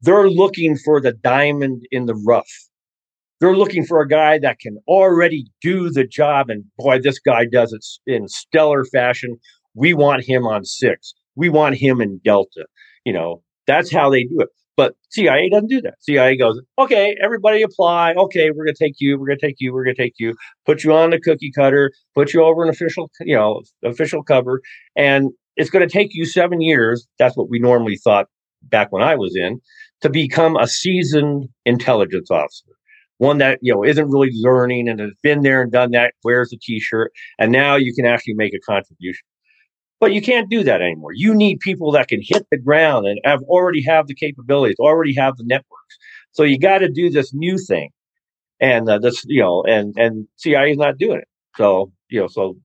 They're 0.00 0.28
looking 0.28 0.76
for 0.76 1.00
the 1.00 1.12
diamond 1.12 1.86
in 1.90 2.06
the 2.06 2.14
rough. 2.26 2.50
They're 3.40 3.56
looking 3.56 3.84
for 3.84 4.00
a 4.00 4.08
guy 4.08 4.38
that 4.40 4.58
can 4.58 4.78
already 4.88 5.46
do 5.60 5.90
the 5.90 6.06
job. 6.06 6.50
And 6.50 6.64
boy, 6.78 6.98
this 7.00 7.18
guy 7.18 7.44
does 7.44 7.72
it 7.72 7.84
in 8.10 8.28
stellar 8.28 8.84
fashion. 8.86 9.36
We 9.74 9.94
want 9.94 10.24
him 10.24 10.46
on 10.46 10.64
six. 10.64 11.14
We 11.36 11.48
want 11.48 11.76
him 11.76 12.00
in 12.00 12.20
Delta. 12.24 12.66
You 13.04 13.12
know, 13.12 13.42
that's 13.66 13.92
how 13.92 14.10
they 14.10 14.24
do 14.24 14.40
it. 14.40 14.48
But 14.76 14.94
CIA 15.10 15.48
doesn't 15.50 15.68
do 15.68 15.80
that. 15.82 15.94
CIA 16.00 16.36
goes, 16.36 16.60
okay, 16.78 17.16
everybody 17.22 17.62
apply. 17.62 18.14
Okay, 18.14 18.50
we're 18.50 18.64
going 18.64 18.74
to 18.74 18.84
take 18.84 18.96
you. 18.98 19.18
We're 19.18 19.26
going 19.26 19.38
to 19.38 19.46
take 19.46 19.56
you. 19.60 19.72
We're 19.72 19.84
going 19.84 19.94
to 19.96 20.02
take 20.02 20.14
you. 20.18 20.34
Put 20.66 20.82
you 20.82 20.92
on 20.92 21.10
the 21.10 21.20
cookie 21.20 21.52
cutter. 21.54 21.92
Put 22.14 22.34
you 22.34 22.42
over 22.42 22.64
an 22.64 22.68
official, 22.68 23.10
you 23.20 23.36
know, 23.36 23.62
official 23.84 24.22
cover, 24.22 24.60
and 24.96 25.30
it's 25.56 25.70
going 25.70 25.86
to 25.86 25.92
take 25.92 26.14
you 26.14 26.24
seven 26.24 26.60
years. 26.60 27.06
That's 27.18 27.36
what 27.36 27.48
we 27.48 27.58
normally 27.58 27.96
thought 27.96 28.26
back 28.62 28.90
when 28.90 29.02
I 29.02 29.14
was 29.14 29.36
in 29.36 29.60
to 30.00 30.10
become 30.10 30.56
a 30.56 30.66
seasoned 30.66 31.48
intelligence 31.64 32.30
officer. 32.30 32.70
One 33.18 33.38
that 33.38 33.58
you 33.62 33.72
know 33.72 33.84
isn't 33.84 34.10
really 34.10 34.30
learning 34.32 34.88
and 34.88 34.98
has 34.98 35.12
been 35.22 35.42
there 35.42 35.62
and 35.62 35.70
done 35.70 35.92
that, 35.92 36.14
wears 36.24 36.52
a 36.52 36.56
t-shirt, 36.56 37.12
and 37.38 37.52
now 37.52 37.76
you 37.76 37.94
can 37.94 38.06
actually 38.06 38.34
make 38.34 38.52
a 38.54 38.60
contribution. 38.60 39.24
But 40.04 40.12
you 40.12 40.20
can't 40.20 40.50
do 40.50 40.62
that 40.64 40.82
anymore. 40.82 41.14
You 41.14 41.34
need 41.34 41.60
people 41.60 41.90
that 41.92 42.08
can 42.08 42.20
hit 42.22 42.46
the 42.50 42.58
ground 42.58 43.06
and 43.06 43.18
have 43.24 43.40
already 43.44 43.82
have 43.84 44.06
the 44.06 44.14
capabilities, 44.14 44.76
already 44.78 45.14
have 45.14 45.38
the 45.38 45.44
networks. 45.46 45.96
So 46.32 46.42
you 46.42 46.58
got 46.58 46.80
to 46.80 46.90
do 46.90 47.08
this 47.08 47.32
new 47.32 47.56
thing, 47.56 47.88
and 48.60 48.86
uh, 48.86 48.98
this 48.98 49.24
you 49.26 49.40
know, 49.40 49.62
and 49.62 49.94
and 49.96 50.28
CIA 50.36 50.72
is 50.72 50.76
not 50.76 50.98
doing 50.98 51.20
it. 51.20 51.28
So 51.56 51.90
you 52.10 52.20
know, 52.20 52.26
so 52.26 52.58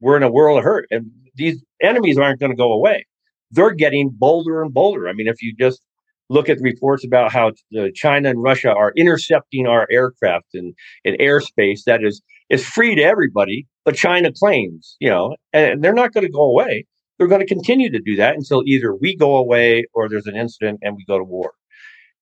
we're 0.00 0.16
in 0.16 0.22
a 0.22 0.30
world 0.30 0.56
of 0.56 0.64
hurt, 0.64 0.86
and 0.90 1.10
these 1.34 1.62
enemies 1.82 2.16
aren't 2.16 2.40
going 2.40 2.52
to 2.52 2.56
go 2.56 2.72
away. 2.72 3.04
They're 3.50 3.74
getting 3.74 4.08
bolder 4.08 4.62
and 4.62 4.72
bolder. 4.72 5.06
I 5.06 5.12
mean, 5.12 5.28
if 5.28 5.42
you 5.42 5.54
just 5.54 5.82
look 6.30 6.48
at 6.48 6.56
the 6.56 6.64
reports 6.64 7.04
about 7.04 7.30
how 7.30 7.52
China 7.94 8.30
and 8.30 8.42
Russia 8.42 8.72
are 8.72 8.94
intercepting 8.96 9.66
our 9.66 9.86
aircraft 9.90 10.46
in, 10.54 10.72
in 11.04 11.14
airspace 11.16 11.84
that 11.84 12.02
is 12.02 12.22
is 12.48 12.64
free 12.64 12.94
to 12.94 13.02
everybody, 13.02 13.66
but 13.84 13.96
China 13.96 14.32
claims, 14.32 14.96
you 15.00 15.10
know, 15.10 15.36
and 15.52 15.82
they're 15.82 15.94
not 15.94 16.12
going 16.12 16.26
to 16.26 16.32
go 16.32 16.42
away. 16.42 16.86
They're 17.18 17.28
going 17.28 17.40
to 17.40 17.46
continue 17.46 17.90
to 17.90 17.98
do 17.98 18.16
that 18.16 18.34
until 18.34 18.62
either 18.66 18.94
we 18.94 19.16
go 19.16 19.36
away 19.36 19.84
or 19.94 20.08
there's 20.08 20.26
an 20.26 20.36
incident 20.36 20.80
and 20.82 20.96
we 20.96 21.04
go 21.06 21.18
to 21.18 21.24
war. 21.24 21.52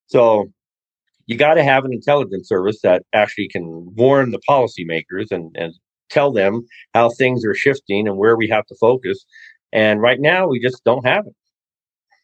So 0.07 0.45
you 1.25 1.37
got 1.37 1.55
to 1.55 1.63
have 1.63 1.85
an 1.85 1.93
intelligence 1.93 2.47
service 2.47 2.79
that 2.83 3.03
actually 3.13 3.49
can 3.49 3.93
warn 3.95 4.31
the 4.31 4.39
policymakers 4.47 5.31
and, 5.31 5.55
and 5.55 5.73
tell 6.09 6.31
them 6.31 6.61
how 6.93 7.09
things 7.09 7.43
are 7.45 7.55
shifting 7.55 8.07
and 8.07 8.17
where 8.17 8.35
we 8.35 8.47
have 8.47 8.65
to 8.67 8.75
focus. 8.79 9.25
And 9.73 10.01
right 10.01 10.19
now, 10.19 10.47
we 10.47 10.59
just 10.59 10.83
don't 10.85 11.05
have 11.05 11.25
it. 11.25 11.35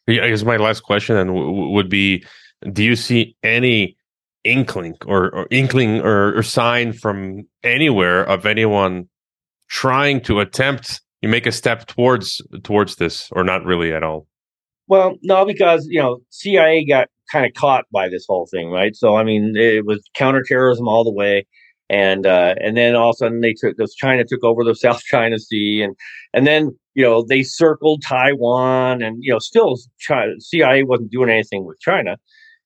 Yeah, 0.06 0.24
I 0.24 0.30
guess 0.30 0.42
my 0.42 0.56
last 0.56 0.80
question 0.80 1.16
then 1.16 1.28
w- 1.28 1.68
would 1.68 1.88
be: 1.88 2.24
Do 2.72 2.82
you 2.82 2.96
see 2.96 3.36
any 3.42 3.96
inkling 4.44 4.96
or, 5.06 5.34
or 5.34 5.46
inkling 5.50 6.00
or, 6.00 6.36
or, 6.36 6.42
sign 6.42 6.92
from 6.92 7.42
anywhere 7.62 8.24
of 8.24 8.44
anyone 8.44 9.08
trying 9.68 10.20
to 10.20 10.40
attempt 10.40 11.00
you 11.20 11.28
make 11.28 11.46
a 11.46 11.52
step 11.52 11.86
towards 11.86 12.42
towards 12.64 12.96
this, 12.96 13.28
or 13.32 13.44
not 13.44 13.64
really 13.64 13.92
at 13.92 14.02
all? 14.02 14.26
Well, 14.88 15.16
no, 15.22 15.44
because 15.44 15.86
you 15.88 16.00
know 16.00 16.18
CIA 16.30 16.84
got 16.84 17.08
kind 17.30 17.46
of 17.46 17.54
caught 17.54 17.84
by 17.92 18.08
this 18.08 18.26
whole 18.28 18.48
thing, 18.50 18.70
right? 18.70 18.96
So 18.96 19.16
I 19.16 19.22
mean, 19.22 19.54
it 19.56 19.86
was 19.86 20.02
counterterrorism 20.14 20.88
all 20.88 21.04
the 21.04 21.12
way 21.12 21.46
and 21.92 22.26
uh, 22.26 22.54
and 22.58 22.74
then 22.74 22.96
all 22.96 23.10
of 23.10 23.14
a 23.14 23.18
sudden 23.18 23.40
they 23.40 23.52
took 23.52 23.76
this 23.76 23.94
China 23.94 24.24
took 24.24 24.42
over 24.42 24.64
the 24.64 24.74
South 24.86 25.02
China 25.02 25.38
Sea, 25.38 25.82
and 25.82 25.94
and 26.32 26.46
then 26.46 26.76
you 26.94 27.04
know 27.04 27.22
they 27.22 27.42
circled 27.42 28.02
Taiwan, 28.02 29.02
and 29.02 29.18
you 29.20 29.32
know 29.32 29.38
still 29.38 29.76
China, 29.98 30.32
CIA 30.40 30.84
wasn't 30.84 31.12
doing 31.12 31.30
anything 31.30 31.66
with 31.66 31.78
China, 31.80 32.16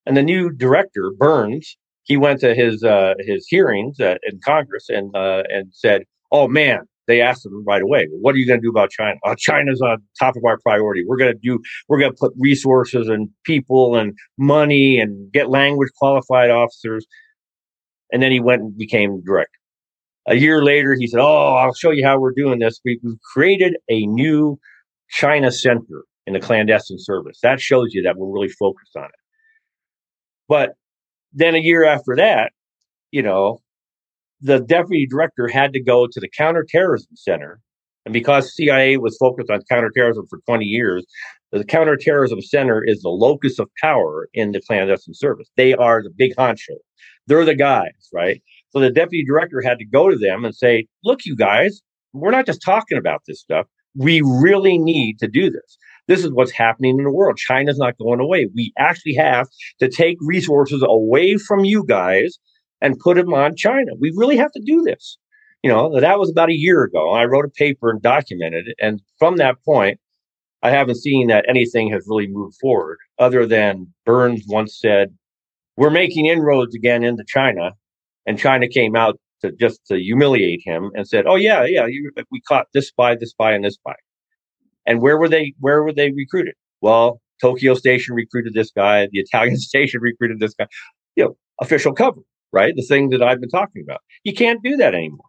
and 0.07 0.17
the 0.17 0.23
new 0.23 0.51
director 0.51 1.13
Burns 1.19 1.77
he 2.05 2.17
went 2.17 2.41
to 2.41 2.55
his 2.55 2.83
uh, 2.85 3.15
his 3.19 3.47
hearings 3.49 3.99
in 3.99 4.41
Congress 4.45 4.89
and 4.89 5.15
uh, 5.15 5.43
and 5.49 5.73
said, 5.73 6.03
oh 6.33 6.49
man. 6.49 6.81
They 7.09 7.21
asked 7.21 7.47
him 7.47 7.65
right 7.65 7.83
away, 7.83 8.09
"What 8.11 8.35
are 8.35 8.39
you 8.39 8.49
going 8.49 8.59
to 8.59 8.67
do 8.67 8.69
about 8.69 8.91
China? 8.91 9.15
Oh, 9.25 9.37
China's 9.39 9.81
on 9.81 9.99
top 10.19 10.35
of 10.35 10.43
our 10.45 10.59
priority. 10.59 11.05
We're 11.07 11.19
going 11.19 11.33
to 11.33 11.39
do. 11.41 11.61
We're 11.89 12.01
going 12.01 12.11
to 12.11 12.17
put 12.19 12.33
resources 12.37 13.07
and 13.07 13.29
people 13.45 13.95
and 13.95 14.13
money 14.39 14.99
and 14.99 15.31
get 15.31 15.49
language 15.49 15.91
qualified 15.97 16.51
officers." 16.51 17.07
And 18.13 18.21
then 18.23 18.33
he 18.33 18.41
went 18.41 18.63
and 18.63 18.77
became 18.77 19.23
director. 19.25 19.51
A 20.29 20.35
year 20.35 20.63
later, 20.63 20.97
he 20.99 21.07
said, 21.07 21.21
Oh, 21.21 21.55
I'll 21.55 21.75
show 21.75 21.91
you 21.91 22.05
how 22.05 22.19
we're 22.19 22.33
doing 22.33 22.59
this. 22.59 22.81
We've 22.85 22.99
created 23.33 23.77
a 23.89 24.07
new 24.07 24.59
China 25.09 25.53
center 25.53 26.03
in 26.27 26.33
the 26.35 26.41
clandestine 26.41 26.99
service. 26.99 27.39
That 27.43 27.61
shows 27.61 27.95
you 27.95 28.03
that 28.03 28.17
we're 28.17 28.33
really 28.33 28.49
focused 28.49 28.97
on 28.97 29.05
it. 29.05 29.26
But 30.49 30.75
then 31.33 31.55
a 31.55 31.59
year 31.59 31.85
after 31.85 32.17
that, 32.17 32.53
you 33.11 33.23
know, 33.23 33.61
the 34.41 34.61
deputy 34.61 35.07
director 35.07 35.49
had 35.49 35.73
to 35.73 35.81
go 35.81 36.07
to 36.07 36.21
the 36.21 36.29
counterterrorism 36.29 37.17
center. 37.17 37.61
And 38.05 38.13
because 38.13 38.55
CIA 38.55 38.99
was 38.99 39.17
focused 39.17 39.51
on 39.51 39.61
counterterrorism 39.69 40.27
for 40.29 40.39
20 40.47 40.65
years, 40.65 41.05
the 41.51 41.65
counterterrorism 41.65 42.41
center 42.41 42.85
is 42.85 43.03
the 43.03 43.09
locus 43.09 43.59
of 43.59 43.69
power 43.81 44.29
in 44.35 44.53
the 44.53 44.61
clandestine 44.61 45.15
service. 45.15 45.51
They 45.57 45.75
are 45.75 46.03
the 46.03 46.11
big 46.11 46.35
honcho. 46.37 46.77
They're 47.27 47.45
the 47.45 47.55
guys, 47.55 48.09
right? 48.13 48.43
So 48.71 48.81
the 48.81 48.91
deputy 48.91 49.25
director 49.25 49.61
had 49.61 49.79
to 49.79 49.85
go 49.85 50.09
to 50.09 50.17
them 50.17 50.45
and 50.45 50.55
say, 50.55 50.87
look, 51.03 51.25
you 51.25 51.35
guys, 51.35 51.81
we're 52.13 52.31
not 52.31 52.47
just 52.47 52.63
talking 52.63 52.99
about 52.99 53.23
this 53.27 53.41
stuff. 53.41 53.67
We 53.97 54.23
really 54.25 54.79
need 54.79 55.19
to 55.21 55.29
do 55.29 55.51
this. 55.51 55.79
This 56.09 56.25
is 56.25 56.31
what's 56.33 56.53
happening 56.53 56.99
in 56.99 57.05
the 57.05 57.11
world. 57.11 57.37
China's 57.37 57.79
not 57.79 57.99
going 57.99 58.21
away. 58.21 58.49
We 58.55 58.73
actually 58.79 59.15
have 59.15 59.49
to 59.81 59.89
take 59.89 60.19
resources 60.21 60.85
away 60.87 61.37
from 61.37 61.65
you 61.65 61.85
guys 61.85 62.39
and 62.81 62.99
put 62.99 63.17
them 63.17 63.35
on 63.35 63.57
China. 63.57 63.93
We 63.99 64.13
really 64.15 64.37
have 64.37 64.53
to 64.53 64.63
do 64.65 64.83
this. 64.83 65.19
You 65.63 65.71
know, 65.71 65.99
that 65.99 66.19
was 66.19 66.31
about 66.31 66.51
a 66.51 66.55
year 66.55 66.85
ago. 66.85 67.11
I 67.13 67.25
wrote 67.25 67.45
a 67.45 67.51
paper 67.51 67.91
and 67.91 68.01
documented 68.01 68.69
it. 68.69 68.77
And 68.79 69.01
from 69.19 69.37
that 69.37 69.57
point, 69.65 69.99
I 70.63 70.71
haven't 70.71 70.97
seen 70.97 71.29
that 71.29 71.45
anything 71.49 71.91
has 71.91 72.05
really 72.07 72.29
moved 72.29 72.57
forward 72.61 72.99
other 73.19 73.47
than 73.47 73.93
Burns 74.05 74.45
once 74.47 74.79
said, 74.79 75.15
we're 75.77 75.91
making 75.91 76.27
inroads 76.27 76.75
again 76.75 77.03
into 77.03 77.25
China. 77.27 77.73
And 78.27 78.39
China 78.39 78.69
came 78.69 78.97
out 78.97 79.19
to 79.43 79.53
just 79.53 79.85
to 79.87 79.99
humiliate 79.99 80.61
him 80.65 80.91
and 80.95 81.07
said, 81.07 81.27
"Oh 81.27 81.37
yeah, 81.37 81.65
yeah, 81.65 81.87
you, 81.87 82.11
we 82.31 82.41
caught 82.41 82.67
this 82.73 82.89
spy, 82.89 83.15
this 83.15 83.31
spy, 83.31 83.53
and 83.53 83.65
this 83.65 83.75
spy." 83.75 83.95
And 84.87 85.01
where 85.01 85.19
were 85.19 85.29
they? 85.29 85.55
Where 85.61 85.83
were 85.83 85.93
they 85.93 86.13
recruited? 86.13 86.55
Well, 86.81 87.21
Tokyo 87.41 87.75
Station 87.75 88.15
recruited 88.15 88.55
this 88.55 88.71
guy. 88.71 89.09
The 89.11 89.21
Italian 89.21 89.57
station 89.73 90.01
recruited 90.01 90.41
this 90.41 90.55
guy. 90.55 90.67
You 91.17 91.25
know, 91.25 91.37
official 91.61 91.93
cover, 91.93 92.21
right? 92.53 92.75
The 92.77 92.83
thing 92.83 93.11
that 93.11 93.23
I've 93.23 93.41
been 93.41 93.51
talking 93.51 93.83
about. 93.83 94.01
You 94.25 94.35
can't 94.35 94.63
do 94.63 94.77
that 94.77 94.95
anymore. 94.95 95.27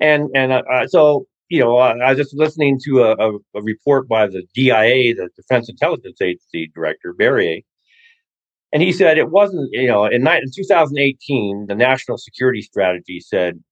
And 0.00 0.30
and 0.34 0.52
uh, 0.52 0.62
uh 0.70 0.86
so 0.86 1.26
you 1.48 1.60
know, 1.60 1.76
uh, 1.76 1.94
I 2.04 2.10
was 2.10 2.18
just 2.18 2.34
listening 2.34 2.80
to 2.84 3.04
a, 3.04 3.12
a, 3.12 3.38
a, 3.54 3.62
report 3.62 4.08
by 4.08 4.26
the 4.26 4.42
DIA, 4.52 5.14
the 5.14 5.28
Defense 5.36 5.68
Intelligence 5.68 6.20
Agency 6.20 6.72
director, 6.74 7.14
Berrier, 7.16 7.62
and 8.72 8.82
he 8.82 8.92
said 8.92 9.16
it 9.16 9.30
wasn't, 9.30 9.70
you 9.72 9.86
know, 9.86 10.06
in, 10.06 10.26
in 10.26 10.50
2018, 10.54 11.66
the 11.68 11.74
national 11.74 12.18
security 12.18 12.62
strategy 12.62 13.20
said 13.20 13.62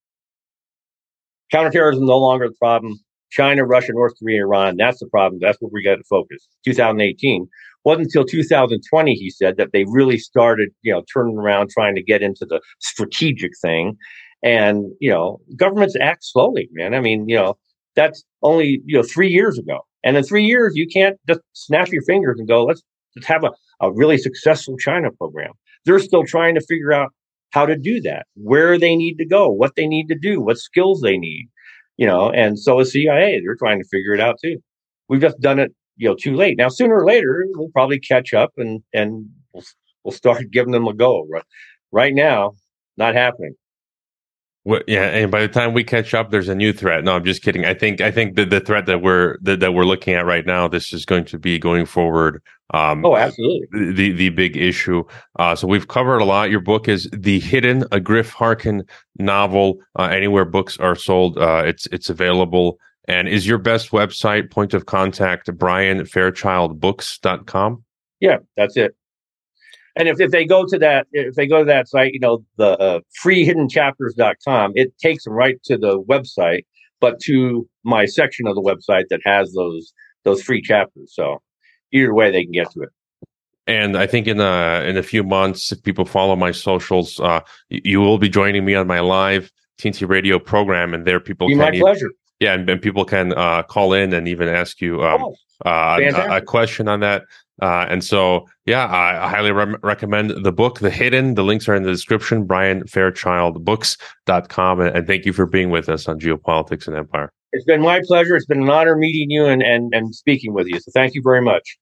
counterterrorism 1.51 2.05
no 2.05 2.17
longer 2.17 2.47
the 2.47 2.55
problem. 2.55 2.99
China, 3.31 3.65
Russia, 3.65 3.91
North 3.93 4.13
Korea, 4.19 4.41
Iran, 4.41 4.77
that's 4.77 4.99
the 4.99 5.07
problem. 5.07 5.39
That's 5.41 5.57
what 5.59 5.71
we 5.71 5.83
got 5.83 5.95
to 5.95 6.03
focus. 6.03 6.47
2018 6.65 7.47
wasn't 7.83 8.05
until 8.05 8.25
2020, 8.25 9.13
he 9.13 9.29
said, 9.29 9.57
that 9.57 9.71
they 9.73 9.85
really 9.87 10.17
started, 10.17 10.69
you 10.81 10.91
know, 10.91 11.03
turning 11.13 11.37
around, 11.37 11.69
trying 11.69 11.95
to 11.95 12.03
get 12.03 12.21
into 12.21 12.45
the 12.45 12.61
strategic 12.79 13.51
thing. 13.61 13.97
And, 14.43 14.91
you 14.99 15.09
know, 15.09 15.39
governments 15.55 15.95
act 15.99 16.23
slowly, 16.23 16.69
man. 16.71 16.93
I 16.93 16.99
mean, 16.99 17.27
you 17.27 17.35
know, 17.35 17.57
that's 17.95 18.23
only, 18.41 18.81
you 18.85 18.97
know, 18.97 19.03
three 19.03 19.29
years 19.29 19.57
ago. 19.57 19.79
And 20.03 20.17
in 20.17 20.23
three 20.23 20.45
years, 20.45 20.73
you 20.75 20.87
can't 20.87 21.17
just 21.27 21.41
snap 21.53 21.89
your 21.89 22.03
fingers 22.03 22.39
and 22.39 22.47
go, 22.47 22.63
let's, 22.63 22.81
let's 23.15 23.27
have 23.27 23.43
a 23.43 23.51
a 23.81 23.91
really 23.91 24.17
successful 24.17 24.77
China 24.77 25.11
program. 25.11 25.51
They're 25.85 25.99
still 25.99 26.25
trying 26.25 26.55
to 26.55 26.61
figure 26.61 26.93
out 26.93 27.09
how 27.51 27.65
to 27.65 27.77
do 27.77 28.01
that, 28.01 28.25
where 28.35 28.77
they 28.77 28.95
need 28.95 29.15
to 29.17 29.25
go, 29.25 29.47
what 29.47 29.75
they 29.75 29.87
need 29.87 30.07
to 30.07 30.17
do, 30.17 30.41
what 30.41 30.57
skills 30.57 31.01
they 31.01 31.17
need, 31.17 31.47
you 31.97 32.05
know, 32.05 32.31
and 32.31 32.59
so 32.59 32.79
is 32.79 32.91
CIA. 32.91 33.41
They're 33.41 33.55
trying 33.55 33.81
to 33.81 33.87
figure 33.87 34.13
it 34.13 34.19
out 34.19 34.37
too. 34.41 34.57
We've 35.07 35.21
just 35.21 35.39
done 35.39 35.59
it, 35.59 35.73
you 35.97 36.09
know, 36.09 36.15
too 36.15 36.35
late. 36.35 36.57
Now, 36.57 36.69
sooner 36.69 36.95
or 36.95 37.05
later, 37.05 37.45
we'll 37.51 37.69
probably 37.69 37.99
catch 37.99 38.33
up 38.33 38.51
and, 38.57 38.81
and 38.93 39.29
we'll, 39.53 39.63
we'll 40.03 40.11
start 40.11 40.43
giving 40.51 40.71
them 40.71 40.87
a 40.87 40.93
go. 40.93 41.25
Right, 41.29 41.43
right 41.91 42.13
now, 42.13 42.53
not 42.97 43.15
happening. 43.15 43.55
Well, 44.65 44.81
yeah, 44.87 45.03
and 45.03 45.31
by 45.31 45.41
the 45.41 45.47
time 45.47 45.73
we 45.73 45.83
catch 45.83 46.15
up, 46.15 46.31
there's 46.31 46.49
a 46.49 46.55
new 46.55 46.73
threat. 46.73 47.03
No, 47.03 47.15
I'm 47.15 47.23
just 47.23 47.43
kidding. 47.43 47.65
I 47.65 47.75
think 47.75 48.01
I 48.01 48.09
think 48.09 48.35
that 48.35 48.49
the 48.49 48.59
threat 48.59 48.87
that 48.87 49.03
we're 49.03 49.37
that, 49.43 49.59
that 49.59 49.75
we're 49.75 49.85
looking 49.85 50.15
at 50.15 50.25
right 50.25 50.43
now, 50.43 50.67
this 50.67 50.91
is 50.91 51.05
going 51.05 51.25
to 51.25 51.37
be 51.37 51.59
going 51.59 51.85
forward. 51.85 52.41
Um, 52.73 53.05
oh, 53.05 53.15
absolutely. 53.15 53.93
The 53.93 54.11
the 54.11 54.29
big 54.29 54.57
issue. 54.57 55.03
Uh, 55.37 55.55
so 55.55 55.67
we've 55.67 55.87
covered 55.87 56.17
a 56.17 56.25
lot. 56.25 56.49
Your 56.49 56.61
book 56.61 56.87
is 56.87 57.07
"The 57.13 57.39
Hidden," 57.39 57.85
a 57.91 57.99
Griff 57.99 58.31
Harkin 58.31 58.83
novel. 59.19 59.77
Uh, 59.99 60.05
anywhere 60.05 60.45
books 60.45 60.79
are 60.79 60.95
sold, 60.95 61.37
uh, 61.37 61.61
it's 61.63 61.85
it's 61.91 62.09
available. 62.09 62.79
And 63.07 63.27
is 63.27 63.45
your 63.45 63.59
best 63.59 63.91
website 63.91 64.49
point 64.49 64.73
of 64.73 64.87
contact 64.87 65.55
Brian 65.57 66.03
Fairchild 66.07 66.79
brianfairchildbooks.com? 66.79 67.83
Yeah, 68.19 68.37
that's 68.57 68.75
it. 68.77 68.95
And 69.97 70.07
if, 70.09 70.19
if 70.19 70.31
they 70.31 70.45
go 70.45 70.65
to 70.65 70.77
that, 70.79 71.07
if 71.13 71.35
they 71.35 71.47
go 71.47 71.59
to 71.59 71.65
that 71.65 71.87
site, 71.87 72.13
you 72.13 72.19
know, 72.19 72.43
the 72.57 72.77
uh, 72.79 72.99
freehiddenchapters.com, 73.23 74.73
it 74.75 74.97
takes 74.97 75.23
them 75.23 75.33
right 75.33 75.61
to 75.63 75.77
the 75.77 76.01
website, 76.03 76.65
but 76.99 77.19
to 77.21 77.67
my 77.83 78.05
section 78.05 78.47
of 78.47 78.55
the 78.55 78.61
website 78.61 79.05
that 79.09 79.21
has 79.25 79.53
those, 79.53 79.93
those 80.23 80.41
free 80.41 80.61
chapters. 80.61 81.13
So 81.13 81.41
either 81.91 82.13
way, 82.13 82.31
they 82.31 82.43
can 82.43 82.51
get 82.51 82.71
to 82.71 82.81
it. 82.81 82.89
and 83.67 83.97
I 83.97 84.05
think 84.07 84.27
in 84.27 84.39
a 84.39 84.83
in 84.85 84.97
a 84.97 85.03
few 85.03 85.23
months, 85.23 85.71
if 85.71 85.81
people 85.83 86.05
follow 86.05 86.35
my 86.35 86.51
socials, 86.51 87.19
uh, 87.19 87.39
you 87.69 87.99
will 88.01 88.17
be 88.17 88.29
joining 88.29 88.65
me 88.65 88.75
on 88.75 88.87
my 88.87 88.99
live 88.99 89.51
TNT 89.79 90.07
radio 90.07 90.39
program, 90.39 90.93
and 90.93 91.05
there 91.05 91.19
people 91.19 91.47
Be 91.47 91.53
can 91.53 91.59
my 91.59 91.67
even- 91.69 91.79
pleasure. 91.81 92.11
yeah, 92.39 92.53
and, 92.53 92.69
and 92.69 92.81
people 92.81 93.05
can 93.05 93.33
uh, 93.33 93.63
call 93.63 93.93
in 93.93 94.13
and 94.13 94.27
even 94.27 94.47
ask 94.47 94.81
you 94.81 95.03
um, 95.03 95.23
Oh, 95.23 95.35
uh, 95.65 95.99
a, 96.01 96.37
a 96.37 96.41
question 96.41 96.87
on 96.87 96.99
that. 97.01 97.23
Uh, 97.61 97.85
and 97.89 98.03
so, 98.03 98.47
yeah, 98.65 98.85
I, 98.85 99.25
I 99.25 99.29
highly 99.29 99.51
rem- 99.51 99.77
recommend 99.81 100.31
the 100.43 100.51
book, 100.51 100.79
The 100.79 100.89
Hidden. 100.89 101.35
The 101.35 101.43
links 101.43 101.69
are 101.69 101.75
in 101.75 101.83
the 101.83 101.91
description, 101.91 102.45
brianfairchildbooks.com. 102.45 104.79
And, 104.81 104.97
and 104.97 105.07
thank 105.07 105.25
you 105.25 105.33
for 105.33 105.45
being 105.45 105.69
with 105.69 105.87
us 105.87 106.07
on 106.07 106.19
Geopolitics 106.19 106.87
and 106.87 106.97
Empire. 106.97 107.31
it's 107.53 107.65
been 107.65 107.81
my 107.81 108.01
pleasure. 108.05 108.35
It's 108.35 108.45
been 108.45 108.63
an 108.63 108.69
honor 108.69 108.95
meeting 108.95 109.29
you 109.29 109.45
and, 109.45 109.63
and, 109.63 109.93
and 109.93 110.13
speaking 110.13 110.53
with 110.53 110.67
you. 110.67 110.79
So 110.79 110.91
thank 110.93 111.15
you 111.15 111.21
very 111.23 111.41
much. 111.41 111.77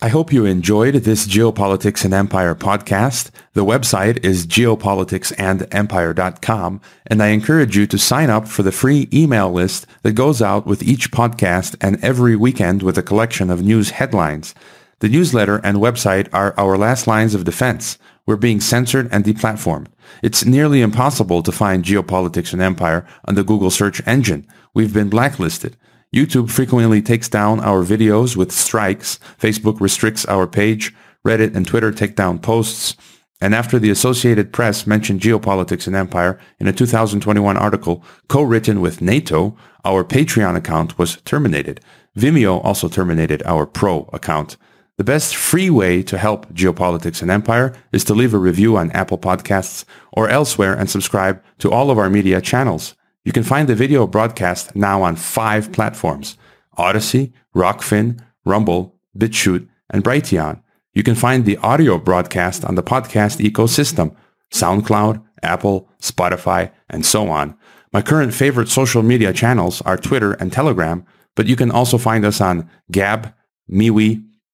I 0.00 0.10
hope 0.10 0.32
you 0.32 0.44
enjoyed 0.44 0.94
this 0.94 1.26
Geopolitics 1.26 2.04
and 2.04 2.14
Empire 2.14 2.54
podcast. 2.54 3.32
The 3.54 3.64
website 3.64 4.24
is 4.24 4.46
geopoliticsandempire.com, 4.46 6.80
and 7.08 7.20
I 7.20 7.26
encourage 7.28 7.76
you 7.76 7.84
to 7.88 7.98
sign 7.98 8.30
up 8.30 8.46
for 8.46 8.62
the 8.62 8.70
free 8.70 9.08
email 9.12 9.50
list 9.50 9.88
that 10.02 10.12
goes 10.12 10.40
out 10.40 10.68
with 10.68 10.84
each 10.84 11.10
podcast 11.10 11.74
and 11.80 11.98
every 12.04 12.36
weekend 12.36 12.84
with 12.84 12.96
a 12.96 13.02
collection 13.02 13.50
of 13.50 13.64
news 13.64 13.90
headlines. 13.90 14.54
The 15.00 15.08
newsletter 15.08 15.60
and 15.62 15.78
website 15.78 16.28
are 16.32 16.54
our 16.58 16.76
last 16.76 17.06
lines 17.06 17.32
of 17.34 17.44
defense. 17.44 17.98
We're 18.26 18.36
being 18.36 18.60
censored 18.60 19.08
and 19.12 19.24
deplatformed. 19.24 19.86
It's 20.24 20.44
nearly 20.44 20.80
impossible 20.80 21.42
to 21.44 21.52
find 21.52 21.84
Geopolitics 21.84 22.52
and 22.52 22.60
Empire 22.60 23.06
on 23.24 23.36
the 23.36 23.44
Google 23.44 23.70
search 23.70 24.02
engine. 24.06 24.44
We've 24.74 24.92
been 24.92 25.08
blacklisted. 25.08 25.76
YouTube 26.12 26.50
frequently 26.50 27.00
takes 27.00 27.28
down 27.28 27.60
our 27.60 27.84
videos 27.84 28.34
with 28.34 28.50
strikes. 28.50 29.20
Facebook 29.40 29.80
restricts 29.80 30.26
our 30.26 30.48
page. 30.48 30.92
Reddit 31.24 31.54
and 31.54 31.64
Twitter 31.66 31.92
take 31.92 32.16
down 32.16 32.40
posts. 32.40 32.96
And 33.40 33.54
after 33.54 33.78
the 33.78 33.90
Associated 33.90 34.52
Press 34.52 34.84
mentioned 34.84 35.20
geopolitics 35.20 35.86
and 35.86 35.94
empire 35.94 36.40
in 36.58 36.66
a 36.66 36.72
2021 36.72 37.56
article 37.56 38.02
co-written 38.28 38.80
with 38.80 39.00
NATO, 39.00 39.56
our 39.84 40.02
Patreon 40.02 40.56
account 40.56 40.98
was 40.98 41.18
terminated. 41.22 41.80
Vimeo 42.16 42.64
also 42.64 42.88
terminated 42.88 43.44
our 43.44 43.64
Pro 43.64 44.10
account. 44.12 44.56
The 44.98 45.04
best 45.04 45.36
free 45.36 45.70
way 45.70 46.02
to 46.02 46.18
help 46.18 46.52
geopolitics 46.52 47.22
and 47.22 47.30
empire 47.30 47.72
is 47.92 48.02
to 48.04 48.14
leave 48.14 48.34
a 48.34 48.38
review 48.38 48.76
on 48.76 48.90
Apple 48.90 49.16
Podcasts 49.16 49.84
or 50.12 50.28
elsewhere 50.28 50.74
and 50.74 50.90
subscribe 50.90 51.40
to 51.58 51.70
all 51.70 51.92
of 51.92 51.98
our 51.98 52.10
media 52.10 52.40
channels. 52.40 52.96
You 53.24 53.30
can 53.30 53.44
find 53.44 53.68
the 53.68 53.76
video 53.76 54.08
broadcast 54.08 54.74
now 54.74 55.02
on 55.02 55.14
five 55.14 55.70
platforms, 55.70 56.36
Odysee, 56.76 57.32
Rokfin, 57.54 58.20
Rumble, 58.44 58.98
BitChute, 59.16 59.68
and 59.90 60.02
Brighteon. 60.02 60.62
You 60.94 61.04
can 61.04 61.14
find 61.14 61.44
the 61.44 61.58
audio 61.58 61.98
broadcast 61.98 62.64
on 62.64 62.74
the 62.74 62.82
podcast 62.82 63.38
ecosystem, 63.38 64.16
SoundCloud, 64.52 65.22
Apple, 65.44 65.88
Spotify, 66.02 66.72
and 66.90 67.06
so 67.06 67.28
on. 67.28 67.56
My 67.92 68.02
current 68.02 68.34
favorite 68.34 68.68
social 68.68 69.04
media 69.04 69.32
channels 69.32 69.80
are 69.82 69.96
Twitter 69.96 70.32
and 70.32 70.52
Telegram, 70.52 71.06
but 71.36 71.46
you 71.46 71.54
can 71.54 71.70
also 71.70 71.98
find 71.98 72.24
us 72.24 72.40
on 72.40 72.68
Gab, 72.90 73.32
MeWe, 73.70 74.24